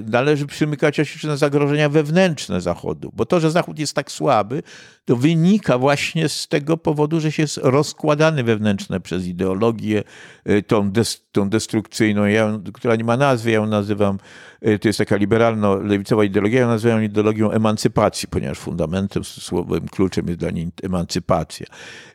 należy 0.07 0.47
przymykać 0.47 0.97
się 0.97 1.29
na 1.29 1.37
zagrożenia 1.37 1.89
wewnętrzne 1.89 2.61
Zachodu, 2.61 3.11
bo 3.15 3.27
to, 3.27 3.41
że 3.41 3.51
Zachód 3.51 3.79
jest 3.79 3.95
tak 3.95 4.11
słaby, 4.11 4.63
to 5.05 5.17
wynika 5.17 5.79
właśnie 5.79 6.29
z 6.29 6.49
tego 6.49 6.77
powodu, 6.77 7.21
że 7.21 7.33
się 7.33 7.43
jest 7.43 7.57
rozkładany 7.57 8.45
wewnętrznie 8.45 9.01
przez 9.01 9.27
ideologię 9.27 10.03
e, 10.45 10.63
tą, 10.63 10.91
des, 10.91 11.27
tą 11.33 11.49
destrukcyjną, 11.49 12.25
ja, 12.25 12.61
która 12.75 12.97
nie 12.97 13.05
ma 13.05 13.17
nazwy, 13.17 13.51
ja 13.51 13.57
ją 13.57 13.67
nazywam, 13.67 14.19
e, 14.61 14.79
to 14.79 14.89
jest 14.89 14.99
taka 14.99 15.17
liberalno-lewicowa 15.17 16.25
ideologia, 16.25 16.61
ja 16.61 16.67
ją 16.67 16.69
nazywam 16.69 17.05
ideologią 17.05 17.51
emancypacji, 17.51 18.29
ponieważ 18.29 18.59
fundamentem, 18.59 19.25
słowem 19.25 19.89
kluczem 19.89 20.27
jest 20.27 20.39
dla 20.39 20.51
niej 20.51 20.69
emancypacja. 20.83 21.67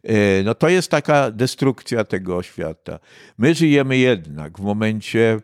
E, 0.03 0.43
No 0.43 0.55
to 0.55 0.69
jest 0.69 0.91
taka 0.91 1.31
destrukcja 1.31 2.03
tego 2.03 2.43
świata. 2.43 2.99
My 3.37 3.55
żyjemy 3.55 3.97
jednak 3.97 4.57
w 4.57 4.61
momencie 4.61 5.39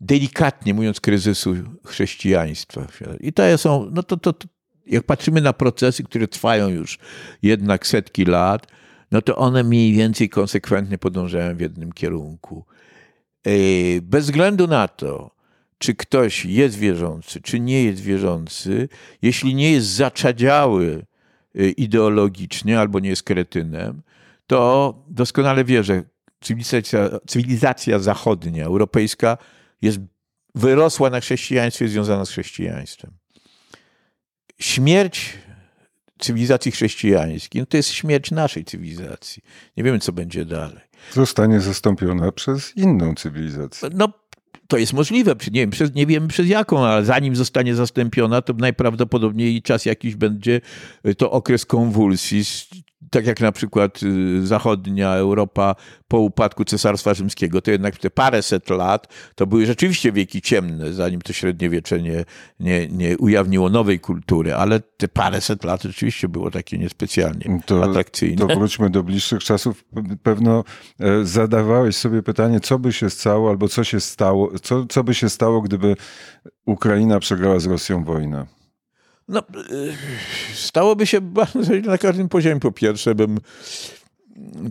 delikatnie 0.00 0.74
mówiąc, 0.74 1.00
kryzysu 1.00 1.54
chrześcijaństwa. 1.86 2.86
I 3.20 3.32
to 3.32 3.58
są, 3.58 3.90
no 3.92 4.02
to, 4.02 4.16
to, 4.16 4.32
to 4.32 4.48
jak 4.86 5.04
patrzymy 5.04 5.40
na 5.40 5.52
procesy, 5.52 6.04
które 6.04 6.28
trwają 6.28 6.68
już 6.68 6.98
jednak 7.42 7.86
setki 7.86 8.24
lat, 8.24 8.66
no 9.10 9.22
to 9.22 9.36
one 9.36 9.64
mniej 9.64 9.92
więcej 9.92 10.28
konsekwentnie 10.28 10.98
podążają 10.98 11.56
w 11.56 11.60
jednym 11.60 11.92
kierunku. 11.92 12.64
E, 13.46 13.50
Bez 14.02 14.24
względu 14.24 14.66
na 14.66 14.88
to, 14.88 15.30
czy 15.78 15.94
ktoś 15.94 16.44
jest 16.44 16.78
wierzący, 16.78 17.40
czy 17.40 17.60
nie 17.60 17.84
jest 17.84 18.00
wierzący, 18.02 18.88
jeśli 19.22 19.54
nie 19.54 19.72
jest 19.72 19.86
zaczadziały 19.86 21.06
e, 21.54 21.68
ideologicznie 21.68 22.80
albo 22.80 23.00
nie 23.00 23.08
jest 23.08 23.22
kretynem, 23.22 24.02
to 24.46 24.94
doskonale 25.08 25.64
wie, 25.64 25.84
że 25.84 26.02
cywilizacja, 26.40 27.10
cywilizacja 27.26 27.98
zachodnia, 27.98 28.64
europejska 28.64 29.38
jest 29.82 29.98
wyrosła 30.54 31.10
na 31.10 31.20
chrześcijaństwie, 31.20 31.88
związana 31.88 32.24
z 32.24 32.30
chrześcijaństwem. 32.30 33.10
Śmierć 34.58 35.38
cywilizacji 36.18 36.72
chrześcijańskiej 36.72 37.62
no 37.62 37.66
to 37.66 37.76
jest 37.76 37.88
śmierć 37.88 38.30
naszej 38.30 38.64
cywilizacji. 38.64 39.42
Nie 39.76 39.84
wiemy, 39.84 39.98
co 39.98 40.12
będzie 40.12 40.44
dalej. 40.44 40.80
Zostanie 41.12 41.60
zastąpiona 41.60 42.32
przez 42.32 42.76
inną 42.76 43.14
cywilizację. 43.14 43.88
No, 43.94 44.12
to 44.68 44.78
jest 44.78 44.92
możliwe, 44.92 45.36
nie, 45.52 45.60
wiem, 45.60 45.70
przez, 45.70 45.94
nie 45.94 46.06
wiemy 46.06 46.28
przez 46.28 46.48
jaką, 46.48 46.86
ale 46.86 47.04
zanim 47.04 47.36
zostanie 47.36 47.74
zastąpiona, 47.74 48.42
to 48.42 48.52
najprawdopodobniej 48.52 49.62
czas 49.62 49.84
jakiś 49.84 50.16
będzie 50.16 50.60
to 51.18 51.30
okres 51.30 51.66
konwulsji, 51.66 52.44
tak 53.10 53.26
jak 53.26 53.40
na 53.40 53.52
przykład 53.52 54.02
y, 54.02 54.46
zachodnia 54.46 55.14
Europa 55.14 55.74
po 56.08 56.18
upadku 56.18 56.64
Cesarstwa 56.64 57.14
Rzymskiego, 57.14 57.62
to 57.62 57.70
jednak 57.70 57.96
te 57.98 58.10
paręset 58.10 58.70
lat 58.70 59.06
to 59.34 59.46
były 59.46 59.66
rzeczywiście 59.66 60.12
wieki 60.12 60.42
ciemne, 60.42 60.92
zanim 60.92 61.20
to 61.20 61.32
średniowiecze 61.32 62.02
nie, 62.02 62.24
nie, 62.60 62.88
nie 62.88 63.18
ujawniło 63.18 63.68
nowej 63.70 64.00
kultury, 64.00 64.54
ale 64.54 64.80
te 64.80 65.08
paręset 65.08 65.64
lat 65.64 65.82
rzeczywiście 65.82 66.28
było 66.28 66.50
takie 66.50 66.78
niespecjalnie 66.78 67.60
To, 67.66 67.84
atrakcyjne. 67.84 68.46
to 68.46 68.54
wróćmy 68.54 68.90
do 68.90 69.02
bliższych 69.02 69.44
czasów. 69.44 69.84
Pewno 70.22 70.64
e, 71.00 71.24
zadawałeś 71.24 71.96
sobie 71.96 72.22
pytanie, 72.22 72.60
co 72.60 72.78
by 72.78 72.92
się 72.92 73.10
stało, 73.10 73.50
albo 73.50 73.68
co 73.68 73.84
się 73.84 74.00
stało, 74.00 74.52
co, 74.62 74.86
co 74.86 75.04
by 75.04 75.14
się 75.14 75.28
stało, 75.28 75.60
gdyby 75.60 75.96
Ukraina 76.66 77.20
przegrała 77.20 77.58
z 77.58 77.66
Rosją 77.66 78.04
wojnę. 78.04 78.59
No, 79.30 79.40
y, 79.70 79.94
stałoby 80.54 81.06
się 81.06 81.20
bardzo 81.20 81.58
na 81.84 81.98
każdym 81.98 82.28
poziomie. 82.28 82.60
Po 82.60 82.72
pierwsze, 82.72 83.14
bym 83.14 83.38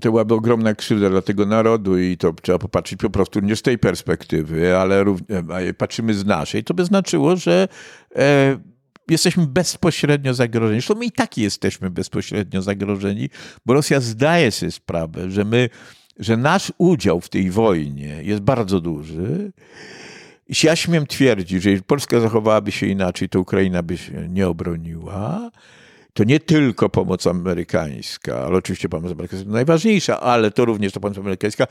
to 0.01 0.11
byłaby 0.11 0.33
ogromna 0.33 0.75
krzywda 0.75 1.09
dla 1.09 1.21
tego 1.21 1.45
narodu 1.45 1.99
i 1.99 2.17
to 2.17 2.33
trzeba 2.33 2.59
popatrzeć 2.59 2.99
po 2.99 3.09
prostu 3.09 3.39
nie 3.39 3.55
z 3.55 3.61
tej 3.61 3.77
perspektywy, 3.77 4.77
ale 4.77 5.05
patrzymy 5.77 6.13
z 6.13 6.25
naszej. 6.25 6.63
To 6.63 6.73
by 6.73 6.85
znaczyło, 6.85 7.35
że 7.35 7.67
e, 8.15 8.59
jesteśmy 9.09 9.47
bezpośrednio 9.47 10.33
zagrożeni. 10.33 10.81
Zresztą 10.81 10.95
my 10.95 11.05
i 11.05 11.11
tak 11.11 11.37
jesteśmy 11.37 11.89
bezpośrednio 11.89 12.61
zagrożeni, 12.61 13.29
bo 13.65 13.73
Rosja 13.73 13.99
zdaje 13.99 14.51
sobie 14.51 14.71
sprawę, 14.71 15.31
że 15.31 15.45
my, 15.45 15.69
że 16.19 16.37
nasz 16.37 16.71
udział 16.77 17.21
w 17.21 17.29
tej 17.29 17.51
wojnie 17.51 18.23
jest 18.23 18.41
bardzo 18.41 18.81
duży. 18.81 19.51
Ja 20.63 20.75
śmiem 20.75 21.07
twierdzić, 21.07 21.63
że 21.63 21.69
jeśli 21.69 21.83
Polska 21.83 22.19
zachowałaby 22.19 22.71
się 22.71 22.85
inaczej, 22.85 23.29
to 23.29 23.39
Ukraina 23.39 23.83
by 23.83 23.97
się 23.97 24.27
nie 24.29 24.47
obroniła, 24.47 25.51
to 26.13 26.23
nie 26.23 26.39
tylko 26.39 26.89
pomoc 26.89 27.27
amerykańska, 27.27 28.37
ale 28.37 28.57
oczywiście 28.57 28.89
pomoc 28.89 29.11
amerykańska 29.11 29.49
najważniejsza, 29.49 30.19
ale 30.19 30.51
to 30.51 30.65
również 30.65 30.93
ta 30.93 30.99
pomoc 30.99 31.17
amerykańska 31.17 31.67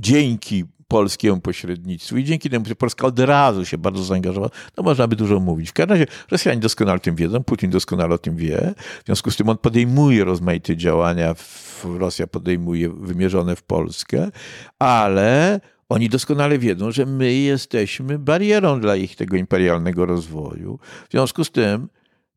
dzięki 0.00 0.64
polskiemu 0.88 1.40
pośrednictwu 1.40 2.16
i 2.16 2.24
dzięki 2.24 2.50
temu, 2.50 2.66
że 2.66 2.74
Polska 2.74 3.06
od 3.06 3.18
razu 3.18 3.64
się 3.64 3.78
bardzo 3.78 4.04
zaangażowała, 4.04 4.50
no 4.76 4.82
można 4.82 5.08
by 5.08 5.16
dużo 5.16 5.40
mówić. 5.40 5.70
W 5.70 5.72
każdym 5.72 5.90
razie 5.90 6.06
Rosjanie 6.30 6.60
doskonale 6.60 6.96
o 6.96 7.00
tym 7.00 7.16
wiedzą, 7.16 7.44
Putin 7.44 7.70
doskonale 7.70 8.14
o 8.14 8.18
tym 8.18 8.36
wie, 8.36 8.74
w 9.02 9.06
związku 9.06 9.30
z 9.30 9.36
tym 9.36 9.48
on 9.48 9.58
podejmuje 9.58 10.24
rozmaite 10.24 10.76
działania, 10.76 11.34
Rosja 11.84 12.26
podejmuje 12.26 12.88
wymierzone 12.88 13.56
w 13.56 13.62
Polskę, 13.62 14.30
ale 14.78 15.60
oni 15.92 16.08
doskonale 16.08 16.58
wiedzą, 16.58 16.90
że 16.90 17.06
my 17.06 17.34
jesteśmy 17.34 18.18
barierą 18.18 18.80
dla 18.80 18.96
ich 18.96 19.16
tego 19.16 19.36
imperialnego 19.36 20.06
rozwoju. 20.06 20.78
W 21.08 21.12
związku 21.12 21.44
z 21.44 21.50
tym 21.50 21.88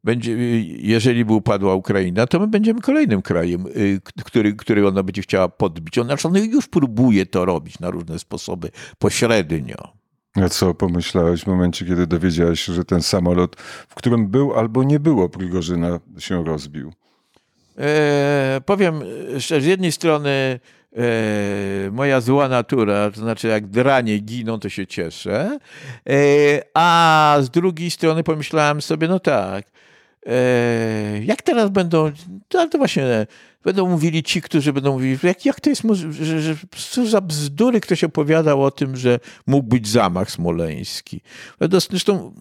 będzie, 0.04 0.36
jeżeli 0.64 1.26
by 1.26 1.34
upadła 1.34 1.76
Ukraina, 1.76 2.28
to 2.28 2.40
my 2.40 2.48
będziemy 2.48 2.82
kolejnym 2.82 3.22
krajem, 3.22 3.68
y, 3.68 4.02
który, 4.26 4.54
który 4.54 4.88
ona 4.88 5.04
będzie 5.04 5.22
chciała 5.22 5.50
podbić. 5.50 5.98
Ona, 5.98 6.16
ona 6.24 6.40
już 6.40 6.68
próbuje 6.68 7.26
to 7.26 7.46
robić 7.46 7.80
na 7.80 7.90
różne 7.90 8.20
sposoby, 8.20 8.72
pośrednio. 9.00 9.94
A 10.36 10.50
co 10.50 10.74
pomyślałeś 10.74 11.42
w 11.42 11.48
momencie, 11.48 11.86
kiedy 11.86 12.08
dowiedziałeś 12.08 12.62
się, 12.62 12.74
że 12.74 12.86
ten 12.86 13.02
samolot, 13.02 13.56
w 13.90 13.96
którym 13.96 14.28
był 14.28 14.54
albo 14.54 14.84
nie 14.84 15.00
było 15.00 15.30
Prigorzyna, 15.30 16.00
się 16.20 16.44
rozbił? 16.44 16.94
E, 17.78 18.62
powiem 18.66 19.02
szczerze, 19.40 19.62
z 19.62 19.66
jednej 19.66 19.92
strony 19.92 20.60
e, 20.96 21.92
moja 21.92 22.22
zła 22.22 22.50
natura, 22.50 23.12
to 23.12 23.20
znaczy 23.20 23.48
jak 23.48 23.68
dranie 23.68 24.20
giną, 24.20 24.60
to 24.60 24.70
się 24.70 24.88
cieszę, 24.88 25.60
e, 26.10 26.16
a 26.74 27.38
z 27.42 27.50
drugiej 27.50 27.92
strony 27.92 28.24
pomyślałem 28.24 28.82
sobie, 28.82 29.08
no 29.08 29.20
tak, 29.20 29.66
E, 30.26 31.24
jak 31.24 31.42
teraz 31.42 31.70
będą, 31.70 32.12
to, 32.48 32.68
to 32.68 32.78
właśnie 32.78 33.28
będą 33.64 33.90
mówili 33.90 34.24
ci, 34.24 34.42
którzy 34.42 34.74
będą 34.74 34.92
mówili, 34.94 35.18
jak, 35.24 35.46
jak 35.46 35.62
to 35.62 35.70
jest, 35.70 35.84
że, 36.10 36.42
że 36.42 36.56
co 36.92 37.06
za 37.06 37.22
bzdury 37.22 37.82
ktoś 37.82 38.04
opowiadał 38.04 38.64
o 38.64 38.72
tym, 38.72 38.96
że 38.96 39.20
mógł 39.48 39.68
być 39.68 39.88
zamach 39.88 40.32
smoleński. 40.32 41.22
Zresztą 41.90 42.34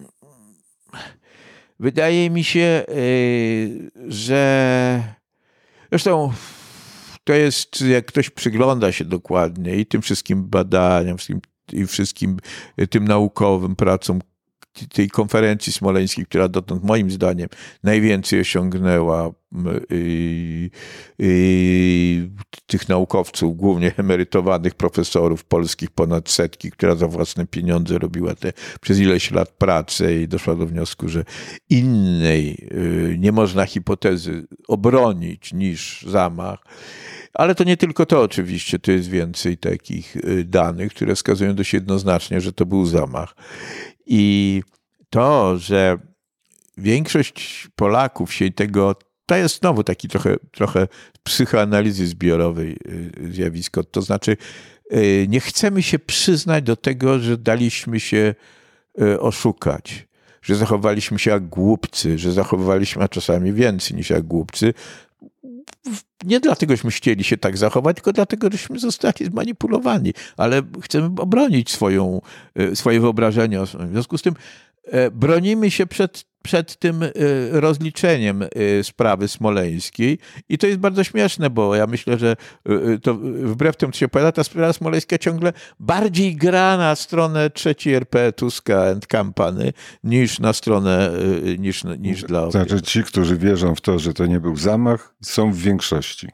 wydaje 1.79 2.29
mi 2.29 2.43
się, 2.43 2.83
e, 2.87 2.93
że 4.07 5.03
zresztą 5.91 6.33
to 7.25 7.33
jest, 7.33 7.81
jak 7.81 8.05
ktoś 8.05 8.29
przygląda 8.29 8.91
się 8.91 9.05
dokładnie 9.05 9.75
i 9.75 9.85
tym 9.85 10.01
wszystkim 10.01 10.43
badaniom, 10.43 11.17
wszystkim, 11.17 11.41
i 11.73 11.87
wszystkim 11.87 12.37
tym 12.89 13.07
naukowym 13.07 13.75
pracom, 13.75 14.19
tej 14.93 15.09
konferencji 15.09 15.73
smoleńskiej, 15.73 16.25
która 16.25 16.47
dotąd 16.47 16.83
moim 16.83 17.11
zdaniem 17.11 17.49
najwięcej 17.83 18.39
osiągnęła 18.39 19.31
tych 22.67 22.89
naukowców, 22.89 23.57
głównie 23.57 23.91
emerytowanych 23.97 24.75
profesorów 24.75 25.43
polskich, 25.43 25.89
ponad 25.91 26.29
setki, 26.29 26.71
która 26.71 26.95
za 26.95 27.07
własne 27.07 27.47
pieniądze 27.47 27.97
robiła 27.97 28.35
te 28.35 28.53
przez 28.81 28.99
ileś 28.99 29.31
lat 29.31 29.49
pracę 29.49 30.15
i 30.21 30.27
doszła 30.27 30.55
do 30.55 30.67
wniosku, 30.67 31.09
że 31.09 31.25
innej 31.69 32.67
yy, 32.71 33.15
nie 33.19 33.31
można 33.31 33.65
hipotezy 33.65 34.47
obronić 34.67 35.53
niż 35.53 36.05
zamach. 36.07 36.59
Ale 37.35 37.55
to 37.55 37.63
nie 37.63 37.77
tylko 37.77 38.05
to 38.05 38.21
oczywiście, 38.21 38.79
to 38.79 38.91
jest 38.91 39.09
więcej 39.09 39.57
takich 39.57 40.17
danych, 40.45 40.93
które 40.93 41.15
wskazują 41.15 41.55
dość 41.55 41.73
jednoznacznie, 41.73 42.41
że 42.41 42.53
to 42.53 42.65
był 42.65 42.85
zamach. 42.85 43.35
I 44.05 44.61
to, 45.09 45.57
że 45.57 45.97
większość 46.77 47.67
Polaków 47.75 48.33
się 48.33 48.51
tego, 48.51 48.95
to 49.25 49.35
jest 49.35 49.59
znowu 49.59 49.83
taki 49.83 50.07
trochę, 50.07 50.35
trochę 50.51 50.87
psychoanalizy 51.23 52.07
zbiorowej 52.07 52.77
y, 52.87 53.31
zjawisko. 53.31 53.83
To 53.83 54.01
znaczy, 54.01 54.37
y, 54.93 55.25
nie 55.29 55.39
chcemy 55.39 55.83
się 55.83 55.99
przyznać 55.99 56.63
do 56.63 56.75
tego, 56.75 57.19
że 57.19 57.37
daliśmy 57.37 57.99
się 57.99 58.35
y, 59.01 59.19
oszukać, 59.19 60.07
że 60.41 60.55
zachowaliśmy 60.55 61.19
się 61.19 61.31
jak 61.31 61.47
głupcy, 61.47 62.17
że 62.17 62.31
zachowywaliśmy, 62.31 63.03
a 63.03 63.07
czasami 63.07 63.53
więcej 63.53 63.97
niż 63.97 64.09
jak 64.09 64.23
głupcy. 64.23 64.73
Nie 66.23 66.39
dlatego, 66.39 66.73
żeśmy 66.73 66.91
chcieli 66.91 67.23
się 67.23 67.37
tak 67.37 67.57
zachować, 67.57 67.95
tylko 67.95 68.13
dlatego, 68.13 68.49
żeśmy 68.51 68.79
zostali 68.79 69.25
zmanipulowani, 69.25 70.13
ale 70.37 70.61
chcemy 70.81 71.05
obronić 71.17 71.71
swoją, 71.71 72.21
swoje 72.73 72.99
wyobrażenie. 72.99 73.59
W 73.59 73.91
związku 73.91 74.17
z 74.17 74.21
tym 74.21 74.35
E, 74.85 75.11
bronimy 75.11 75.71
się 75.71 75.85
przed, 75.85 76.25
przed 76.45 76.79
tym 76.79 77.03
e, 77.03 77.09
rozliczeniem 77.51 78.43
e, 78.43 78.47
sprawy 78.83 79.27
smoleńskiej 79.27 80.19
i 80.49 80.57
to 80.57 80.67
jest 80.67 80.79
bardzo 80.79 81.03
śmieszne, 81.03 81.49
bo 81.49 81.75
ja 81.75 81.87
myślę, 81.87 82.17
że 82.17 82.35
to 83.01 83.13
wbrew 83.43 83.77
temu, 83.77 83.91
co 83.91 83.99
się 83.99 84.05
opowiada, 84.05 84.31
ta 84.31 84.43
sprawa 84.43 84.73
smoleńska 84.73 85.17
ciągle 85.17 85.53
bardziej 85.79 86.35
gra 86.35 86.77
na 86.77 86.95
stronę 86.95 87.49
trzeciej 87.49 87.93
RP 87.93 88.31
Tuska 88.31 88.83
and 88.83 89.07
Company 89.07 89.73
niż 90.03 90.39
na 90.39 90.53
stronę, 90.53 91.11
niż, 91.59 91.83
niż 91.99 92.23
dla 92.23 92.51
Znaczy 92.51 92.81
ci, 92.81 93.03
którzy 93.03 93.37
wierzą 93.37 93.75
w 93.75 93.81
to, 93.81 93.99
że 93.99 94.13
to 94.13 94.25
nie 94.25 94.39
był 94.39 94.55
zamach, 94.55 95.15
są 95.21 95.51
w 95.51 95.57
większości. 95.57 96.27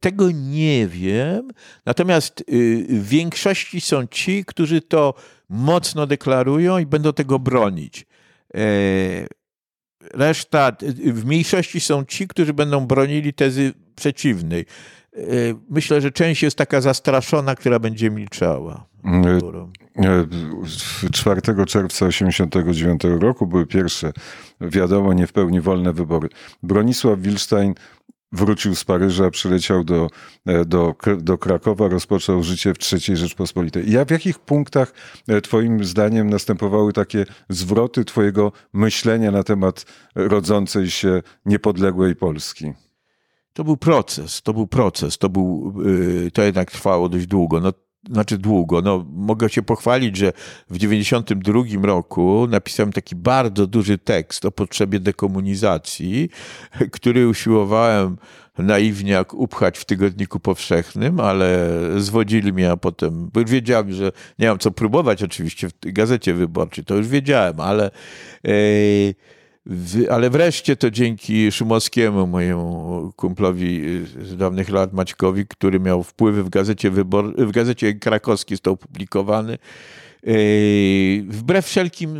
Tego 0.00 0.30
nie 0.30 0.88
wiem. 0.88 1.48
Natomiast 1.86 2.44
w 2.88 3.08
większości 3.08 3.80
są 3.80 4.06
ci, 4.06 4.44
którzy 4.44 4.80
to 4.80 5.14
mocno 5.48 6.06
deklarują 6.06 6.78
i 6.78 6.86
będą 6.86 7.12
tego 7.12 7.38
bronić. 7.38 8.06
E, 8.54 8.60
reszta, 10.14 10.72
w 11.04 11.24
mniejszości 11.24 11.80
są 11.80 12.04
ci, 12.04 12.28
którzy 12.28 12.54
będą 12.54 12.86
bronili 12.86 13.34
tezy 13.34 13.72
przeciwnej. 13.96 14.66
E, 15.16 15.20
myślę, 15.70 16.00
że 16.00 16.10
część 16.10 16.42
jest 16.42 16.58
taka 16.58 16.80
zastraszona, 16.80 17.54
która 17.54 17.78
będzie 17.78 18.10
milczała. 18.10 18.86
4 21.12 21.40
e, 21.40 21.66
czerwca 21.66 22.08
1989 22.08 23.02
roku 23.04 23.46
były 23.46 23.66
pierwsze, 23.66 24.12
wiadomo, 24.60 25.12
nie 25.12 25.26
w 25.26 25.32
pełni 25.32 25.60
wolne 25.60 25.92
wybory. 25.92 26.28
Bronisław 26.62 27.20
Wilstein 27.20 27.74
wrócił 28.32 28.74
z 28.74 28.84
Paryża, 28.84 29.30
przyleciał 29.30 29.84
do, 29.84 30.10
e, 30.46 30.64
do, 30.64 30.94
do 31.18 31.38
Krakowa, 31.38 31.88
rozpoczął 31.88 32.42
życie 32.42 32.74
w 32.74 32.92
III 32.92 33.16
Rzeczpospolitej. 33.16 33.92
Ja 33.92 34.04
w 34.04 34.10
jakich 34.10 34.38
punktach 34.38 34.94
e, 35.28 35.40
twoim 35.40 35.84
zdaniem 35.84 36.30
następowały 36.30 36.92
takie 36.92 37.24
zwroty 37.48 38.04
twojego 38.04 38.52
myślenia 38.72 39.30
na 39.30 39.42
temat 39.42 39.86
rodzącej 40.14 40.90
się 40.90 41.22
niepodległej 41.46 42.16
Polski? 42.16 42.72
To 43.52 43.64
był 43.64 43.76
proces, 43.76 44.42
to 44.42 44.52
był 44.52 44.66
proces, 44.66 45.18
to, 45.18 45.28
był, 45.28 45.74
y, 46.26 46.30
to 46.30 46.42
jednak 46.42 46.70
trwało 46.70 47.08
dość 47.08 47.26
długo. 47.26 47.60
No, 47.60 47.72
znaczy 48.12 48.38
długo. 48.38 48.82
No, 48.82 49.06
mogę 49.12 49.48
się 49.48 49.62
pochwalić, 49.62 50.16
że 50.16 50.32
w 50.70 50.78
92 50.78 51.62
roku 51.82 52.46
napisałem 52.50 52.92
taki 52.92 53.16
bardzo 53.16 53.66
duży 53.66 53.98
tekst 53.98 54.44
o 54.44 54.50
potrzebie 54.50 55.00
dekomunizacji, 55.00 56.28
który 56.92 57.28
usiłowałem 57.28 58.16
naiwnie 58.58 59.12
jak 59.12 59.34
upchać 59.34 59.78
w 59.78 59.84
tygodniku 59.84 60.40
powszechnym, 60.40 61.20
ale 61.20 61.70
zwodzili 61.96 62.52
mnie, 62.52 62.70
a 62.70 62.76
potem, 62.76 63.30
wiedziałem, 63.46 63.92
że 63.92 64.12
nie 64.38 64.48
mam 64.48 64.58
co 64.58 64.70
próbować 64.70 65.22
oczywiście 65.22 65.68
w 65.68 65.72
gazecie 65.82 66.34
wyborczej, 66.34 66.84
to 66.84 66.94
już 66.94 67.08
wiedziałem, 67.08 67.60
ale 67.60 67.90
yy, 68.44 69.14
ale 70.10 70.30
wreszcie 70.30 70.76
to 70.76 70.90
dzięki 70.90 71.52
Szumowskiemu, 71.52 72.26
mojemu 72.26 73.12
kumplowi 73.16 73.82
z 74.22 74.36
dawnych 74.36 74.68
lat 74.68 74.92
Maćkowi, 74.92 75.46
który 75.46 75.80
miał 75.80 76.02
wpływy 76.02 76.42
w 76.42 76.48
gazecie, 76.48 76.90
wybor, 76.90 77.34
w 77.36 77.50
gazecie 77.50 77.94
krakowskiej, 77.94 78.56
został 78.56 78.72
opublikowany. 78.74 79.58
Yy, 80.26 81.24
wbrew 81.28 81.66
wszelkim 81.66 82.14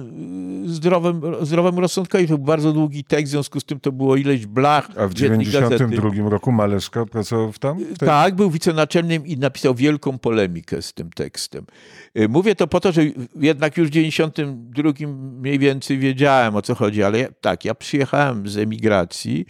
yy, 0.64 0.68
zdrowym, 0.68 1.22
zdrowemu 1.42 1.80
rozsądkowi. 1.80 2.28
To 2.28 2.38
był 2.38 2.46
bardzo 2.46 2.72
długi 2.72 3.04
tekst, 3.04 3.26
w 3.26 3.30
związku 3.30 3.60
z 3.60 3.64
tym 3.64 3.80
to 3.80 3.92
było 3.92 4.16
ileś 4.16 4.46
blach. 4.46 4.88
A 4.96 5.06
w 5.06 5.14
1992 5.14 6.30
roku 6.30 6.52
Maleszka 6.52 7.06
pracował 7.06 7.52
tam? 7.52 7.78
Tej... 7.78 8.08
Tak, 8.08 8.34
był 8.34 8.50
wicenaczelnym 8.50 9.26
i 9.26 9.36
napisał 9.36 9.74
wielką 9.74 10.18
polemikę 10.18 10.82
z 10.82 10.92
tym 10.92 11.10
tekstem. 11.10 11.66
Yy, 12.14 12.28
mówię 12.28 12.54
to 12.54 12.66
po 12.66 12.80
to, 12.80 12.92
że 12.92 13.02
jednak 13.40 13.76
już 13.76 13.88
w 13.88 13.92
1992 13.92 15.08
mniej 15.40 15.58
więcej 15.58 15.98
wiedziałem 15.98 16.56
o 16.56 16.62
co 16.62 16.74
chodzi, 16.74 17.02
ale 17.02 17.28
tak, 17.40 17.64
ja 17.64 17.74
przyjechałem 17.74 18.48
z 18.48 18.56
emigracji. 18.56 19.46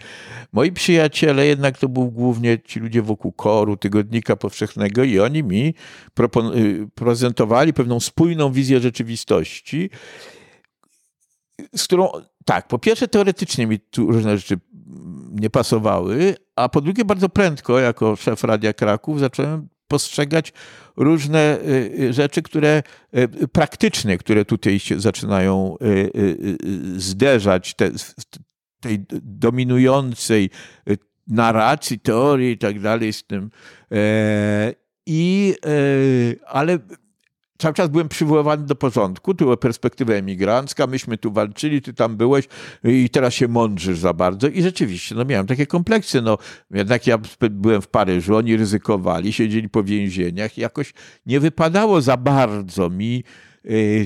Moi 0.52 0.72
przyjaciele 0.72 1.46
jednak 1.46 1.78
to 1.78 1.88
był 1.88 2.10
głównie 2.10 2.58
ci 2.64 2.80
ludzie 2.80 3.02
wokół 3.02 3.32
koru, 3.32 3.76
tygodnika 3.76 4.36
powszechnego 4.36 5.04
i 5.04 5.20
oni 5.20 5.42
mi 5.42 5.74
prezentowali 6.94 7.72
pewną 7.72 8.00
spójną 8.00 8.45
wizję 8.50 8.80
rzeczywistości, 8.80 9.90
z 11.76 11.84
którą, 11.84 12.08
tak, 12.44 12.68
po 12.68 12.78
pierwsze 12.78 13.08
teoretycznie 13.08 13.66
mi 13.66 13.80
tu 13.80 14.12
różne 14.12 14.38
rzeczy 14.38 14.58
nie 15.30 15.50
pasowały, 15.50 16.36
a 16.56 16.68
po 16.68 16.80
drugie 16.80 17.04
bardzo 17.04 17.28
prędko, 17.28 17.78
jako 17.78 18.16
szef 18.16 18.44
Radia 18.44 18.72
Kraków, 18.72 19.20
zacząłem 19.20 19.68
postrzegać 19.88 20.52
różne 20.96 21.58
y, 21.58 21.92
y, 22.00 22.12
rzeczy, 22.12 22.42
które 22.42 22.82
y, 23.16 23.48
praktyczne, 23.48 24.18
które 24.18 24.44
tutaj 24.44 24.78
się 24.78 25.00
zaczynają 25.00 25.76
zderzać, 26.96 27.74
te, 27.74 27.90
tej 28.80 29.04
dominującej 29.22 30.50
narracji, 31.26 31.98
teorii 32.00 32.52
i 32.52 32.58
tak 32.58 32.80
dalej 32.80 33.12
z 33.12 33.24
tym. 33.24 33.50
E, 33.92 34.74
I, 35.06 35.54
e, 35.66 35.70
ale 36.46 36.78
cały 37.58 37.74
czas 37.74 37.88
byłem 37.88 38.08
przywoływany 38.08 38.66
do 38.66 38.74
porządku, 38.74 39.34
tu 39.34 39.44
była 39.44 39.56
perspektywa 39.56 40.12
emigrancka, 40.12 40.86
myśmy 40.86 41.18
tu 41.18 41.32
walczyli, 41.32 41.82
ty 41.82 41.94
tam 41.94 42.16
byłeś 42.16 42.48
i 42.84 43.10
teraz 43.10 43.34
się 43.34 43.48
mądrzysz 43.48 43.98
za 43.98 44.12
bardzo. 44.12 44.48
I 44.48 44.62
rzeczywiście, 44.62 45.14
no 45.14 45.24
miałem 45.24 45.46
takie 45.46 45.66
kompleksy, 45.66 46.22
no 46.22 46.38
jednak 46.70 47.06
ja 47.06 47.18
byłem 47.50 47.82
w 47.82 47.88
Paryżu, 47.88 48.36
oni 48.36 48.56
ryzykowali, 48.56 49.32
siedzieli 49.32 49.68
po 49.68 49.84
więzieniach 49.84 50.58
i 50.58 50.60
jakoś 50.60 50.92
nie 51.26 51.40
wypadało 51.40 52.00
za 52.00 52.16
bardzo 52.16 52.90
mi, 52.90 53.24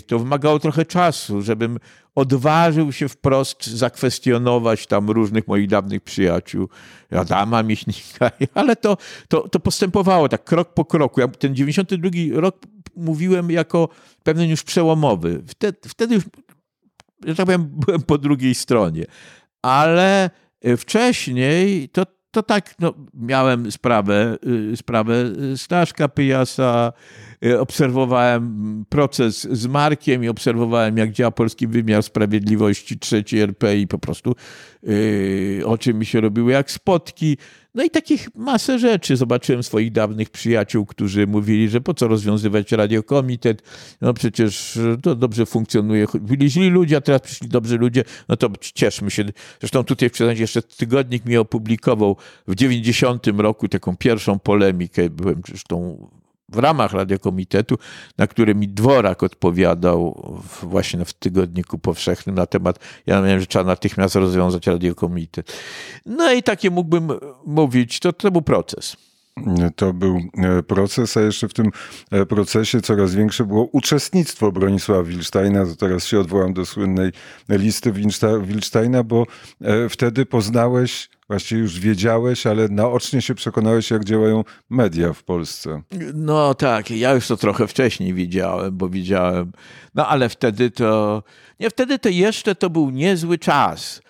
to 0.07 0.19
wymagało 0.19 0.59
trochę 0.59 0.85
czasu, 0.85 1.43
żebym 1.43 1.79
odważył 2.15 2.93
się 2.93 3.09
wprost 3.09 3.67
zakwestionować 3.67 4.87
tam 4.87 5.11
różnych 5.11 5.49
moich 5.49 5.69
dawnych 5.69 6.03
przyjaciół, 6.03 6.69
Adama 7.11 7.63
Michnika, 7.63 8.31
ale 8.55 8.77
to, 8.77 8.97
to, 9.29 9.49
to 9.49 9.61
postępowało 9.61 10.29
tak 10.29 10.45
krok 10.45 10.75
po 10.75 10.85
kroku. 10.85 11.21
Ja 11.21 11.29
ten 11.29 11.55
92 11.55 12.11
rok 12.33 12.57
mówiłem 12.97 13.51
jako 13.51 13.89
pewien 14.23 14.51
już 14.51 14.63
przełomowy. 14.63 15.43
Wtedy, 15.47 15.79
wtedy 15.89 16.15
już, 16.15 16.25
że 17.27 17.35
tak 17.35 17.47
powiem, 17.47 17.71
byłem 17.87 18.03
po 18.03 18.19
drugiej 18.19 18.55
stronie. 18.55 19.05
Ale 19.63 20.31
wcześniej 20.77 21.89
to, 21.89 22.07
to 22.31 22.43
tak, 22.43 22.75
no, 22.79 22.95
miałem 23.15 23.73
sprawę, 23.73 24.39
y, 24.73 24.77
sprawę 24.77 25.15
Staszka 25.57 26.09
Pyjasa, 26.09 26.93
y, 26.93 27.30
obserwowałem 27.59 28.85
proces 28.89 29.49
z 29.51 29.67
Markiem 29.67 30.25
i 30.25 30.29
obserwowałem, 30.29 30.97
jak 30.97 31.13
działa 31.13 31.31
polski 31.31 31.67
wymiar 31.67 32.03
sprawiedliwości 32.03 32.99
trzeci 32.99 33.39
RP 33.39 33.79
i 33.79 33.87
po 33.87 33.99
prostu 33.99 34.35
yy, 34.83 35.63
o 35.67 35.79
czym 35.79 35.99
mi 35.99 36.07
się 36.07 36.21
robiły 36.21 36.53
jak 36.53 36.71
spotki. 36.71 37.37
No 37.75 37.85
i 37.85 37.91
takich 37.91 38.35
masę 38.35 38.79
rzeczy. 38.79 39.17
Zobaczyłem 39.17 39.63
swoich 39.63 39.93
dawnych 39.93 40.31
przyjaciół, 40.31 40.87
którzy 40.87 41.27
mówili, 41.27 41.69
że 41.69 41.81
po 41.81 41.95
co 41.95 42.09
rozwiązywać 42.09 42.73
radiokomitet, 42.73 43.63
no 44.01 44.15
przecież 44.15 44.79
to 45.03 45.15
dobrze 45.15 45.47
funkcjonuje. 45.47 46.07
Byli 46.21 46.51
źli 46.51 46.71
ludzie, 46.71 46.97
a 46.97 47.01
teraz 47.01 47.23
przyszli 47.23 47.49
dobrzy 47.49 47.79
ludzie, 47.79 48.05
no 48.29 48.37
to 48.37 48.51
cieszmy 48.75 49.11
się. 49.11 49.25
Zresztą 49.61 49.85
tutaj 49.85 50.11
w 50.11 50.39
jeszcze 50.39 50.63
tygodnik 50.63 51.25
mi 51.25 51.37
opublikował 51.37 52.17
w 52.49 52.55
90 52.55 53.27
roku 53.27 53.69
taką 53.69 53.97
pierwszą 53.97 54.39
polemikę, 54.39 55.11
byłem 55.11 55.43
zresztą 55.47 56.09
w 56.53 56.59
ramach 56.59 56.93
Radiokomitetu, 56.93 57.79
na 58.19 58.27
które 58.27 58.55
mi 58.55 58.69
Dworak 58.69 59.23
odpowiadał 59.23 60.33
właśnie 60.63 61.05
w 61.05 61.13
Tygodniku 61.13 61.79
Powszechnym 61.79 62.35
na 62.35 62.47
temat, 62.47 62.79
ja 63.07 63.23
miałem, 63.23 63.41
że 63.41 63.47
trzeba 63.47 63.65
natychmiast 63.65 64.15
rozwiązać 64.15 64.67
Radiokomitet. 64.67 65.53
No 66.07 66.33
i 66.33 66.43
takie 66.43 66.71
mógłbym 66.71 67.09
mówić, 67.47 68.01
to, 68.01 68.13
to 68.13 68.31
był 68.31 68.43
proces. 68.43 69.10
To 69.77 69.93
był 69.93 70.21
e, 70.39 70.63
proces, 70.63 71.17
a 71.17 71.21
jeszcze 71.21 71.49
w 71.49 71.55
tym 71.55 71.71
e, 72.11 72.27
procesie 72.27 72.81
coraz 72.81 73.15
większe 73.15 73.45
było 73.45 73.65
uczestnictwo 73.65 74.53
Bronisława 74.53 75.03
Wilsteina. 75.03 75.67
To 75.67 75.77
teraz 75.77 76.07
się 76.07 76.21
odwołam 76.21 76.55
do 76.55 76.67
słynnej 76.67 77.13
listy 77.49 77.93
Wilsteina, 78.43 79.05
bo 79.05 79.27
e, 79.61 79.89
wtedy 79.89 80.27
poznałeś 80.27 81.09
właściwie 81.31 81.61
już 81.61 81.81
wiedziałeś, 81.81 82.47
ale 82.47 82.69
naocznie 82.69 83.23
się 83.23 83.35
przekonałeś, 83.35 83.91
jak 83.91 84.05
działają 84.05 84.45
media 84.71 85.13
w 85.13 85.23
Polsce. 85.23 85.83
No 86.15 86.55
tak, 86.55 86.91
ja 86.91 87.13
już 87.13 87.27
to 87.27 87.37
trochę 87.37 87.67
wcześniej 87.67 88.15
widziałem, 88.15 88.77
bo 88.77 88.89
widziałem, 88.89 89.53
no 89.95 90.09
ale 90.09 90.29
wtedy 90.29 90.71
to, 90.71 91.23
nie, 91.61 91.71
wtedy 91.71 91.99
to 91.99 92.09
jeszcze 92.09 92.55
to 92.55 92.71
był 92.71 92.91
niezły 92.91 93.39
czas. 93.39 94.03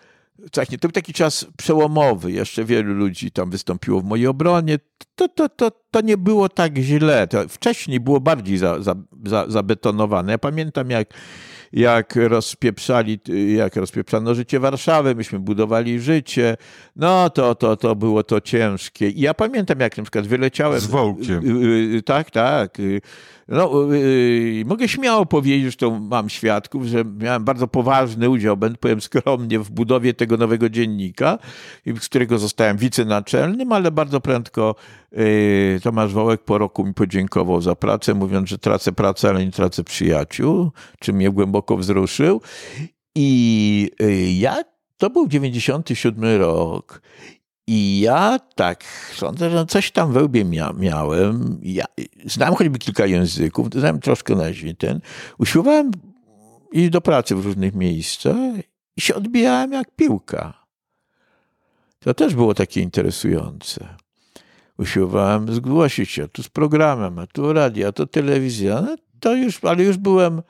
Tak, 0.52 0.70
nie, 0.70 0.78
to 0.78 0.88
był 0.88 0.92
taki 0.92 1.12
czas 1.12 1.46
przełomowy, 1.56 2.32
jeszcze 2.32 2.64
wielu 2.64 2.94
ludzi 2.94 3.30
tam 3.30 3.50
wystąpiło 3.50 4.00
w 4.00 4.04
mojej 4.04 4.26
obronie. 4.26 4.78
To, 5.14 5.28
to, 5.28 5.48
to, 5.48 5.70
to 5.90 6.00
nie 6.00 6.16
było 6.16 6.48
tak 6.48 6.78
źle. 6.78 7.26
To 7.26 7.48
wcześniej 7.48 8.00
było 8.00 8.20
bardziej 8.20 8.58
za, 8.58 8.82
za, 8.82 8.94
za, 9.24 9.44
zabetonowane. 9.48 10.32
Ja 10.32 10.38
pamiętam, 10.38 10.90
jak 10.90 11.14
jak 11.72 12.16
rozpieprzali, 12.16 13.20
jak 13.56 13.76
rozpieprzano 13.76 14.34
życie 14.34 14.60
Warszawy, 14.60 15.14
myśmy 15.14 15.38
budowali 15.38 16.00
życie, 16.00 16.56
no 16.96 17.30
to, 17.30 17.54
to, 17.54 17.76
to 17.76 17.96
było 17.96 18.22
to 18.22 18.40
ciężkie. 18.40 19.08
I 19.08 19.20
ja 19.20 19.34
pamiętam, 19.34 19.80
jak 19.80 19.96
na 19.96 20.02
przykład 20.02 20.26
wyleciałem... 20.26 20.80
Z 20.80 20.86
Wołkiem. 20.86 21.62
Y, 21.64 21.96
y, 21.96 22.02
tak, 22.02 22.30
tak. 22.30 22.78
No, 23.50 23.70
mogę 24.64 24.88
śmiało 24.88 25.26
powiedzieć, 25.26 25.80
że 25.80 26.00
mam 26.00 26.28
świadków, 26.28 26.84
że 26.84 27.04
miałem 27.04 27.44
bardzo 27.44 27.68
poważny 27.68 28.30
udział, 28.30 28.56
będę 28.56 28.78
powiem 28.78 29.00
skromnie, 29.00 29.58
w 29.58 29.70
budowie 29.70 30.14
tego 30.14 30.36
nowego 30.36 30.68
dziennika, 30.68 31.38
z 32.00 32.08
którego 32.08 32.38
zostałem 32.38 32.76
wicenaczelnym, 32.76 33.72
ale 33.72 33.90
bardzo 33.90 34.20
prędko 34.20 34.74
Tomasz 35.82 36.12
Wołek 36.12 36.44
po 36.44 36.58
roku 36.58 36.84
mi 36.84 36.94
podziękował 36.94 37.60
za 37.60 37.74
pracę, 37.76 38.14
mówiąc, 38.14 38.48
że 38.48 38.58
tracę 38.58 38.92
pracę, 38.92 39.28
ale 39.28 39.44
nie 39.44 39.52
tracę 39.52 39.84
przyjaciół, 39.84 40.70
czym 40.98 41.16
mnie 41.16 41.30
głęboko 41.30 41.76
wzruszył. 41.76 42.40
I 43.14 43.90
ja, 44.38 44.56
to 44.98 45.10
był 45.10 45.28
97 45.28 46.40
rok 46.40 47.02
i 47.66 48.00
ja 48.00 48.38
tak 48.54 48.84
sądzę, 49.14 49.50
że 49.50 49.66
coś 49.66 49.90
tam 49.90 50.12
we 50.12 50.24
łbie 50.24 50.44
mia 50.44 50.72
miałem. 50.72 51.58
Ja 51.62 51.84
znałem 52.24 52.54
choćby 52.54 52.78
kilka 52.78 53.06
języków, 53.06 53.68
znałem 53.72 54.00
troszkę 54.00 54.34
na 54.34 54.44
ten. 54.78 55.00
Usiłowałem 55.38 55.90
iść 56.72 56.90
do 56.90 57.00
pracy 57.00 57.36
w 57.36 57.44
różnych 57.44 57.74
miejscach 57.74 58.36
i 58.96 59.00
się 59.00 59.14
odbijałem 59.14 59.72
jak 59.72 59.96
piłka. 59.96 60.66
To 61.98 62.14
też 62.14 62.34
było 62.34 62.54
takie 62.54 62.80
interesujące. 62.80 63.88
Usiłowałem 64.78 65.54
zgłosić 65.54 66.10
się 66.10 66.28
tu 66.28 66.42
z 66.42 66.48
programem, 66.48 67.18
a 67.18 67.26
tu 67.26 67.52
radio, 67.52 67.88
a 67.88 67.92
tu 67.92 68.06
telewizja. 68.06 68.80
No 68.80 68.96
to 69.20 69.34
już, 69.34 69.64
ale 69.64 69.84
już 69.84 69.96
byłem, 69.96 70.42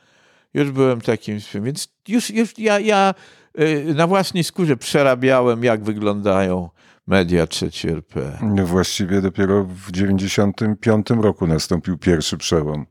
już 0.54 0.70
byłem 0.70 1.00
takim, 1.00 1.38
więc 1.54 1.88
już, 2.08 2.30
już 2.30 2.58
ja, 2.58 2.80
ja 2.80 3.14
y, 3.61 3.94
na 3.94 4.06
własnej 4.06 4.44
skórze 4.44 4.76
przerabiałem, 4.76 5.64
jak 5.64 5.84
wyglądają 5.84 6.68
media 7.11 7.46
trzeci 7.46 7.88
RP. 7.88 8.38
No 8.42 8.66
właściwie 8.66 9.20
dopiero 9.20 9.64
w 9.64 9.92
95 9.92 11.06
roku 11.11 11.46
nastąpił 11.46 11.98
pierwszy 11.98 12.36
przełom. 12.36 12.86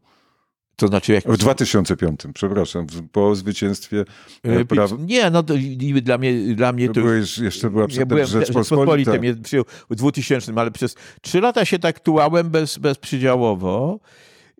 To 0.75 0.87
znaczy 0.87 1.13
jak... 1.13 1.23
W 1.23 1.37
2005, 1.37 2.19
przepraszam, 2.33 2.87
po 3.11 3.35
zwycięstwie 3.35 4.05
e, 4.43 4.65
praw... 4.65 4.91
Nie, 4.99 5.29
no 5.29 5.43
to, 5.43 5.53
dla 6.01 6.17
mnie, 6.17 6.55
dla 6.55 6.73
mnie 6.73 6.87
to... 6.87 6.93
to 6.93 7.01
byłeś, 7.01 7.37
jeszcze 7.37 7.69
była 7.69 7.87
przed 7.87 8.11
ja 8.11 8.25
Rzeczpospolita. 8.25 9.11
Przyjął 9.43 9.65
w 9.89 9.95
2000, 9.95 10.53
ale 10.55 10.71
przez 10.71 10.95
trzy 11.21 11.41
lata 11.41 11.65
się 11.65 11.79
tak 11.79 11.99
tułałem 11.99 12.49
bez, 12.49 12.77
bezprzydziałowo 12.77 13.99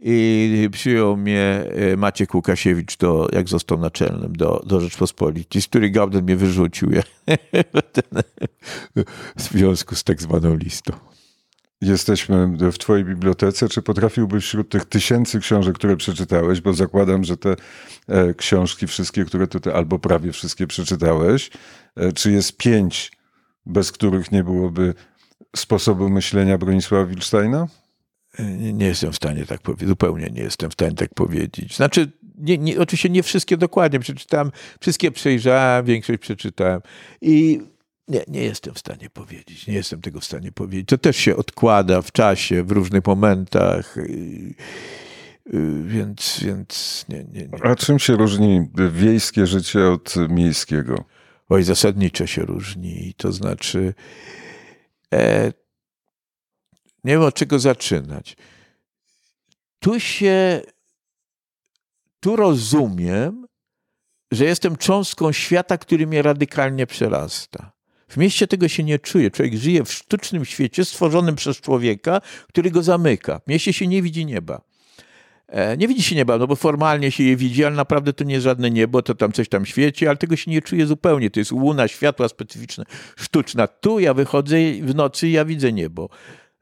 i 0.02 0.70
przyjął 0.72 1.18
mnie 1.18 1.66
e, 1.94 1.98
Maciek 1.98 2.36
Łukasiewicz, 2.36 2.98
do, 2.98 3.28
jak 3.34 3.50
został 3.50 3.80
naczelnym 3.80 4.36
do, 4.36 4.64
do 4.66 4.80
Rzeczpospolitej, 4.80 5.62
z 5.62 5.68
której 5.68 5.92
Gauden 5.92 6.24
mnie 6.24 6.36
wyrzucił 6.36 6.90
w 9.38 9.42
związku 9.42 9.96
z 9.96 10.04
tak 10.04 10.22
zwaną 10.22 10.56
listą. 10.56 10.94
Jesteśmy 11.82 12.58
w 12.72 12.78
Twojej 12.78 13.06
bibliotece. 13.06 13.70
Czy 13.70 13.82
potrafiłbyś 13.82 14.44
wśród 14.44 14.70
tych 14.70 14.86
tysięcy 14.86 15.40
książek, 15.40 15.76
które 15.76 15.98
przeczytałeś, 15.98 16.62
bo 16.62 16.74
zakładam, 16.74 17.24
że 17.24 17.38
te 17.38 17.56
e, 18.08 18.34
książki, 18.34 18.88
wszystkie, 18.88 19.26
które 19.26 19.48
tutaj, 19.48 19.74
albo 19.74 20.00
prawie 20.00 20.32
wszystkie 20.32 20.68
przeczytałeś, 20.68 21.50
e, 21.96 22.14
czy 22.14 22.32
jest 22.32 22.58
pięć, 22.58 23.12
bez 23.66 23.92
których 23.92 24.32
nie 24.32 24.44
byłoby 24.44 24.94
sposobu 25.56 26.10
myślenia 26.10 26.58
Bronisława 26.58 27.06
Wilsteina? 27.06 27.68
Nie, 28.74 28.86
jestem 28.86 29.12
w 29.12 29.16
stanie 29.16 29.46
tak 29.46 29.62
powiedzieć, 29.62 29.90
zupełnie 29.90 30.30
nie 30.34 30.42
jestem 30.42 30.70
w 30.70 30.74
stanie 30.74 30.96
tak 30.96 31.14
powiedzieć. 31.14 31.76
Znaczy, 31.76 32.12
nie, 32.38 32.58
nie, 32.58 32.80
oczywiście 32.80 33.10
nie 33.10 33.24
wszystkie 33.24 33.58
dokładnie 33.58 34.00
przeczytałem, 34.00 34.52
wszystkie 34.82 35.12
przejrzałem, 35.12 35.86
większość 35.86 36.20
przeczytałem 36.20 36.82
i 37.22 37.62
nie, 38.08 38.24
nie 38.28 38.44
jestem 38.44 38.74
w 38.74 38.80
stanie 38.80 39.10
powiedzieć, 39.10 39.68
nie 39.68 39.74
jestem 39.74 40.02
tego 40.02 40.20
w 40.20 40.26
stanie 40.26 40.52
powiedzieć. 40.52 40.88
To 40.88 40.98
też 40.98 41.18
się 41.18 41.36
odkłada 41.36 42.02
w 42.02 42.12
czasie, 42.12 42.64
w 42.64 42.72
różnych 42.72 43.06
momentach. 43.06 43.96
Więc, 45.86 46.40
więc 46.44 47.06
nie, 47.10 47.24
nie, 47.24 47.48
nie. 47.48 47.64
A 47.64 47.76
czym 47.76 48.00
się 48.00 48.16
różni 48.16 48.68
wiejskie 48.92 49.48
życie 49.48 49.88
od 49.88 50.16
miejskiego? 50.30 51.04
Oj, 51.50 51.64
zasadniczo 51.64 52.28
się 52.28 52.42
różni. 52.42 53.14
To 53.18 53.32
znaczy, 53.32 53.94
e, 55.14 55.54
nie 57.04 57.14
wiem 57.14 57.22
od 57.22 57.36
czego 57.36 57.60
zaczynać. 57.60 58.38
Tu 59.80 60.00
się, 60.00 60.62
tu 62.20 62.36
rozumiem, 62.36 63.48
że 64.32 64.46
jestem 64.46 64.76
cząstką 64.76 65.32
świata, 65.32 65.78
który 65.78 66.08
mnie 66.08 66.22
radykalnie 66.22 66.88
przerasta. 66.88 67.72
W 68.08 68.18
mieście 68.18 68.48
tego 68.48 68.68
się 68.68 68.84
nie 68.84 69.00
czuje. 69.00 69.32
Człowiek 69.32 69.56
żyje 69.56 69.84
w 69.84 69.94
sztucznym 69.94 70.46
świecie 70.46 70.86
stworzonym 70.86 71.36
przez 71.36 71.62
człowieka, 71.62 72.22
który 72.48 72.72
go 72.72 72.84
zamyka. 72.84 73.40
W 73.40 73.48
mieście 73.48 73.74
się 73.74 73.88
nie 73.88 74.02
widzi 74.02 74.26
nieba. 74.26 74.62
E, 75.48 75.78
nie 75.78 75.88
widzi 75.88 76.04
się 76.04 76.16
nieba, 76.16 76.38
no 76.38 76.48
bo 76.48 76.56
formalnie 76.56 77.12
się 77.12 77.24
je 77.24 77.36
widzi, 77.36 77.66
ale 77.66 77.76
naprawdę 77.76 78.14
to 78.14 78.24
nie 78.24 78.34
jest 78.34 78.44
żadne 78.44 78.72
niebo, 78.72 79.02
to 79.02 79.16
tam 79.16 79.32
coś 79.32 79.50
tam 79.50 79.66
świeci, 79.66 80.08
ale 80.08 80.18
tego 80.18 80.36
się 80.36 80.52
nie 80.52 80.62
czuje 80.62 80.86
zupełnie. 80.86 81.32
To 81.32 81.40
jest 81.40 81.52
łuna, 81.52 81.88
światła 81.88 82.28
specyficzne, 82.28 82.84
sztuczna. 83.18 83.68
Tu 83.68 84.00
ja 84.00 84.14
wychodzę 84.14 84.58
w 84.82 84.96
nocy 84.96 85.28
i 85.28 85.32
ja 85.32 85.46
widzę 85.46 85.74
niebo. 85.74 86.10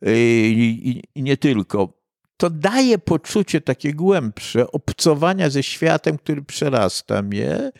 E, 0.01 0.19
I, 0.49 1.01
i, 1.15 1.23
nie 1.23 1.37
tylko. 1.37 1.97
To 2.37 2.49
daje 2.49 2.97
poczucie 2.97 3.61
takie 3.61 3.93
głębsze 3.93 4.71
obcowania 4.71 5.49
ze 5.49 5.63
światem, 5.63 6.17
który 6.17 6.41
przerasta 6.41 7.21
mnie 7.21 7.71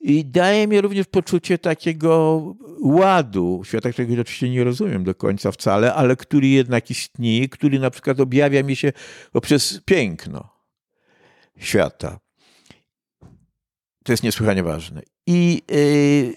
i 0.00 0.24
daje 0.24 0.66
mi 0.66 0.80
również 0.80 1.06
poczucie 1.06 1.58
takiego 1.58 2.42
ładu, 2.80 3.62
świata, 3.64 3.92
którego 3.92 4.12
oczywiście 4.12 4.50
nie 4.50 4.64
rozumiem 4.64 5.04
do 5.04 5.14
końca 5.14 5.52
wcale, 5.52 5.94
ale 5.94 6.16
który 6.16 6.48
jednak 6.48 6.90
istnieje, 6.90 7.48
który 7.48 7.78
na 7.78 7.90
przykład 7.90 8.20
objawia 8.20 8.62
mi 8.62 8.76
się 8.76 8.92
poprzez 9.32 9.80
piękno 9.84 10.48
świata. 11.58 12.18
To 14.04 14.12
jest 14.12 14.22
niesłychanie 14.22 14.62
ważne. 14.62 15.02
I, 15.26 15.62
yy, 15.70 16.34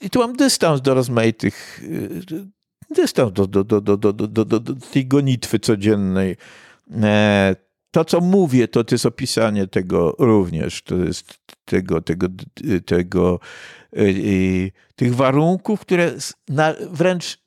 i 0.00 0.10
tu 0.10 0.18
mam 0.18 0.36
dystans 0.36 0.80
do 0.82 0.94
rozmaitych, 0.94 1.82
yy, 2.30 2.48
dystans 2.94 3.32
do, 3.32 3.46
do, 3.46 3.64
do, 3.64 3.80
do, 3.80 3.96
do, 3.96 4.12
do, 4.12 4.44
do, 4.44 4.60
do 4.60 4.74
tej 4.92 5.06
gonitwy 5.06 5.58
codziennej. 5.58 6.36
E, 7.02 7.56
to, 7.90 8.04
co 8.04 8.20
mówię, 8.20 8.68
to, 8.68 8.84
to 8.84 8.94
jest 8.94 9.06
opisanie 9.06 9.66
tego 9.66 10.16
również. 10.18 10.82
To 10.82 10.96
jest 10.96 11.38
tego, 11.64 12.00
tego, 12.00 12.26
tego, 12.86 13.40
yy, 13.92 14.70
tych 14.96 15.14
warunków, 15.14 15.80
które 15.80 16.12
na, 16.48 16.74
wręcz 16.90 17.38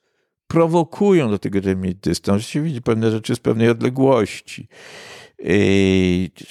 prowokują 0.47 1.29
do 1.29 1.39
tego, 1.39 1.61
żeby 1.61 1.75
mieć 1.75 1.97
dystans. 1.97 2.51
Widzi 2.51 2.81
pewne 2.81 3.11
rzeczy 3.11 3.35
z 3.35 3.39
pewnej 3.39 3.69
odległości. 3.69 4.67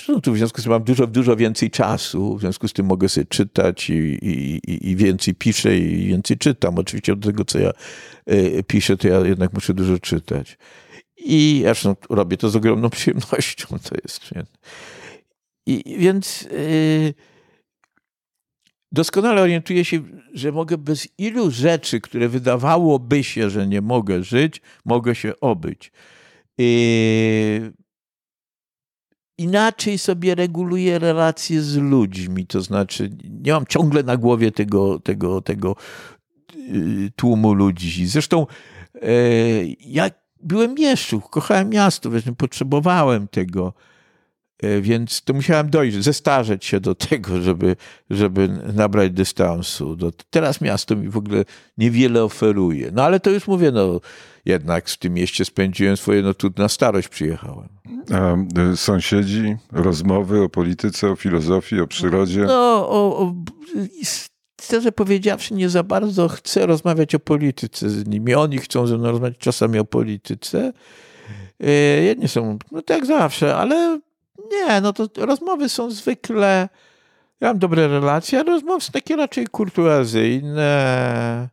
No 0.08 0.20
tu 0.20 0.32
w 0.32 0.36
związku 0.36 0.60
z 0.60 0.64
tym 0.64 0.72
mam 0.72 0.84
dużo, 0.84 1.06
dużo 1.06 1.36
więcej 1.36 1.70
czasu, 1.70 2.36
w 2.36 2.40
związku 2.40 2.68
z 2.68 2.72
tym 2.72 2.86
mogę 2.86 3.08
sobie 3.08 3.26
czytać 3.26 3.90
i, 3.90 3.94
i, 3.94 4.90
i 4.90 4.96
więcej 4.96 5.34
piszę 5.34 5.78
i 5.78 6.06
więcej 6.06 6.38
czytam. 6.38 6.78
Oczywiście 6.78 7.12
od 7.12 7.20
tego, 7.20 7.44
co 7.44 7.58
ja 7.58 7.70
yy, 8.26 8.62
piszę, 8.62 8.96
to 8.96 9.08
ja 9.08 9.20
jednak 9.20 9.52
muszę 9.52 9.74
dużo 9.74 9.98
czytać. 9.98 10.58
I 11.16 11.60
zresztą 11.64 11.96
robię 12.10 12.36
to 12.36 12.50
z 12.50 12.56
ogromną 12.56 12.90
przyjemnością. 12.90 13.66
To 13.68 13.94
jest. 14.04 14.30
I 15.66 15.96
więc 15.98 16.42
yy, 16.42 17.14
doskonale 18.92 19.42
orientuję 19.42 19.84
się, 19.84 20.02
że 20.34 20.52
mogę 20.52 20.78
bez 20.78 21.08
ilu 21.18 21.50
rzeczy, 21.50 22.00
które 22.00 22.28
wydawałoby 22.28 23.24
się, 23.24 23.50
że 23.50 23.66
nie 23.66 23.80
mogę 23.80 24.24
żyć, 24.24 24.62
mogę 24.84 25.14
się 25.14 25.40
obyć. 25.40 25.92
Yy, 26.58 27.72
inaczej 29.38 29.98
sobie 29.98 30.34
reguluję 30.34 30.98
relacje 30.98 31.62
z 31.62 31.76
ludźmi, 31.76 32.46
to 32.46 32.60
znaczy 32.60 33.10
nie 33.42 33.52
mam 33.52 33.66
ciągle 33.66 34.02
na 34.02 34.16
głowie 34.16 34.52
tego, 34.52 34.98
tego, 34.98 35.40
tego 35.40 35.76
yy, 36.56 37.10
tłumu 37.16 37.54
ludzi. 37.54 38.06
Zresztą 38.06 38.46
yy, 38.94 39.76
jak 39.80 40.26
byłem 40.42 40.74
mieszczuch, 40.74 41.30
kochałem 41.30 41.68
miasto, 41.68 42.10
więc 42.10 42.24
potrzebowałem 42.38 43.28
tego, 43.28 43.72
e, 44.62 44.80
więc 44.80 45.22
to 45.22 45.34
musiałem 45.34 45.70
dojść, 45.70 45.96
zestarzeć 45.96 46.64
się 46.64 46.80
do 46.80 46.94
tego, 46.94 47.42
żeby, 47.42 47.76
żeby 48.10 48.48
nabrać 48.74 49.12
dystansu. 49.12 49.96
Teraz 50.30 50.60
miasto 50.60 50.96
mi 50.96 51.08
w 51.08 51.16
ogóle 51.16 51.44
niewiele 51.78 52.24
oferuje. 52.24 52.90
No 52.92 53.04
ale 53.04 53.20
to 53.20 53.30
już 53.30 53.46
mówię, 53.48 53.70
no 53.70 54.00
jednak 54.46 54.88
w 54.88 54.98
tym 54.98 55.14
mieście 55.14 55.44
spędziłem 55.44 55.96
swoje, 55.96 56.22
no 56.22 56.34
tu 56.34 56.50
na 56.56 56.68
starość 56.68 57.08
przyjechałem. 57.08 57.68
A 58.14 58.36
e, 58.60 58.76
sąsiedzi, 58.76 59.56
rozmowy 59.72 60.42
o 60.42 60.48
polityce, 60.48 61.10
o 61.10 61.16
filozofii, 61.16 61.80
o 61.80 61.86
przyrodzie? 61.86 62.40
No, 62.40 62.88
o, 62.88 63.18
o 63.18 63.34
szczerze 64.60 64.92
powiedziawszy, 64.92 65.54
nie 65.54 65.68
za 65.68 65.82
bardzo 65.82 66.28
chcę 66.28 66.66
rozmawiać 66.66 67.14
o 67.14 67.18
polityce 67.18 67.90
z 67.90 68.06
nimi. 68.06 68.34
Oni 68.34 68.58
chcą 68.58 68.86
ze 68.86 68.98
mną 68.98 69.10
rozmawiać 69.10 69.38
czasami 69.38 69.78
o 69.78 69.84
polityce. 69.84 70.72
E, 71.60 71.70
jedni 72.02 72.28
są, 72.28 72.58
no 72.72 72.82
tak 72.82 73.06
zawsze, 73.06 73.56
ale 73.56 74.00
nie, 74.52 74.80
no 74.80 74.92
to 74.92 75.08
rozmowy 75.16 75.68
są 75.68 75.90
zwykle, 75.90 76.68
ja 77.40 77.48
mam 77.48 77.58
dobre 77.58 77.88
relacje, 77.88 78.40
ale 78.40 78.50
rozmowy 78.50 78.80
są 78.80 78.92
takie 78.92 79.16
raczej 79.16 79.46
kurtuazyjne. 79.46 81.48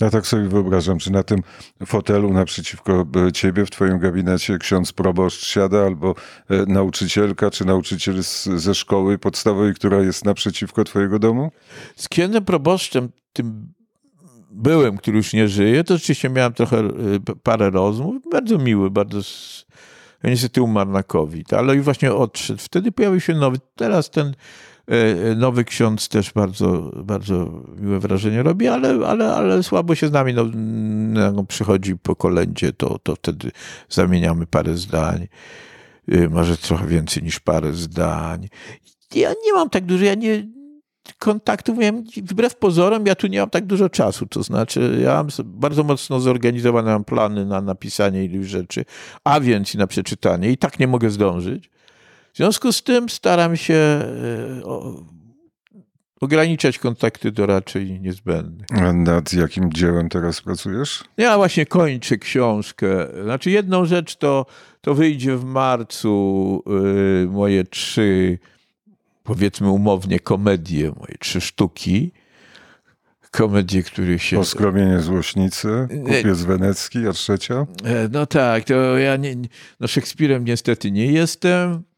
Ja 0.00 0.10
tak 0.10 0.26
sobie 0.26 0.48
wyobrażam, 0.48 0.98
czy 0.98 1.12
na 1.12 1.22
tym 1.22 1.42
fotelu 1.86 2.32
naprzeciwko 2.32 3.06
e, 3.26 3.32
ciebie 3.32 3.66
w 3.66 3.70
twoim 3.70 3.98
gabinecie 3.98 4.58
ksiądz 4.58 4.92
proboszcz 4.92 5.46
siada, 5.46 5.86
albo 5.86 6.14
e, 6.50 6.66
nauczycielka, 6.66 7.50
czy 7.50 7.64
nauczyciel 7.64 8.24
z, 8.24 8.44
ze 8.44 8.74
szkoły 8.74 9.18
podstawowej, 9.18 9.74
która 9.74 10.00
jest 10.00 10.24
naprzeciwko 10.24 10.84
twojego 10.84 11.18
domu? 11.18 11.50
Z 11.96 12.08
księdzem 12.08 12.44
proboszczem, 12.44 13.08
tym 13.32 13.72
byłem, 14.50 14.96
który 14.96 15.16
już 15.16 15.32
nie 15.32 15.48
żyje, 15.48 15.84
to 15.84 15.96
rzeczywiście 15.96 16.30
miałem 16.30 16.52
trochę 16.52 16.78
e, 16.78 16.90
parę 17.42 17.70
rozmów. 17.70 18.22
Bardzo 18.30 18.58
miły, 18.58 18.90
bardzo... 18.90 19.20
Niestety 20.24 20.62
umarł 20.62 20.90
na 20.90 21.02
COVID, 21.02 21.52
ale 21.52 21.74
już 21.76 21.84
właśnie 21.84 22.12
odszedł. 22.12 22.60
Wtedy 22.62 22.92
pojawił 22.92 23.20
się 23.20 23.34
nowy. 23.34 23.58
Teraz 23.76 24.10
ten 24.10 24.34
nowy 25.36 25.64
ksiądz 25.64 26.08
też 26.08 26.32
bardzo, 26.32 26.92
bardzo 27.04 27.62
miłe 27.80 27.98
wrażenie 27.98 28.42
robi, 28.42 28.68
ale, 28.68 29.06
ale, 29.06 29.34
ale 29.34 29.62
słabo 29.62 29.94
się 29.94 30.08
z 30.08 30.12
nami. 30.12 30.34
No, 30.34 30.44
no, 31.32 31.44
przychodzi 31.44 31.96
po 31.96 32.16
kolędzie, 32.16 32.72
to, 32.72 32.98
to 32.98 33.14
wtedy 33.14 33.50
zamieniamy 33.88 34.46
parę 34.46 34.76
zdań. 34.76 35.28
E, 36.08 36.28
może 36.28 36.56
trochę 36.56 36.86
więcej 36.86 37.22
niż 37.22 37.40
parę 37.40 37.72
zdań. 37.72 38.48
Ja 39.14 39.30
nie 39.44 39.52
mam 39.52 39.70
tak 39.70 39.84
dużo, 39.84 40.04
ja 40.04 40.14
nie, 40.14 40.46
kontaktów 41.18 41.78
miałem, 41.78 42.04
wbrew 42.16 42.56
pozorom, 42.56 43.06
ja 43.06 43.14
tu 43.14 43.26
nie 43.26 43.40
mam 43.40 43.50
tak 43.50 43.66
dużo 43.66 43.88
czasu. 43.88 44.26
To 44.26 44.42
znaczy, 44.42 44.98
ja 45.02 45.14
mam 45.14 45.28
bardzo 45.44 45.84
mocno 45.84 46.20
zorganizowane 46.20 46.92
mam 46.92 47.04
plany 47.04 47.46
na 47.46 47.60
napisanie 47.60 48.24
iluś 48.24 48.46
rzeczy, 48.46 48.84
a 49.24 49.40
więc 49.40 49.74
i 49.74 49.78
na 49.78 49.86
przeczytanie, 49.86 50.50
i 50.50 50.56
tak 50.56 50.78
nie 50.78 50.86
mogę 50.86 51.10
zdążyć. 51.10 51.70
W 52.38 52.40
związku 52.40 52.72
z 52.72 52.82
tym 52.82 53.08
staram 53.08 53.56
się 53.56 53.74
e, 53.74 54.04
ograniczać 56.20 56.78
kontakty 56.78 57.32
do 57.32 57.46
raczej 57.46 58.00
niezbędnych. 58.00 58.66
A 58.70 58.92
nad 58.92 59.32
jakim 59.32 59.72
dziełem 59.72 60.08
teraz 60.08 60.40
pracujesz? 60.40 61.04
Ja 61.16 61.36
właśnie 61.36 61.66
kończę 61.66 62.18
książkę. 62.18 63.06
Znaczy 63.22 63.50
jedną 63.50 63.84
rzecz 63.84 64.16
to, 64.16 64.46
to 64.80 64.94
wyjdzie 64.94 65.36
w 65.36 65.44
marcu 65.44 66.62
y, 67.24 67.28
moje 67.28 67.64
trzy, 67.64 68.38
powiedzmy 69.22 69.70
umownie, 69.70 70.20
komedie, 70.20 70.92
moje 71.00 71.14
trzy 71.18 71.40
sztuki. 71.40 72.12
Komedie, 73.30 73.82
które 73.82 74.18
się... 74.18 74.36
Poskromienie 74.36 75.00
złośnicy, 75.00 75.88
Kupiec 76.04 76.42
Wenecki, 76.42 77.06
a 77.06 77.12
trzecia? 77.12 77.66
E, 77.84 78.08
no 78.12 78.26
tak, 78.26 78.64
to 78.64 78.98
ja 78.98 79.16
nie, 79.16 79.36
no 79.80 79.88
Szekspirem 79.88 80.44
niestety 80.44 80.90
nie 80.90 81.06
jestem. 81.06 81.88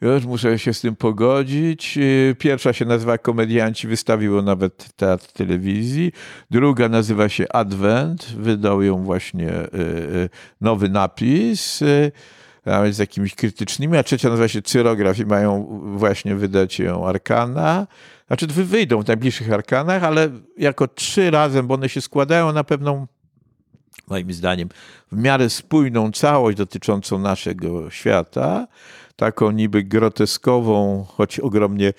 Już 0.00 0.24
muszę 0.24 0.58
się 0.58 0.74
z 0.74 0.80
tym 0.80 0.96
pogodzić. 0.96 1.98
Y, 1.98 2.36
pierwsza 2.38 2.72
się 2.72 2.84
nazywa 2.84 3.18
Komedianci, 3.18 3.88
wystawiło 3.88 4.42
nawet 4.42 4.88
teatr 4.96 5.32
telewizji. 5.32 6.12
Druga 6.50 6.88
nazywa 6.88 7.28
się 7.28 7.48
Advent, 7.48 8.24
wydał 8.24 8.82
ją 8.82 9.02
właśnie 9.02 9.50
y, 9.50 9.68
y, 9.74 10.28
nowy 10.60 10.88
napis 10.88 11.82
z 12.90 12.98
jakimiś 12.98 13.34
krytycznymi, 13.34 13.96
a 13.96 14.02
trzecia 14.02 14.28
nazywa 14.28 14.48
się 14.48 14.62
Cyrograf 14.62 15.18
i 15.18 15.26
mają 15.26 15.80
właśnie 15.96 16.34
wydać 16.34 16.78
ją 16.78 17.06
Arkana. 17.06 17.86
Znaczy 18.26 18.46
wyjdą 18.46 19.02
w 19.02 19.06
najbliższych 19.06 19.52
Arkanach, 19.52 20.04
ale 20.04 20.30
jako 20.58 20.88
trzy 20.88 21.30
razem, 21.30 21.66
bo 21.66 21.74
one 21.74 21.88
się 21.88 22.00
składają 22.00 22.52
na 22.52 22.64
pewną 22.64 23.06
moim 24.08 24.32
zdaniem, 24.32 24.68
w 25.12 25.16
miarę 25.16 25.50
spójną 25.50 26.12
całość 26.12 26.58
dotyczącą 26.58 27.18
naszego 27.18 27.90
świata, 27.90 28.66
taką 29.16 29.50
niby 29.50 29.82
groteskową, 29.82 31.04
choć 31.08 31.40
ogromnie 31.40 31.92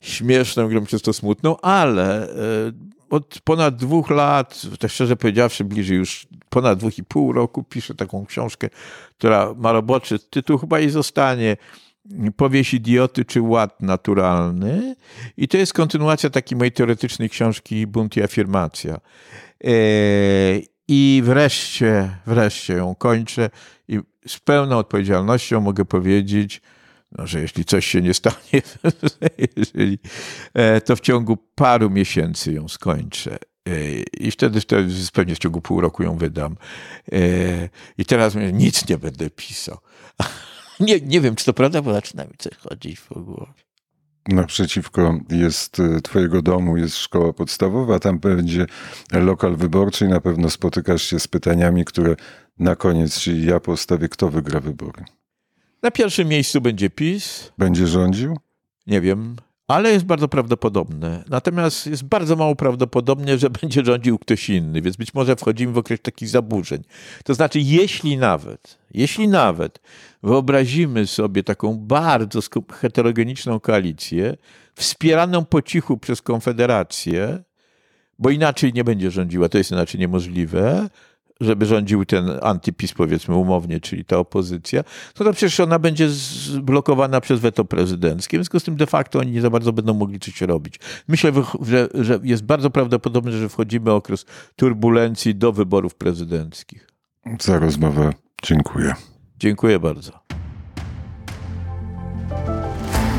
śmieszną, 0.00 0.64
ogromnie 0.64 0.88
często 0.88 1.12
smutną, 1.12 1.60
ale 1.60 2.28
e, 2.30 2.34
od 3.10 3.38
ponad 3.44 3.76
dwóch 3.76 4.10
lat, 4.10 4.62
tak 4.78 4.90
szczerze 4.90 5.16
powiedziawszy, 5.16 5.64
bliżej 5.64 5.96
już 5.96 6.26
ponad 6.48 6.78
dwóch 6.78 6.98
i 6.98 7.04
pół 7.04 7.32
roku 7.32 7.62
piszę 7.62 7.94
taką 7.94 8.26
książkę, 8.26 8.68
która 9.18 9.54
ma 9.56 9.72
roboczy 9.72 10.18
tytuł, 10.18 10.58
chyba 10.58 10.80
i 10.80 10.90
zostanie 10.90 11.56
Powieść 12.36 12.74
idioty 12.74 13.24
czy 13.24 13.40
ład 13.40 13.82
naturalny. 13.82 14.96
I 15.36 15.48
to 15.48 15.56
jest 15.56 15.72
kontynuacja 15.72 16.30
takiej 16.30 16.58
mojej 16.58 16.72
teoretycznej 16.72 17.30
książki 17.30 17.86
Bunt 17.86 18.16
i 18.16 18.22
afirmacja. 18.22 19.00
E, 19.64 19.70
I 20.88 21.22
wreszcie, 21.24 22.16
wreszcie 22.26 22.74
ją 22.74 22.94
kończę 22.94 23.50
i 23.88 24.00
z 24.26 24.38
pełną 24.38 24.78
odpowiedzialnością 24.78 25.60
mogę 25.60 25.84
powiedzieć, 25.84 26.60
no, 27.18 27.26
że 27.26 27.40
jeśli 27.40 27.64
coś 27.64 27.86
się 27.86 28.02
nie 28.02 28.14
stanie, 28.14 28.62
jeżeli, 29.56 29.98
e, 30.54 30.80
to 30.80 30.96
w 30.96 31.00
ciągu 31.00 31.36
paru 31.54 31.90
miesięcy 31.90 32.52
ją 32.52 32.68
skończę. 32.68 33.38
E, 33.68 34.02
I 34.02 34.30
wtedy, 34.30 34.60
wtedy 34.60 34.94
pewnie 35.12 35.34
w 35.34 35.38
ciągu 35.38 35.60
pół 35.60 35.80
roku 35.80 36.02
ją 36.02 36.16
wydam. 36.16 36.56
E, 37.12 37.18
I 37.98 38.04
teraz 38.04 38.34
nic 38.52 38.88
nie 38.88 38.98
będę 38.98 39.30
pisał. 39.30 39.78
Nie, 40.80 41.00
nie 41.00 41.20
wiem, 41.20 41.36
czy 41.36 41.44
to 41.44 41.52
prawda, 41.52 41.82
bo 41.82 41.92
zaczyna 41.92 42.24
mi 42.24 42.32
coś 42.38 42.56
chodzić 42.56 43.00
po 43.00 43.20
głowie. 43.20 43.52
Naprzeciwko 44.28 45.18
jest 45.30 45.82
twojego 46.04 46.42
domu 46.42 46.76
jest 46.76 46.96
szkoła 46.96 47.32
podstawowa, 47.32 47.98
tam 47.98 48.18
będzie 48.18 48.66
lokal 49.12 49.56
wyborczy 49.56 50.04
i 50.04 50.08
na 50.08 50.20
pewno 50.20 50.50
spotykasz 50.50 51.02
się 51.02 51.18
z 51.18 51.28
pytaniami, 51.28 51.84
które 51.84 52.16
na 52.58 52.76
koniec, 52.76 53.20
czyli 53.20 53.46
ja 53.46 53.60
postawię, 53.60 54.08
kto 54.08 54.28
wygra 54.30 54.60
wybory. 54.60 55.04
Na 55.82 55.90
pierwszym 55.90 56.28
miejscu 56.28 56.60
będzie 56.60 56.90
PiS, 56.90 57.52
Będzie 57.58 57.86
rządził? 57.86 58.36
nie 58.86 59.00
wiem, 59.00 59.36
ale 59.68 59.92
jest 59.92 60.04
bardzo 60.04 60.28
prawdopodobne. 60.28 61.24
Natomiast 61.28 61.86
jest 61.86 62.04
bardzo 62.04 62.36
mało 62.36 62.56
prawdopodobne, 62.56 63.38
że 63.38 63.50
będzie 63.60 63.84
rządził 63.84 64.18
ktoś 64.18 64.50
inny, 64.50 64.82
więc 64.82 64.96
być 64.96 65.14
może 65.14 65.36
wchodzimy 65.36 65.72
w 65.72 65.78
okres 65.78 66.00
takich 66.02 66.28
zaburzeń. 66.28 66.82
To 67.24 67.34
znaczy, 67.34 67.60
jeśli 67.60 68.16
nawet, 68.16 68.78
jeśli 68.90 69.28
nawet 69.28 69.80
wyobrazimy 70.22 71.06
sobie 71.06 71.42
taką 71.42 71.76
bardzo 71.78 72.40
heterogeniczną 72.72 73.60
koalicję, 73.60 74.36
wspieraną 74.74 75.44
po 75.44 75.62
cichu 75.62 75.98
przez 75.98 76.22
Konfederację, 76.22 77.42
bo 78.18 78.30
inaczej 78.30 78.72
nie 78.72 78.84
będzie 78.84 79.10
rządziła, 79.10 79.48
to 79.48 79.58
jest 79.58 79.70
inaczej 79.70 80.00
niemożliwe, 80.00 80.88
żeby 81.44 81.66
rządził 81.66 82.04
ten 82.04 82.30
antypis, 82.42 82.92
powiedzmy 82.92 83.34
umownie, 83.34 83.80
czyli 83.80 84.04
ta 84.04 84.18
opozycja, 84.18 84.82
to, 85.14 85.24
to 85.24 85.32
przecież 85.32 85.60
ona 85.60 85.78
będzie 85.78 86.08
zblokowana 86.08 87.20
przez 87.20 87.40
weto 87.40 87.64
prezydenckie, 87.64 88.38
w 88.38 88.40
związku 88.40 88.60
z 88.60 88.64
tym 88.64 88.76
de 88.76 88.86
facto 88.86 89.18
oni 89.18 89.30
nie 89.30 89.40
za 89.40 89.50
bardzo 89.50 89.72
będą 89.72 89.94
mogli 89.94 90.20
coś 90.20 90.40
robić. 90.40 90.80
Myślę, 91.08 91.32
że, 91.62 91.88
że 91.94 92.20
jest 92.22 92.44
bardzo 92.44 92.70
prawdopodobne, 92.70 93.32
że 93.32 93.48
wchodzimy 93.48 93.84
w 93.84 93.94
okres 93.94 94.26
turbulencji 94.56 95.34
do 95.34 95.52
wyborów 95.52 95.94
prezydenckich. 95.94 96.88
Za 97.40 97.58
rozmowę 97.58 98.12
dziękuję. 98.42 98.94
Dziękuję 99.38 99.78
bardzo. 99.78 100.12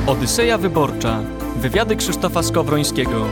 Odyseja 0.08 0.58
Wyborcza. 0.58 1.24
Wywiady 1.58 1.96
Krzysztofa 1.96 2.44
Skowrońskiego. 2.44 3.28